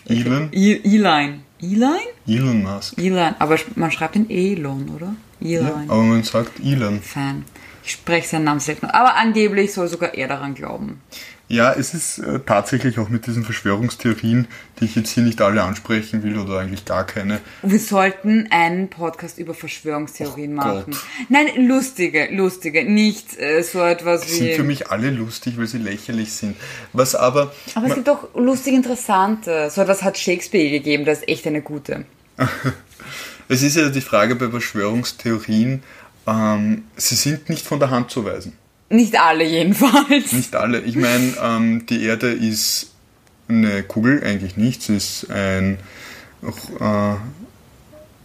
Elon? 0.08 0.50
E- 0.52 0.82
Elon. 0.84 1.41
Elon? 1.62 2.00
Elon 2.28 2.63
Musk. 2.63 2.98
Elon, 2.98 3.36
aber 3.38 3.58
man 3.76 3.92
schreibt 3.92 4.15
den 4.15 4.27
Elon, 4.32 4.90
oder? 4.96 5.13
Ja, 5.40 5.60
Elon. 5.60 5.84
aber 5.88 6.02
man 6.02 6.23
sagt 6.23 6.60
Elon. 6.65 7.00
Fan. 7.00 7.46
Ich 7.84 7.92
spreche 7.92 8.27
seinen 8.27 8.46
Namen 8.46 8.60
selten. 8.60 8.86
Aber 8.86 9.15
angeblich 9.15 9.73
soll 9.73 9.88
sogar 9.88 10.13
er 10.13 10.27
daran 10.27 10.54
glauben. 10.54 11.02
Ja, 11.48 11.73
es 11.73 11.94
ist 11.94 12.19
äh, 12.19 12.40
tatsächlich 12.40 12.98
auch 12.98 13.10
mit 13.10 13.27
diesen 13.27 13.44
Verschwörungstheorien, 13.44 14.48
die 14.79 14.86
ich 14.86 14.96
jetzt 14.96 15.10
hier 15.10 15.23
nicht 15.23 15.42
alle 15.42 15.62
ansprechen 15.63 16.23
will 16.23 16.38
oder 16.38 16.60
eigentlich 16.60 16.86
gar 16.86 17.06
keine. 17.06 17.42
Wir 17.62 17.79
sollten 17.79 18.48
einen 18.52 18.90
Podcast 18.90 19.38
über 19.38 19.54
Verschwörungstheorien 19.54 20.54
Oh 20.54 20.56
machen. 20.56 20.84
Gott. 20.92 20.98
Nein, 21.27 21.48
lustige, 21.67 22.29
lustige. 22.34 22.86
Nicht 22.86 23.38
äh, 23.38 23.63
so 23.63 23.82
etwas 23.82 24.21
Die 24.21 24.34
sind 24.34 24.48
wie. 24.48 24.54
für 24.54 24.63
mich 24.63 24.92
alle 24.92 25.10
lustig, 25.10 25.58
weil 25.58 25.67
sie 25.67 25.79
lächerlich 25.79 26.32
sind. 26.32 26.56
Was 26.94 27.15
aber, 27.15 27.52
Aber 27.75 27.88
es 27.88 27.96
gibt 27.96 28.08
auch 28.08 28.34
lustig 28.34 28.73
interessante. 28.73 29.69
So 29.71 29.82
etwas 29.82 30.04
hat 30.04 30.17
Shakespeare 30.17 30.69
gegeben, 30.69 31.04
das 31.04 31.17
ist 31.19 31.27
echt 31.27 31.46
eine 31.48 31.62
gute. 31.62 32.06
es 33.50 33.62
ist 33.62 33.75
ja 33.75 33.90
die 33.90 34.00
Frage 34.00 34.36
bei 34.38 34.50
Verschwörungstheorien, 34.50 35.84
ähm, 36.28 36.84
sie 36.96 37.15
sind 37.15 37.50
nicht 37.50 37.65
von 37.65 37.80
der 37.80 37.90
Hand 37.90 38.12
zu 38.12 38.26
weisen. 38.26 38.54
Nicht 38.90 39.19
alle 39.19 39.46
jedenfalls. 39.46 40.34
Nicht 40.34 40.56
alle. 40.56 40.82
Ich 40.82 40.96
meine, 40.96 41.34
ähm, 41.42 41.86
die 41.86 42.04
Erde 42.04 42.32
ist 42.32 42.92
eine 43.48 43.84
Kugel, 43.84 44.24
eigentlich 44.24 44.58
nicht. 44.58 44.82
Sie 44.82 44.96
ist 44.98 45.30
ein, 45.32 45.78
äh, 46.44 47.15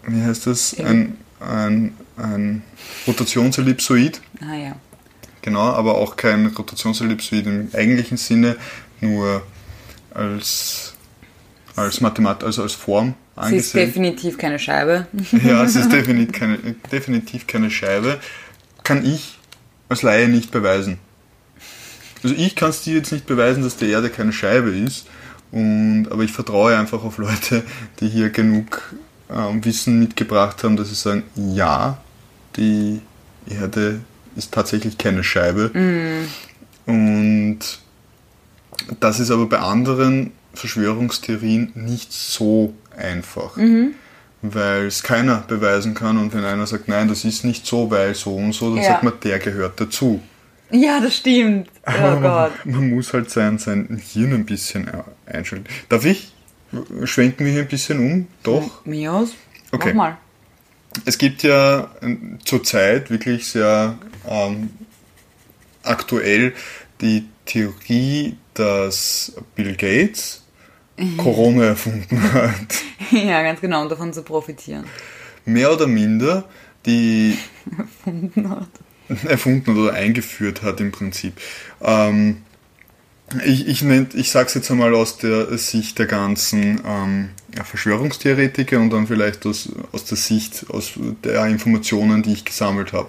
wie 0.07 0.23
heißt 0.23 0.47
das? 0.47 0.79
Ein, 0.79 1.19
ein, 1.41 1.95
ein 2.17 2.63
Rotationsellipsoid. 3.07 4.21
Ah 4.41 4.57
ja. 4.57 4.77
Genau, 5.43 5.61
aber 5.61 5.97
auch 5.97 6.17
kein 6.17 6.47
Rotationsellipsoid 6.47 7.47
im 7.47 7.69
eigentlichen 7.73 8.17
Sinne, 8.17 8.57
nur 9.01 9.47
als, 10.13 10.95
als 11.77 12.01
Mathemat, 12.01 12.43
also 12.43 12.63
als 12.63 12.73
Form 12.73 13.15
Sie 13.37 13.57
ist 13.57 13.75
angesehen. 13.75 13.87
definitiv 13.87 14.39
keine 14.39 14.59
Scheibe. 14.59 15.07
Ja, 15.45 15.63
es 15.63 15.77
ist 15.77 15.93
definitiv 15.93 16.33
keine, 16.33 16.59
definitiv 16.91 17.47
keine 17.47 17.71
Scheibe. 17.71 18.19
Kann 18.83 19.05
ich 19.05 19.39
als 19.89 20.03
Laie 20.03 20.29
nicht 20.29 20.51
beweisen. 20.51 20.99
Also 22.23 22.35
ich 22.35 22.57
kann 22.57 22.71
es 22.71 22.83
dir 22.83 22.95
jetzt 22.95 23.13
nicht 23.13 23.27
beweisen, 23.27 23.63
dass 23.63 23.77
die 23.77 23.91
Erde 23.91 24.09
keine 24.09 24.33
Scheibe 24.33 24.71
ist. 24.71 25.07
Und, 25.53 26.09
aber 26.11 26.23
ich 26.23 26.33
vertraue 26.33 26.77
einfach 26.77 27.05
auf 27.05 27.19
Leute, 27.19 27.63
die 28.01 28.09
hier 28.09 28.31
genug 28.31 28.95
ähm, 29.31 29.65
Wissen 29.65 30.01
mitgebracht 30.01 30.65
haben, 30.65 30.77
dass 30.77 30.89
sie 30.89 30.95
sagen, 30.95 31.25
ja, 31.37 31.99
die 32.57 33.01
Erde 33.49 34.01
ist 34.35 34.53
tatsächlich 34.53 34.99
keine 34.99 35.23
Scheibe. 35.23 35.71
Und 36.87 37.59
das 39.01 39.21
ist 39.21 39.31
aber 39.31 39.47
bei 39.47 39.59
anderen 39.59 40.33
Verschwörungstheorien 40.55 41.73
nicht 41.75 42.13
so 42.13 42.75
einfach. 42.97 43.57
Weil 44.43 44.87
es 44.87 45.03
keiner 45.03 45.45
beweisen 45.49 45.95
kann 45.95 46.19
und 46.19 46.35
wenn 46.35 46.45
einer 46.45 46.67
sagt, 46.67 46.89
nein, 46.89 47.09
das 47.09 47.25
ist 47.25 47.45
nicht 47.45 47.67
so, 47.67 47.91
weil 47.91 48.15
so 48.15 48.35
und 48.37 48.53
so, 48.53 48.69
dann 48.75 48.83
Ja. 48.85 48.91
sagt 48.91 49.03
man, 49.03 49.15
der 49.25 49.39
gehört 49.39 49.81
dazu. 49.81 50.21
Ja, 50.71 51.01
das 51.01 51.17
stimmt. 51.17 51.69
Oh 51.87 52.21
Gott. 52.21 52.53
Man 52.65 52.91
muss 52.91 53.13
halt 53.13 53.31
sein, 53.31 53.59
sein 53.59 54.01
Hirn 54.13 54.33
ein 54.35 54.45
bisschen 54.47 54.91
einschalten. 55.25 55.67
Darf 55.89 56.05
ich? 56.05 56.33
Schwenken 57.05 57.45
wir 57.47 57.53
hier 57.53 57.63
ein 57.63 57.69
bisschen 57.69 57.99
um? 57.99 58.27
Doch. 58.43 58.85
Mir 58.85 59.13
aus? 59.13 59.31
Okay. 59.73 59.93
Mach 59.95 60.11
mal. 60.11 60.19
Es 61.05 61.19
gibt 61.19 61.43
ja 61.43 61.91
äh, 62.01 62.17
zurzeit 62.45 63.11
wirklich 63.11 63.47
sehr 63.47 63.99
ähm, 64.29 64.71
aktuell 65.83 66.53
die 67.01 67.25
Theorie, 67.45 68.37
dass 68.55 69.33
Bill 69.55 69.77
Gates 69.77 70.43
Corona 71.17 71.65
erfunden 71.65 72.33
hat. 72.33 72.83
Ja, 73.11 73.43
ganz 73.43 73.61
genau, 73.61 73.83
um 73.83 73.89
davon 73.89 74.13
zu 74.13 74.23
profitieren. 74.23 74.85
Mehr 75.45 75.73
oder 75.73 75.87
minder 75.87 76.45
die 76.87 77.37
erfunden 79.29 79.79
oder 79.79 79.93
eingeführt 79.93 80.63
hat 80.63 80.81
im 80.81 80.93
Prinzip. 80.93 81.35
Ähm, 81.83 82.39
ich, 83.45 83.67
ich, 83.67 83.83
ich 83.83 84.31
sage 84.31 84.47
es 84.47 84.55
jetzt 84.55 84.71
einmal 84.71 84.95
aus 84.95 85.19
der 85.19 85.59
Sicht 85.59 85.99
der 85.99 86.07
ganzen 86.07 86.81
ähm, 86.87 87.31
Verschwörungstheoretiker 87.65 88.79
und 88.79 88.91
dann 88.91 89.09
vielleicht 89.09 89.45
aus, 89.47 89.69
aus 89.93 90.05
der 90.05 90.17
Sicht 90.17 90.67
aus 90.71 90.93
der 91.25 91.45
Informationen, 91.47 92.23
die 92.23 92.33
ich 92.33 92.45
gesammelt 92.45 92.93
habe. 92.93 93.09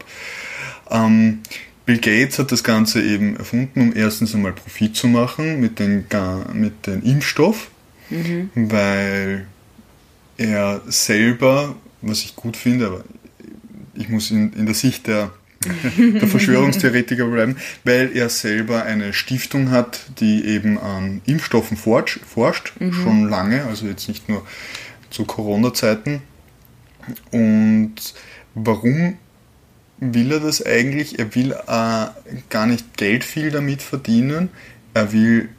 Ähm, 0.90 1.40
Bill 1.86 2.00
Gates 2.00 2.40
hat 2.40 2.52
das 2.52 2.64
Ganze 2.64 3.02
eben 3.02 3.38
erfunden, 3.38 3.80
um 3.80 3.96
erstens 3.96 4.34
einmal 4.34 4.54
Profit 4.54 4.96
zu 4.96 5.08
machen 5.08 5.62
mit 5.62 5.80
dem 5.80 6.06
mit 6.54 6.88
dem 6.88 7.04
Impfstoff, 7.04 7.70
weil 8.56 9.48
er 10.38 10.82
selber, 10.88 11.76
was 12.02 12.24
ich 12.24 12.36
gut 12.36 12.56
finde, 12.56 12.88
aber 12.88 13.04
ich 13.96 14.10
muss 14.10 14.32
in, 14.32 14.54
in 14.54 14.66
der 14.66 14.76
Sicht 14.76 15.08
der, 15.08 15.32
der 15.98 16.28
Verschwörungstheoretiker 16.28 17.26
bleiben, 17.26 17.58
weil 17.84 18.16
er 18.16 18.30
selber 18.30 18.84
eine 18.84 19.14
Stiftung 19.14 19.72
hat, 19.72 20.06
die 20.20 20.46
eben 20.46 20.78
an 20.78 21.22
Impfstoffen 21.26 21.78
forscht, 21.78 22.20
forscht 22.26 22.74
schon 22.92 23.28
lange, 23.28 23.66
also 23.66 23.88
jetzt 23.88 24.08
nicht 24.08 24.30
nur 24.30 24.46
zu 25.10 25.26
Corona-Zeiten. 25.26 26.22
Und 27.32 27.96
warum 28.54 29.18
will 30.00 30.32
er 30.32 30.40
das 30.40 30.64
eigentlich? 30.66 31.18
Er 31.20 31.34
will 31.36 31.52
äh, 31.52 32.08
gar 32.50 32.68
nicht 32.68 32.98
Geld 32.98 33.24
viel 33.24 33.50
damit 33.50 33.82
verdienen, 33.82 34.50
er 34.94 35.12
will 35.12 35.50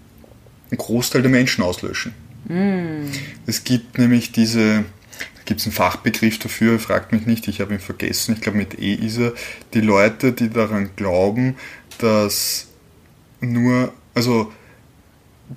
einen 0.71 0.79
Großteil 0.79 1.23
der 1.23 1.31
Menschen 1.31 1.65
auslöschen. 1.65 2.15
Es 2.49 3.65
gibt 3.65 3.99
nämlich 3.99 4.33
diese, 4.33 4.85
da 5.37 5.43
gibt 5.45 5.61
es 5.61 5.67
einen 5.67 5.75
Fachbegriff 5.75 6.39
dafür, 6.39 6.79
fragt 6.79 7.13
mich 7.13 7.27
nicht, 7.27 7.47
ich 7.47 7.61
habe 7.61 7.75
ihn 7.75 7.81
vergessen, 7.81 8.35
ich 8.35 8.41
glaube 8.41 8.59
mit 8.59 8.79
E 8.79 8.95
ist 8.95 9.19
er, 9.19 9.35
die 9.75 9.81
Leute, 9.81 10.33
die 10.33 10.49
daran 10.49 10.91
glauben, 10.97 11.57
dass 11.99 12.69
nur, 13.41 13.93
also 14.15 14.53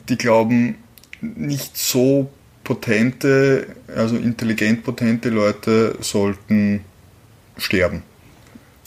die 0.10 0.18
glauben, 0.18 0.76
nicht 1.22 1.78
so 1.78 2.30
potente, 2.64 3.68
also 3.96 4.18
intelligent 4.18 4.84
potente 4.84 5.30
Leute 5.30 5.98
sollten 6.02 6.82
sterben. 7.58 8.04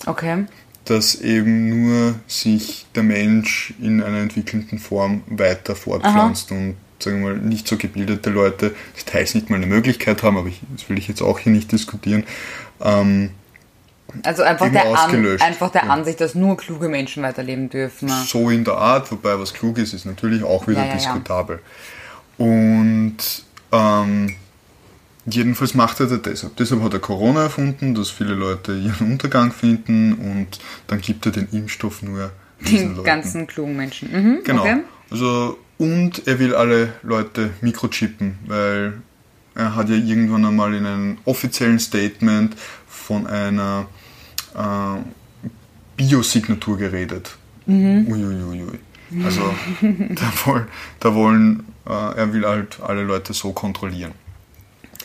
Okay. 0.07 0.45
Dass 0.85 1.15
eben 1.15 1.69
nur 1.69 2.17
sich 2.27 2.87
der 2.95 3.03
Mensch 3.03 3.73
in 3.81 4.03
einer 4.03 4.19
entwickelnden 4.19 4.79
Form 4.79 5.23
weiter 5.27 5.75
fortpflanzt 5.75 6.51
und 6.51 6.77
sagen 6.99 7.23
wir 7.25 7.35
mal, 7.35 7.39
nicht 7.39 7.67
so 7.69 7.77
gebildete 7.77 8.31
Leute, 8.31 8.75
das 8.95 9.05
teils 9.05 9.35
nicht 9.35 9.51
mal 9.51 9.57
eine 9.57 9.67
Möglichkeit 9.67 10.23
haben, 10.23 10.37
aber 10.37 10.49
ich, 10.49 10.61
das 10.77 10.89
will 10.89 10.99
ich 10.99 11.09
jetzt 11.09 11.23
auch 11.23 11.39
hier 11.39 11.53
nicht 11.53 11.71
diskutieren, 11.73 12.25
ähm, 12.81 13.31
Also 14.23 14.43
einfach 14.43 14.71
der, 14.71 14.87
An 14.87 15.39
einfach 15.41 15.71
der 15.71 15.85
Ja. 15.85 15.91
Ansicht, 15.91 16.21
dass 16.21 16.35
nur 16.35 16.57
kluge 16.57 16.89
Menschen 16.89 17.23
weiterleben 17.23 17.69
dürfen. 17.69 18.09
so 18.09 18.49
in 18.51 18.65
der 18.65 18.75
Art, 18.77 19.11
wobei 19.11 19.39
was 19.39 19.53
klug 19.53 19.79
ist, 19.79 19.93
ist 19.93 20.05
natürlich 20.07 20.43
auch 20.45 20.67
wieder 20.69 20.81
Ja, 20.83 20.87
ja, 20.89 20.95
diskutabel. 20.95 21.61
Und 22.37 23.17
ähm, 23.73 24.35
jedenfalls 25.27 25.75
macht 25.75 26.01
er 26.01 26.07
das 26.07 26.23
deshalb. 26.23 26.57
Deshalb 26.57 26.83
hat 26.83 26.93
er 26.93 27.01
Corona 27.01 27.45
erfunden, 27.45 27.95
dass 27.95 28.11
viele 28.11 28.35
Leute 28.35 28.73
ihren 28.75 29.13
Untergang 29.13 29.53
finden 29.53 30.15
und 30.15 30.59
dann 30.87 31.01
gibt 31.01 31.27
er 31.27 31.33
den 31.33 31.49
Impfstoff 31.53 32.03
nur 32.03 32.31
diesen 32.61 32.95
Den 32.97 33.05
ganzen 33.05 33.47
klugen 33.47 33.77
Menschen. 33.77 34.11
Mhm, 34.13 34.45
Genau. 34.45 34.63
Okay. 34.63 34.77
Also, 35.11 35.59
und 35.79 36.27
er 36.27 36.39
will 36.39 36.55
alle 36.55 36.93
Leute 37.03 37.51
mikrochippen, 37.61 38.39
weil 38.47 38.95
er 39.55 39.75
hat 39.77 39.89
ja 39.89 39.97
irgendwann 39.97 40.45
einmal 40.45 40.75
in 40.75 40.87
einem 40.87 41.19
offiziellen 41.25 41.79
Statement 41.79 42.57
von 42.87 43.27
einer 43.27 43.87
äh, 44.55 45.01
Biosignatur 45.97 46.79
geredet. 46.79 47.37
Uiuiui. 47.67 48.79
Also 49.25 49.43
da, 50.11 50.33
woll, 50.45 50.67
da 51.01 51.15
wollen, 51.15 51.67
äh, 51.87 51.91
er 51.91 52.33
will 52.33 52.45
halt 52.47 52.81
alle 52.81 53.03
Leute 53.03 53.33
so 53.33 53.53
kontrollieren. 53.53 54.13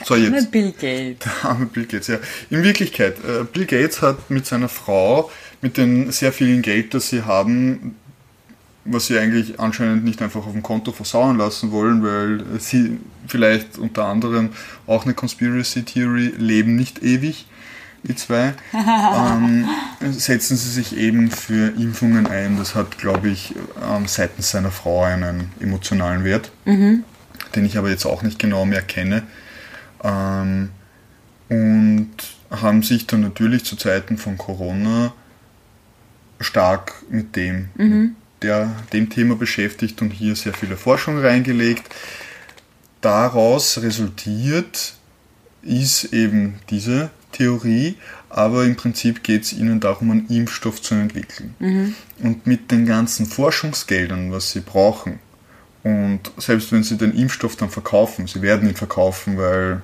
So 0.06 0.16
Mit 0.16 0.34
jetzt. 0.34 0.52
Bill 0.52 0.72
Gates. 0.72 1.18
Der 1.42 1.50
arme 1.50 1.66
Bill 1.66 1.86
Gates, 1.86 2.08
ja. 2.08 2.20
In 2.50 2.64
Wirklichkeit, 2.64 3.18
äh, 3.20 3.44
Bill 3.44 3.66
Gates 3.66 4.02
hat 4.02 4.30
mit 4.30 4.46
seiner 4.46 4.70
Frau, 4.70 5.30
mit 5.62 5.78
dem 5.78 6.12
sehr 6.12 6.32
vielen 6.32 6.62
Geld, 6.62 6.94
das 6.94 7.10
sie 7.10 7.24
haben, 7.24 7.96
was 8.86 9.08
sie 9.08 9.18
eigentlich 9.18 9.60
anscheinend 9.60 10.04
nicht 10.04 10.22
einfach 10.22 10.46
auf 10.46 10.52
dem 10.52 10.64
Konto 10.64 10.92
versauern 10.92 11.38
lassen 11.38 11.72
wollen, 11.72 12.04
weil 12.04 12.60
sie 12.60 12.98
vielleicht 13.28 13.78
unter 13.78 14.06
anderem 14.06 14.50
auch 14.88 15.06
eine 15.06 15.14
Conspiracy 15.14 15.84
Theory 15.84 16.34
leben 16.38 16.76
nicht 16.76 17.04
ewig, 17.04 17.46
die 18.04 18.16
zwei, 18.16 18.54
ähm, 18.74 19.68
setzen 20.02 20.56
sie 20.58 20.70
sich 20.70 20.98
eben 20.98 21.30
für 21.30 21.74
Impfungen 21.76 22.28
ein. 22.28 22.58
Das 22.58 22.76
hat, 22.76 22.98
glaube 22.98 23.30
ich, 23.30 23.54
ähm, 23.84 24.08
seitens 24.08 24.52
seiner 24.52 24.72
Frau 24.72 25.04
einen 25.04 25.52
emotionalen 25.60 26.24
Wert, 26.24 26.52
den 27.56 27.66
ich 27.66 27.78
aber 27.78 27.90
jetzt 27.90 28.06
auch 28.06 28.22
nicht 28.22 28.40
genau 28.40 28.66
mehr 28.66 28.82
kenne. 28.82 29.24
Ähm, 30.04 30.70
und 31.50 32.12
haben 32.50 32.84
sich 32.84 33.08
dann 33.08 33.22
natürlich 33.22 33.66
zu 33.66 33.76
Zeiten 33.76 34.18
von 34.18 34.38
Corona 34.38 35.14
stark 36.40 36.94
mit 37.10 37.36
dem, 37.36 37.70
mit 37.76 38.16
der, 38.42 38.76
dem 38.94 39.10
Thema 39.10 39.36
beschäftigt 39.36 40.02
und 40.02 40.12
hier 40.12 40.36
sehr 40.36 40.54
viele 40.54 40.78
Forschung 40.78 41.20
reingelegt. 41.20 41.84
Daraus 43.02 43.82
resultiert 43.82 44.94
ist 45.62 46.06
eben 46.14 46.60
diese 46.70 47.10
Theorie, 47.32 47.96
aber 48.30 48.66
im 48.66 48.76
Prinzip 48.76 49.24
geht 49.24 49.44
es 49.44 49.54
ihnen 49.54 49.80
darum, 49.80 50.12
einen 50.12 50.28
Impfstoff 50.28 50.82
zu 50.82 50.96
entwickeln. 50.96 51.56
Mhm. 51.60 51.96
Und 52.20 52.48
mit 52.48 52.72
den 52.72 52.86
ganzen 52.86 53.26
Forschungsgeldern, 53.26 54.32
was 54.32 54.52
sie 54.52 54.62
brauchen, 54.62 55.20
und 55.84 56.20
selbst 56.38 56.72
wenn 56.72 56.84
sie 56.84 56.98
den 56.98 57.14
Impfstoff 57.14 57.56
dann 57.56 57.70
verkaufen, 57.70 58.28
sie 58.28 58.42
werden 58.42 58.68
ihn 58.68 58.76
verkaufen, 58.76 59.38
weil 59.38 59.82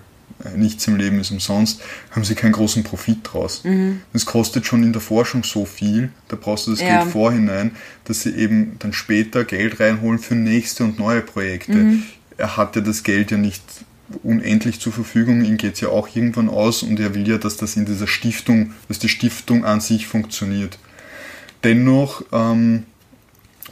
nichts 0.56 0.88
im 0.88 0.98
Leben 0.98 1.20
ist 1.20 1.32
umsonst, 1.32 1.82
haben 2.12 2.24
sie 2.24 2.36
keinen 2.36 2.52
großen 2.52 2.84
Profit 2.84 3.20
draus. 3.24 3.64
Mhm. 3.64 4.02
Das 4.14 4.26
kostet 4.26 4.66
schon 4.66 4.84
in 4.84 4.94
der 4.94 5.02
Forschung 5.02 5.44
so 5.44 5.66
viel, 5.66 6.10
da 6.28 6.38
brauchst 6.40 6.68
du 6.68 6.72
das 6.72 6.82
ja. 6.82 7.00
Geld 7.00 7.12
vorhinein, 7.12 7.72
dass 8.04 8.22
sie 8.22 8.36
eben 8.36 8.76
dann 8.80 8.94
später 8.94 9.44
Geld 9.44 9.80
reinholen 9.80 10.20
für 10.20 10.36
nächste 10.36 10.84
und 10.84 11.00
neue 11.00 11.22
Projekte. 11.22 11.74
Mhm. 11.74 12.04
Er 12.38 12.58
hatte 12.58 12.84
das 12.84 13.04
Geld 13.04 13.32
ja 13.32 13.38
nicht 13.38 13.64
unendlich 14.24 14.80
zur 14.80 14.94
Verfügung, 14.94 15.44
ihm 15.44 15.58
geht 15.58 15.76
es 15.76 15.82
ja 15.82 15.90
auch 15.90 16.16
irgendwann 16.16 16.50
aus 16.50 16.84
und 16.84 17.00
er 17.00 17.16
will 17.16 17.28
ja, 17.28 17.38
dass 17.38 17.58
das 17.58 17.76
in 17.76 17.86
dieser 17.86 18.08
Stiftung, 18.08 18.74
dass 18.88 19.00
die 19.00 19.10
Stiftung 19.10 19.66
an 19.66 19.82
sich 19.82 20.06
funktioniert. 20.06 20.78
Dennoch 21.64 22.24
ähm, 22.32 22.84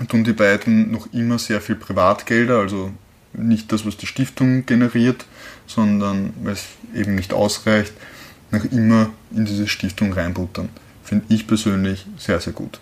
tun 0.08 0.24
die 0.24 0.34
beiden 0.34 0.92
noch 0.92 1.14
immer 1.14 1.38
sehr 1.38 1.62
viel 1.62 1.76
Privatgelder, 1.76 2.58
also 2.58 2.92
nicht 3.34 3.72
das, 3.72 3.86
was 3.86 3.98
die 3.98 4.08
Stiftung 4.08 4.66
generiert, 4.66 5.26
sondern 5.68 6.34
weil 6.44 6.54
es 6.54 6.66
eben 6.94 7.16
nicht 7.16 7.34
ausreicht, 7.34 7.94
noch 8.52 8.64
immer 8.66 9.12
in 9.32 9.46
diese 9.46 9.68
Stiftung 9.68 10.14
reinbuttern. 10.14 10.70
Finde 11.04 11.26
ich 11.30 11.48
persönlich 11.48 12.06
sehr, 12.18 12.40
sehr 12.40 12.54
gut. 12.54 12.80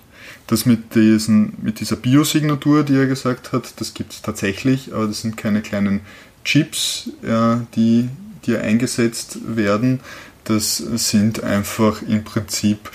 Das 0.48 0.66
mit, 0.66 0.96
diesen, 0.96 1.54
mit 1.62 1.80
dieser 1.80 1.96
Biosignatur, 1.96 2.84
die 2.84 2.96
er 2.96 3.08
gesagt 3.08 3.52
hat, 3.54 3.80
das 3.80 3.94
gibt 3.94 4.14
es 4.14 4.22
tatsächlich, 4.22 4.94
aber 4.94 5.08
das 5.08 5.22
sind 5.22 5.38
keine 5.38 5.62
kleinen 5.62 6.02
Chips, 6.44 7.10
ja, 7.22 7.66
die, 7.76 8.10
die 8.46 8.58
eingesetzt 8.58 9.40
werden. 9.56 10.02
Das 10.44 10.78
sind 10.78 11.44
einfach 11.44 12.02
im 12.02 12.24
Prinzip, 12.24 12.92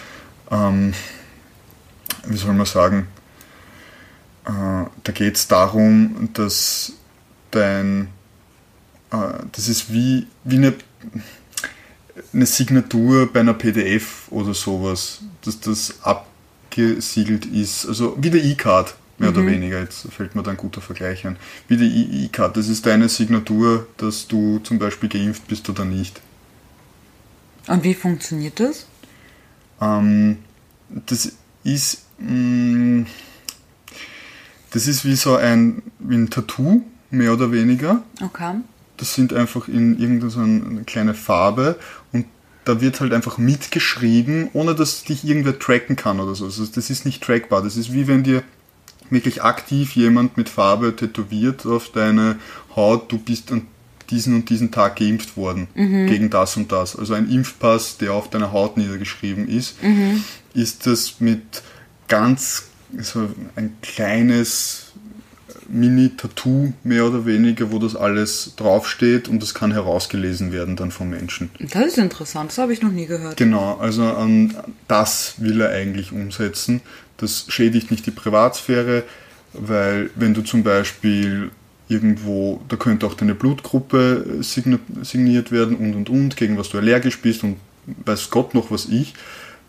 ähm, 0.50 0.92
wie 2.26 2.36
soll 2.36 2.54
man 2.54 2.66
sagen, 2.66 3.06
äh, 4.44 4.50
da 5.02 5.12
geht 5.12 5.36
es 5.36 5.48
darum, 5.48 6.28
dass 6.34 6.92
dein, 7.50 8.02
äh, 8.02 8.06
das 9.10 9.68
ist 9.68 9.92
wie, 9.92 10.26
wie 10.44 10.56
eine, 10.56 10.74
eine 12.32 12.46
Signatur 12.46 13.32
bei 13.32 13.40
einer 13.40 13.54
PDF 13.54 14.28
oder 14.30 14.54
sowas, 14.54 15.20
dass 15.42 15.60
das 15.60 16.02
abgesiegelt 16.02 17.46
ist, 17.46 17.86
also 17.86 18.16
wie 18.20 18.30
der 18.30 18.44
E-Card 18.44 18.94
mehr 19.18 19.30
mhm. 19.30 19.36
oder 19.36 19.46
weniger. 19.46 19.80
Jetzt 19.80 20.08
fällt 20.12 20.34
mir 20.34 20.42
da 20.42 20.50
ein 20.50 20.56
guter 20.56 20.80
Vergleich 20.80 21.26
ein. 21.26 21.36
Wie 21.68 21.76
die 21.76 22.24
E-Card, 22.24 22.56
das 22.56 22.68
ist 22.68 22.86
deine 22.86 23.08
Signatur, 23.08 23.86
dass 23.96 24.26
du 24.26 24.58
zum 24.60 24.78
Beispiel 24.78 25.08
geimpft 25.08 25.46
bist 25.48 25.68
oder 25.68 25.84
nicht. 25.84 26.20
Und 27.68 27.82
wie 27.84 27.94
funktioniert 27.94 28.60
das? 28.60 28.86
Ähm, 29.80 30.38
das 30.88 31.32
ist 31.64 32.04
mh, 32.18 32.30
mm, 32.30 33.06
das 34.76 34.86
ist 34.86 35.06
wie 35.06 35.16
so 35.16 35.36
ein, 35.36 35.82
wie 35.98 36.16
ein 36.16 36.28
Tattoo, 36.28 36.82
mehr 37.10 37.32
oder 37.32 37.50
weniger. 37.50 38.02
Okay. 38.22 38.56
Das 38.96 39.14
sind 39.14 39.32
einfach 39.32 39.68
in 39.68 39.98
irgendeine 39.98 40.84
kleine 40.84 41.14
Farbe 41.14 41.76
und 42.12 42.26
da 42.64 42.80
wird 42.80 43.00
halt 43.00 43.12
einfach 43.12 43.38
mitgeschrieben, 43.38 44.50
ohne 44.52 44.74
dass 44.74 45.04
dich 45.04 45.24
irgendwer 45.24 45.58
tracken 45.58 45.96
kann 45.96 46.18
oder 46.18 46.34
so. 46.34 46.46
Also 46.46 46.66
das 46.66 46.90
ist 46.90 47.04
nicht 47.04 47.22
trackbar. 47.22 47.62
Das 47.62 47.76
ist 47.76 47.92
wie 47.92 48.08
wenn 48.08 48.24
dir 48.24 48.42
wirklich 49.08 49.42
aktiv 49.42 49.94
jemand 49.94 50.36
mit 50.36 50.48
Farbe 50.48 50.96
tätowiert 50.96 51.64
auf 51.64 51.90
deine 51.90 52.36
Haut, 52.74 53.12
du 53.12 53.18
bist 53.18 53.52
an 53.52 53.68
diesen 54.10 54.34
und 54.34 54.50
diesen 54.50 54.70
Tag 54.70 54.96
geimpft 54.96 55.36
worden 55.36 55.68
mhm. 55.74 56.06
gegen 56.06 56.30
das 56.30 56.56
und 56.56 56.72
das. 56.72 56.96
Also 56.96 57.14
ein 57.14 57.30
Impfpass, 57.30 57.98
der 57.98 58.12
auf 58.12 58.30
deiner 58.30 58.52
Haut 58.52 58.76
niedergeschrieben 58.76 59.48
ist, 59.48 59.82
mhm. 59.82 60.22
ist 60.54 60.86
das 60.86 61.20
mit 61.20 61.62
ganz 62.08 62.64
so 62.98 63.28
ein 63.56 63.76
kleines 63.82 64.92
Mini-Tattoo 65.68 66.72
mehr 66.84 67.06
oder 67.06 67.26
weniger, 67.26 67.72
wo 67.72 67.78
das 67.78 67.96
alles 67.96 68.54
draufsteht 68.56 69.28
und 69.28 69.42
das 69.42 69.54
kann 69.54 69.72
herausgelesen 69.72 70.52
werden 70.52 70.76
dann 70.76 70.90
vom 70.90 71.10
Menschen. 71.10 71.50
Das 71.58 71.86
ist 71.86 71.98
interessant, 71.98 72.50
das 72.50 72.58
habe 72.58 72.72
ich 72.72 72.82
noch 72.82 72.92
nie 72.92 73.06
gehört. 73.06 73.36
Genau, 73.36 73.76
also 73.78 74.04
an 74.04 74.54
das 74.88 75.34
will 75.38 75.60
er 75.60 75.70
eigentlich 75.70 76.12
umsetzen 76.12 76.80
das 77.16 77.46
schädigt 77.48 77.90
nicht 77.90 78.06
die 78.06 78.10
Privatsphäre, 78.10 79.04
weil 79.52 80.10
wenn 80.14 80.34
du 80.34 80.42
zum 80.42 80.62
Beispiel 80.62 81.50
irgendwo, 81.88 82.60
da 82.68 82.76
könnte 82.76 83.06
auch 83.06 83.14
deine 83.14 83.34
Blutgruppe 83.34 84.42
signiert 84.42 85.52
werden 85.52 85.76
und 85.76 85.94
und 85.94 86.10
und, 86.10 86.36
gegen 86.36 86.58
was 86.58 86.68
du 86.68 86.78
allergisch 86.78 87.20
bist 87.20 87.44
und 87.44 87.56
weiß 88.04 88.30
Gott 88.30 88.54
noch 88.54 88.70
was 88.70 88.86
ich, 88.86 89.14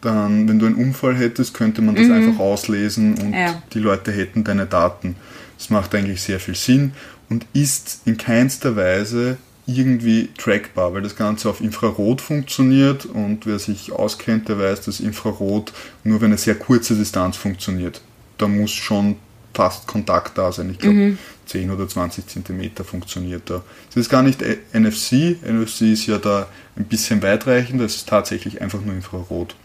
dann, 0.02 0.48
wenn 0.48 0.60
du 0.60 0.66
einen 0.66 0.76
Unfall 0.76 1.16
hättest, 1.16 1.54
könnte 1.54 1.82
man 1.82 1.96
das 1.96 2.08
mhm. 2.08 2.14
einfach 2.14 2.40
auslesen 2.40 3.16
und 3.16 3.34
ja. 3.34 3.62
die 3.74 3.80
Leute 3.80 4.12
hätten 4.12 4.44
deine 4.44 4.66
Daten. 4.66 5.16
Das 5.58 5.70
macht 5.70 5.96
eigentlich 5.96 6.22
sehr 6.22 6.40
viel 6.40 6.56
Sinn 6.56 6.94
und 7.30 7.46
ist 7.54 8.02
in 8.06 8.18
keinster 8.18 8.76
Weise 8.76 9.38
irgendwie 9.66 10.30
trackbar, 10.38 10.94
weil 10.94 11.02
das 11.02 11.16
Ganze 11.16 11.50
auf 11.50 11.60
Infrarot 11.60 12.22
funktioniert 12.22 13.06
und 13.06 13.46
wer 13.46 13.60
sich 13.60 13.92
auskennt, 13.92 14.48
der 14.48 14.58
weiß, 14.58 14.82
dass 14.82 15.02
Infrarot 15.02 15.74
nur 16.06 16.20
für 16.20 16.26
eine 16.26 16.38
sehr 16.38 16.56
kurze 16.56 16.96
Distanz 16.96 17.36
funktioniert. 17.36 18.02
Da 18.38 18.48
muss 18.48 18.72
schon 18.72 19.18
fast 19.54 19.88
Kontakt 19.88 20.38
da 20.38 20.52
sein. 20.52 20.70
Ich 20.70 20.80
glaube, 20.80 20.96
mhm. 20.96 21.18
10 21.48 21.72
oder 21.72 21.88
20 21.88 22.28
Zentimeter 22.28 22.84
funktioniert 22.86 23.50
da. 23.50 23.64
Das 23.90 23.98
ist 23.98 24.10
gar 24.10 24.22
nicht 24.22 24.42
NFC. 24.74 25.42
NFC 25.44 25.82
ist 25.82 26.06
ja 26.06 26.18
da 26.18 26.48
ein 26.76 26.86
bisschen 26.86 27.22
weitreichend, 27.22 27.82
das 27.82 27.96
ist 27.96 28.08
tatsächlich 28.08 28.62
einfach 28.62 28.80
nur 28.82 28.96
Infrarot. 28.96 29.56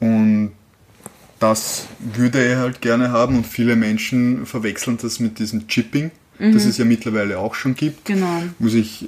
Und 0.00 0.52
das 1.42 1.86
würde 1.98 2.44
er 2.44 2.58
halt 2.58 2.80
gerne 2.80 3.10
haben 3.10 3.36
und 3.36 3.46
viele 3.46 3.76
Menschen 3.76 4.46
verwechseln 4.46 4.98
das 5.00 5.20
mit 5.20 5.38
diesem 5.38 5.66
Chipping 5.68 6.10
mhm. 6.42 6.52
das 6.52 6.64
es 6.64 6.78
ja 6.78 6.84
mittlerweile 6.84 7.38
auch 7.38 7.54
schon 7.54 7.74
gibt, 7.74 8.04
genau. 8.04 8.42
wo 8.58 8.68
sich 8.68 9.06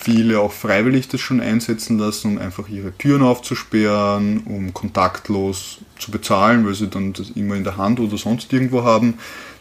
viele 0.00 0.40
auch 0.40 0.52
freiwillig 0.52 1.08
das 1.08 1.20
schon 1.20 1.40
einsetzen 1.40 1.98
lassen, 1.98 2.32
um 2.32 2.38
einfach 2.38 2.68
ihre 2.68 2.92
Türen 2.96 3.22
aufzusperren, 3.22 4.38
um 4.44 4.72
kontaktlos 4.72 5.78
zu 5.98 6.10
bezahlen, 6.10 6.64
weil 6.66 6.74
sie 6.74 6.88
dann 6.88 7.12
das 7.12 7.30
immer 7.30 7.56
in 7.56 7.64
der 7.64 7.76
Hand 7.76 7.98
oder 8.00 8.16
sonst 8.16 8.52
irgendwo 8.52 8.84
haben. 8.84 9.14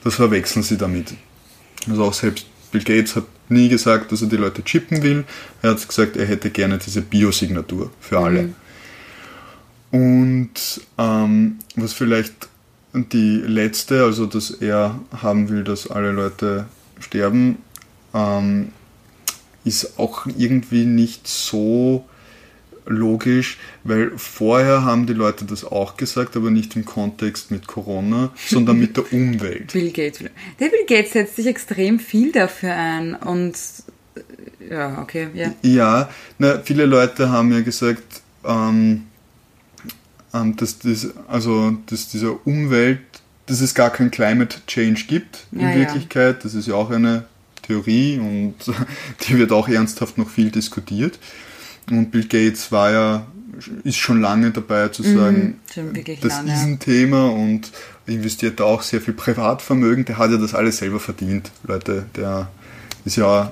Das 0.04 0.16
verwechseln 0.16 0.62
sie 0.62 0.78
damit. 0.78 1.16
Also 1.90 2.04
auch 2.04 2.14
selbst 2.14 2.46
Bill 2.72 2.84
Gates 2.84 3.16
hat 3.16 3.26
nie 3.50 3.70
gesagt, 3.70 4.12
dass 4.12 4.22
er 4.22 4.28
die 4.28 4.38
Leute 4.38 4.64
chippen 4.64 5.02
will. 5.02 5.24
Er 5.62 5.72
hat 5.72 5.88
gesagt, 5.88 6.18
er 6.18 6.26
hätte 6.26 6.52
gerne 6.52 6.78
diese 6.78 7.02
Biosignatur 7.02 7.92
für 8.00 8.20
alle. 8.20 8.44
Mhm. 8.44 8.56
Und 9.96 10.52
ähm, 10.98 11.60
was 11.78 11.94
vielleicht 11.94 12.50
die 12.92 13.38
letzte, 13.38 14.04
also 14.04 14.26
dass 14.26 14.52
er 14.52 15.00
haben 15.22 15.48
will, 15.48 15.64
dass 15.64 15.90
alle 15.90 16.12
Leute 16.12 16.66
sterben, 17.00 17.60
ähm, 18.14 18.74
ist 19.64 19.98
auch 19.98 20.26
irgendwie 20.38 20.84
nicht 20.84 21.30
so 21.30 22.04
logisch, 22.86 23.58
weil 23.86 24.12
vorher 24.18 24.84
haben 24.84 25.08
die 25.08 25.14
Leute 25.14 25.46
das 25.46 25.64
auch 25.64 25.96
gesagt, 25.96 26.36
aber 26.36 26.52
nicht 26.52 26.76
im 26.76 26.84
Kontext 26.84 27.50
mit 27.50 27.66
Corona, 27.66 28.32
sondern 28.50 28.78
mit 28.78 28.98
der 28.98 29.06
Umwelt. 29.14 29.72
Bill 29.72 29.92
Gates. 29.92 30.20
Der 30.60 30.68
Bill 30.68 30.86
Gates 30.90 31.14
setzt 31.14 31.38
sich 31.38 31.48
extrem 31.48 32.00
viel 32.00 32.34
dafür 32.34 32.76
ein 32.76 33.16
und 33.16 33.58
ja, 34.70 35.02
okay, 35.02 35.30
ja. 35.34 35.54
Ja, 35.62 36.10
na, 36.38 36.60
viele 36.60 36.86
Leute 36.86 37.30
haben 37.30 37.54
ja 37.54 37.62
gesagt, 37.62 38.04
ähm, 38.44 39.04
dass, 40.58 40.80
das, 40.80 41.08
also, 41.28 41.78
dass 41.88 42.10
dieser 42.10 42.46
Umwelt 42.46 43.00
dass 43.46 43.62
es 43.62 43.76
gar 43.76 43.90
kein 43.90 44.12
Climate 44.12 44.58
Change 44.68 45.06
gibt 45.08 45.46
in 45.52 45.62
ja, 45.62 45.76
Wirklichkeit. 45.76 46.38
Ja. 46.38 46.44
Das 46.44 46.54
ist 46.56 46.68
ja 46.68 46.76
auch 46.76 46.90
eine 46.90 47.26
Theorie 47.62 48.18
und 48.20 48.56
die 49.28 49.38
wird 49.38 49.52
auch 49.52 49.68
ernsthaft 49.68 50.18
noch 50.18 50.30
viel 50.30 50.52
diskutiert. 50.52 51.20
Und 51.90 52.12
Bill 52.12 52.24
Gates 52.24 52.72
war 52.72 52.92
ja, 52.92 53.28
ist 53.84 53.98
schon 53.98 54.20
lange 54.20 54.52
dabei 54.52 54.88
zu 54.88 55.04
mhm, 55.04 55.18
sagen, 55.18 55.60
mhm, 55.76 56.04
das 56.22 56.34
lange. 56.34 56.54
ist 56.54 56.64
ein 56.64 56.80
Thema 56.80 57.32
und 57.32 57.72
investiert 58.08 58.60
da 58.60 58.64
auch 58.64 58.82
sehr 58.82 59.02
viel 59.02 59.14
Privatvermögen. 59.14 60.06
Der 60.06 60.18
hat 60.18 60.32
ja 60.32 60.38
das 60.38 60.56
alles 60.56 60.78
selber 60.78 61.00
verdient, 61.00 61.52
Leute. 61.64 62.06
Der 62.16 62.50
ist 63.06 63.18
ja 63.18 63.52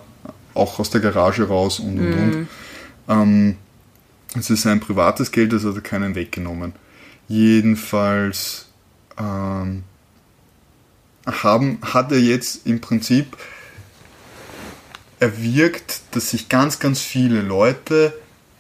auch 0.55 0.79
aus 0.79 0.89
der 0.89 1.01
Garage 1.01 1.47
raus 1.47 1.79
und 1.79 1.99
und 1.99 2.09
mhm. 2.09 2.23
und. 2.23 2.47
Ähm, 3.09 3.55
es 4.36 4.49
ist 4.49 4.63
sein 4.63 4.79
privates 4.79 5.31
Geld, 5.31 5.53
das 5.53 5.63
hat 5.63 5.75
er 5.75 5.81
keinen 5.81 6.15
weggenommen. 6.15 6.73
Jedenfalls 7.27 8.67
ähm, 9.17 9.84
haben, 11.25 11.79
hat 11.81 12.11
er 12.11 12.19
jetzt 12.19 12.65
im 12.65 12.81
Prinzip 12.81 13.38
erwirkt, 15.19 16.01
dass 16.11 16.31
sich 16.31 16.49
ganz, 16.49 16.79
ganz 16.79 17.01
viele 17.01 17.41
Leute 17.41 18.13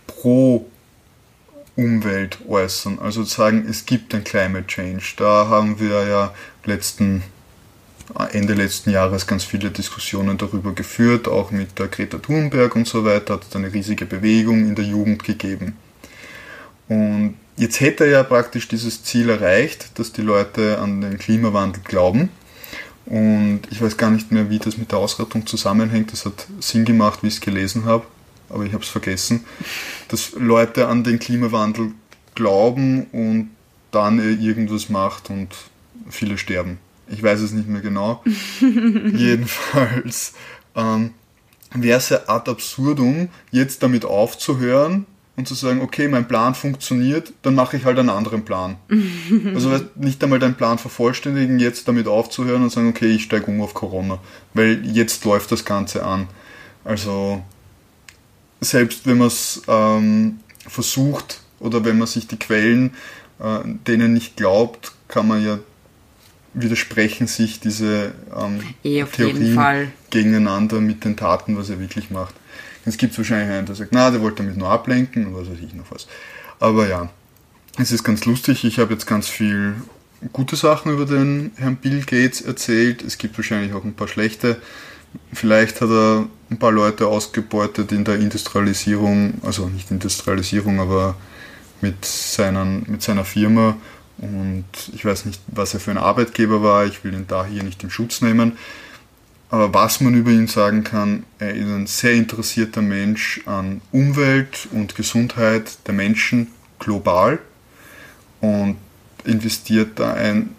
pro 0.07 0.65
Umwelt 1.75 2.39
äußern. 2.47 2.99
Also 2.99 3.23
sagen, 3.23 3.65
es 3.67 3.85
gibt 3.85 4.13
ein 4.13 4.23
Climate 4.23 4.67
Change. 4.67 5.13
Da 5.17 5.47
haben 5.47 5.79
wir 5.79 6.07
ja 6.07 6.33
letzten 6.65 7.23
Ende 8.31 8.53
letzten 8.53 8.91
Jahres 8.91 9.25
ganz 9.27 9.43
viele 9.43 9.71
Diskussionen 9.71 10.37
darüber 10.37 10.73
geführt, 10.73 11.27
auch 11.27 11.51
mit 11.51 11.79
der 11.79 11.87
Greta 11.87 12.17
Thunberg 12.17 12.75
und 12.75 12.87
so 12.87 13.05
weiter, 13.05 13.35
hat 13.35 13.45
es 13.49 13.55
eine 13.55 13.73
riesige 13.73 14.05
Bewegung 14.05 14.67
in 14.67 14.75
der 14.75 14.85
Jugend 14.85 15.23
gegeben. 15.23 15.75
Und 16.87 17.35
jetzt 17.57 17.79
hätte 17.79 18.05
er 18.05 18.11
ja 18.11 18.23
praktisch 18.23 18.67
dieses 18.67 19.03
Ziel 19.03 19.29
erreicht, 19.29 19.97
dass 19.97 20.11
die 20.11 20.21
Leute 20.21 20.79
an 20.79 21.01
den 21.01 21.17
Klimawandel 21.17 21.81
glauben. 21.83 22.29
Und 23.05 23.61
ich 23.71 23.81
weiß 23.81 23.97
gar 23.97 24.11
nicht 24.11 24.31
mehr, 24.31 24.49
wie 24.49 24.59
das 24.59 24.77
mit 24.77 24.91
der 24.91 24.99
Ausrottung 24.99 25.45
zusammenhängt. 25.45 26.11
Das 26.13 26.25
hat 26.25 26.47
Sinn 26.59 26.85
gemacht, 26.85 27.23
wie 27.23 27.27
ich 27.27 27.35
es 27.35 27.41
gelesen 27.41 27.85
habe, 27.85 28.05
aber 28.49 28.63
ich 28.63 28.73
habe 28.73 28.83
es 28.83 28.89
vergessen. 28.89 29.43
Dass 30.07 30.33
Leute 30.33 30.87
an 30.87 31.03
den 31.03 31.19
Klimawandel 31.19 31.91
glauben 32.35 33.05
und 33.11 33.49
dann 33.91 34.19
er 34.19 34.39
irgendwas 34.39 34.89
macht 34.89 35.29
und 35.29 35.49
viele 36.09 36.37
sterben. 36.37 36.79
Ich 37.07 37.21
weiß 37.21 37.41
es 37.41 37.51
nicht 37.51 37.67
mehr 37.67 37.81
genau. 37.81 38.23
Jedenfalls 38.59 40.33
ähm, 40.75 41.11
wäre 41.73 41.97
es 41.97 42.09
ja 42.09 42.21
ad 42.27 42.49
absurdum, 42.49 43.29
jetzt 43.51 43.83
damit 43.83 44.05
aufzuhören 44.05 45.05
und 45.35 45.47
zu 45.47 45.55
sagen, 45.55 45.81
okay, 45.81 46.07
mein 46.07 46.27
Plan 46.27 46.53
funktioniert, 46.53 47.33
dann 47.41 47.55
mache 47.55 47.77
ich 47.77 47.85
halt 47.85 47.97
einen 47.97 48.09
anderen 48.09 48.45
Plan. 48.45 48.77
also 49.55 49.79
nicht 49.95 50.23
einmal 50.23 50.39
deinen 50.39 50.55
Plan 50.55 50.77
vervollständigen, 50.77 51.59
jetzt 51.59 51.87
damit 51.87 52.07
aufzuhören 52.07 52.63
und 52.63 52.71
sagen, 52.71 52.89
okay, 52.89 53.07
ich 53.07 53.23
steige 53.23 53.45
um 53.47 53.61
auf 53.61 53.73
Corona, 53.73 54.19
weil 54.53 54.85
jetzt 54.85 55.25
läuft 55.25 55.51
das 55.51 55.65
Ganze 55.65 56.05
an. 56.05 56.27
Also 56.85 57.43
selbst 58.61 59.07
wenn 59.07 59.17
man 59.17 59.27
es 59.27 59.61
ähm, 59.67 60.39
versucht 60.67 61.41
oder 61.59 61.83
wenn 61.83 61.97
man 61.97 62.07
sich 62.07 62.27
die 62.27 62.37
Quellen 62.37 62.93
äh, 63.39 63.59
denen 63.87 64.13
nicht 64.13 64.37
glaubt, 64.37 64.93
kann 65.07 65.27
man 65.27 65.43
ja 65.43 65.59
widersprechen 66.53 67.27
sich 67.27 67.59
diese 67.59 68.13
ähm, 68.35 68.61
eh, 68.83 69.03
Theorien 69.05 69.91
gegeneinander 70.09 70.81
mit 70.81 71.03
den 71.03 71.15
Taten, 71.15 71.57
was 71.57 71.69
er 71.69 71.79
wirklich 71.79 72.11
macht. 72.11 72.35
Es 72.85 72.97
gibt 72.97 73.17
wahrscheinlich 73.17 73.49
einen, 73.49 73.65
der 73.65 73.75
sagt, 73.75 73.91
na, 73.93 74.11
der 74.11 74.21
wollte 74.21 74.43
damit 74.43 74.57
nur 74.57 74.69
ablenken 74.69 75.27
und 75.27 75.35
was 75.35 75.49
weiß 75.49 75.59
ich 75.65 75.73
noch 75.73 75.89
was. 75.89 76.07
Aber 76.59 76.87
ja, 76.87 77.09
es 77.77 77.91
ist 77.91 78.03
ganz 78.03 78.25
lustig. 78.25 78.63
Ich 78.65 78.79
habe 78.79 78.93
jetzt 78.93 79.07
ganz 79.07 79.27
viel 79.27 79.75
gute 80.31 80.55
Sachen 80.55 80.91
über 80.93 81.05
den 81.05 81.51
Herrn 81.55 81.77
Bill 81.77 82.01
Gates 82.01 82.41
erzählt. 82.41 83.01
Es 83.01 83.17
gibt 83.17 83.37
wahrscheinlich 83.37 83.73
auch 83.73 83.83
ein 83.83 83.93
paar 83.93 84.07
schlechte. 84.07 84.61
Vielleicht 85.31 85.81
hat 85.81 85.89
er 85.89 86.27
ein 86.49 86.59
paar 86.59 86.71
Leute 86.71 87.07
ausgebeutet 87.07 87.91
in 87.91 88.03
der 88.03 88.15
Industrialisierung, 88.15 89.35
also 89.43 89.67
nicht 89.67 89.91
Industrialisierung, 89.91 90.79
aber 90.79 91.15
mit, 91.81 92.03
seinen, 92.05 92.85
mit 92.87 93.01
seiner 93.01 93.25
Firma. 93.25 93.77
Und 94.23 94.65
ich 94.93 95.03
weiß 95.03 95.25
nicht, 95.25 95.41
was 95.47 95.73
er 95.73 95.81
für 95.81 95.91
ein 95.91 95.97
Arbeitgeber 95.97 96.63
war. 96.63 96.85
Ich 96.85 97.03
will 97.03 97.13
ihn 97.13 97.27
da 97.27 97.45
hier 97.45 97.61
nicht 97.61 97.83
in 97.83 97.89
Schutz 97.89 98.21
nehmen. 98.21 98.53
Aber 99.49 99.73
was 99.73 99.99
man 99.99 100.15
über 100.15 100.31
ihn 100.31 100.47
sagen 100.47 100.85
kann, 100.85 101.25
er 101.39 101.53
ist 101.53 101.67
ein 101.67 101.87
sehr 101.87 102.13
interessierter 102.13 102.81
Mensch 102.81 103.41
an 103.45 103.81
Umwelt 103.91 104.69
und 104.71 104.95
Gesundheit 104.95 105.77
der 105.85 105.93
Menschen 105.93 106.47
global 106.79 107.39
und 108.39 108.77
investiert 109.25 109.99
da 109.99 110.13
einen 110.13 110.55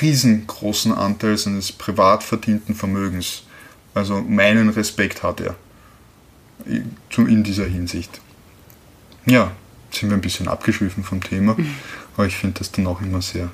riesengroßen 0.00 0.92
Anteil 0.92 1.36
seines 1.36 1.72
privat 1.72 2.22
verdienten 2.22 2.74
Vermögens. 2.74 3.42
Also 3.92 4.22
meinen 4.22 4.70
Respekt 4.70 5.22
hat 5.22 5.42
er 5.42 5.56
in 7.16 7.44
dieser 7.44 7.66
Hinsicht. 7.66 8.20
Ja, 9.26 9.52
sind 9.90 10.08
wir 10.08 10.16
ein 10.16 10.22
bisschen 10.22 10.48
abgeschwiffen 10.48 11.04
vom 11.04 11.22
Thema. 11.22 11.54
Aber 12.16 12.26
ich 12.26 12.36
finde 12.36 12.58
das 12.58 12.72
dann 12.72 12.86
auch 12.86 13.00
immer 13.00 13.22
sehr 13.22 13.50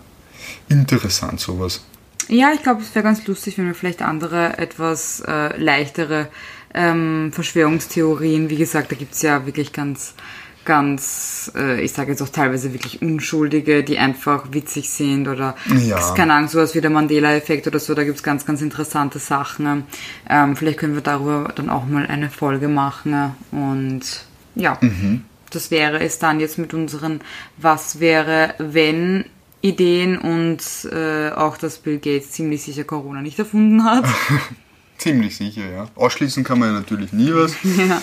interessant, 0.68 1.40
sowas. 1.40 1.84
Ja, 2.28 2.52
ich 2.54 2.62
glaube, 2.62 2.82
es 2.82 2.94
wäre 2.94 3.02
ganz 3.02 3.26
lustig, 3.26 3.56
wenn 3.58 3.66
wir 3.66 3.74
vielleicht 3.74 4.02
andere, 4.02 4.58
etwas 4.58 5.20
äh, 5.26 5.56
leichtere 5.56 6.28
ähm, 6.74 7.30
Verschwörungstheorien, 7.32 8.50
wie 8.50 8.56
gesagt, 8.56 8.92
da 8.92 8.96
gibt 8.96 9.14
es 9.14 9.22
ja 9.22 9.46
wirklich 9.46 9.72
ganz, 9.72 10.14
ganz, 10.66 11.50
äh, 11.56 11.80
ich 11.80 11.92
sage 11.92 12.10
jetzt 12.10 12.20
auch 12.20 12.28
teilweise 12.28 12.74
wirklich 12.74 13.00
Unschuldige, 13.00 13.82
die 13.82 13.96
einfach 13.96 14.52
witzig 14.52 14.90
sind 14.90 15.26
oder 15.26 15.56
ja. 15.86 16.14
keine 16.14 16.34
Ahnung, 16.34 16.48
sowas 16.48 16.74
wie 16.74 16.82
der 16.82 16.90
Mandela-Effekt 16.90 17.66
oder 17.66 17.78
so, 17.78 17.94
da 17.94 18.04
gibt 18.04 18.18
es 18.18 18.22
ganz, 18.22 18.44
ganz 18.44 18.60
interessante 18.60 19.18
Sachen. 19.18 19.84
Ähm, 20.28 20.54
vielleicht 20.54 20.78
können 20.78 20.94
wir 20.94 21.00
darüber 21.00 21.50
dann 21.54 21.70
auch 21.70 21.86
mal 21.86 22.06
eine 22.06 22.28
Folge 22.28 22.68
machen 22.68 23.34
und 23.50 24.02
ja. 24.54 24.76
Mhm. 24.82 25.24
Das 25.50 25.70
wäre 25.70 26.00
es 26.00 26.18
dann 26.18 26.40
jetzt 26.40 26.58
mit 26.58 26.74
unseren 26.74 27.20
Was 27.56 28.00
wäre, 28.00 28.54
wenn 28.58 29.24
Ideen 29.60 30.18
und 30.18 30.62
äh, 30.92 31.30
auch, 31.30 31.56
dass 31.56 31.78
Bill 31.78 31.98
Gates 31.98 32.30
ziemlich 32.32 32.62
sicher 32.62 32.84
Corona 32.84 33.22
nicht 33.22 33.38
erfunden 33.38 33.84
hat. 33.84 34.04
ziemlich 34.98 35.36
sicher, 35.36 35.68
ja. 35.68 35.88
Ausschließen 35.94 36.44
kann 36.44 36.58
man 36.58 36.68
ja 36.68 36.74
natürlich 36.74 37.12
nie 37.12 37.32
was. 37.32 37.54
ja, 37.62 38.00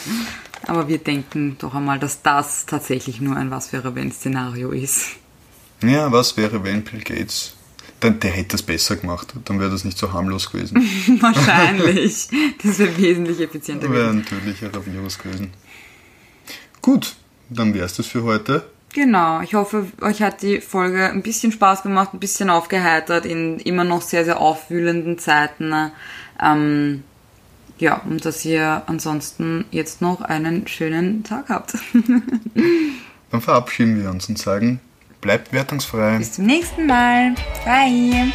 aber 0.67 0.87
wir 0.87 0.97
denken 0.97 1.55
doch 1.59 1.73
einmal, 1.73 1.99
dass 1.99 2.21
das 2.21 2.65
tatsächlich 2.65 3.21
nur 3.21 3.37
ein 3.37 3.51
Was 3.51 3.71
wäre 3.71 3.95
wenn 3.95 4.11
Szenario 4.11 4.71
ist. 4.71 5.11
Ja, 5.81 6.11
was 6.11 6.35
wäre 6.37 6.63
wenn 6.63 6.83
Bill 6.83 7.01
Gates 7.01 7.55
dann, 7.99 8.19
der 8.19 8.31
hätte 8.31 8.49
das 8.49 8.61
besser 8.61 8.97
gemacht, 8.97 9.33
dann 9.45 9.59
wäre 9.59 9.71
das 9.71 9.83
nicht 9.83 9.97
so 9.97 10.11
harmlos 10.11 10.51
gewesen. 10.51 10.77
Wahrscheinlich. 11.21 12.27
Das 12.61 12.79
wäre 12.79 12.97
wesentlich 12.97 13.39
effizienter 13.39 13.87
gewesen. 13.87 14.01
Wäre 14.01 14.09
ein 14.09 14.25
tödlicherer 14.25 14.85
Virus 14.85 15.17
gewesen. 15.17 15.53
Gut, 16.81 17.15
dann 17.49 17.73
wäre 17.73 17.85
es 17.85 17.95
das 17.95 18.07
für 18.07 18.23
heute. 18.23 18.65
Genau, 18.93 19.41
ich 19.41 19.55
hoffe, 19.55 19.87
euch 20.01 20.21
hat 20.21 20.41
die 20.41 20.61
Folge 20.61 21.09
ein 21.09 21.21
bisschen 21.21 21.51
Spaß 21.51 21.83
gemacht, 21.83 22.13
ein 22.13 22.19
bisschen 22.19 22.49
aufgeheitert 22.49 23.25
in 23.25 23.59
immer 23.59 23.83
noch 23.83 24.01
sehr, 24.01 24.23
sehr 24.23 24.39
aufwühlenden 24.39 25.19
Zeiten. 25.19 25.91
Ähm, 26.41 27.03
ja, 27.77 28.01
und 28.05 28.23
dass 28.23 28.45
ihr 28.45 28.83
ansonsten 28.85 29.65
jetzt 29.71 30.01
noch 30.01 30.21
einen 30.21 30.65
schönen 30.67 31.23
Tag 31.23 31.49
habt. 31.49 31.73
Dann 33.31 33.41
verabschieden 33.41 34.01
wir 34.01 34.09
uns 34.09 34.29
und 34.29 34.37
sagen, 34.37 34.79
bleibt 35.19 35.51
wertungsfrei. 35.51 36.17
Bis 36.17 36.33
zum 36.33 36.45
nächsten 36.45 36.85
Mal. 36.85 37.35
Bye. 37.65 38.31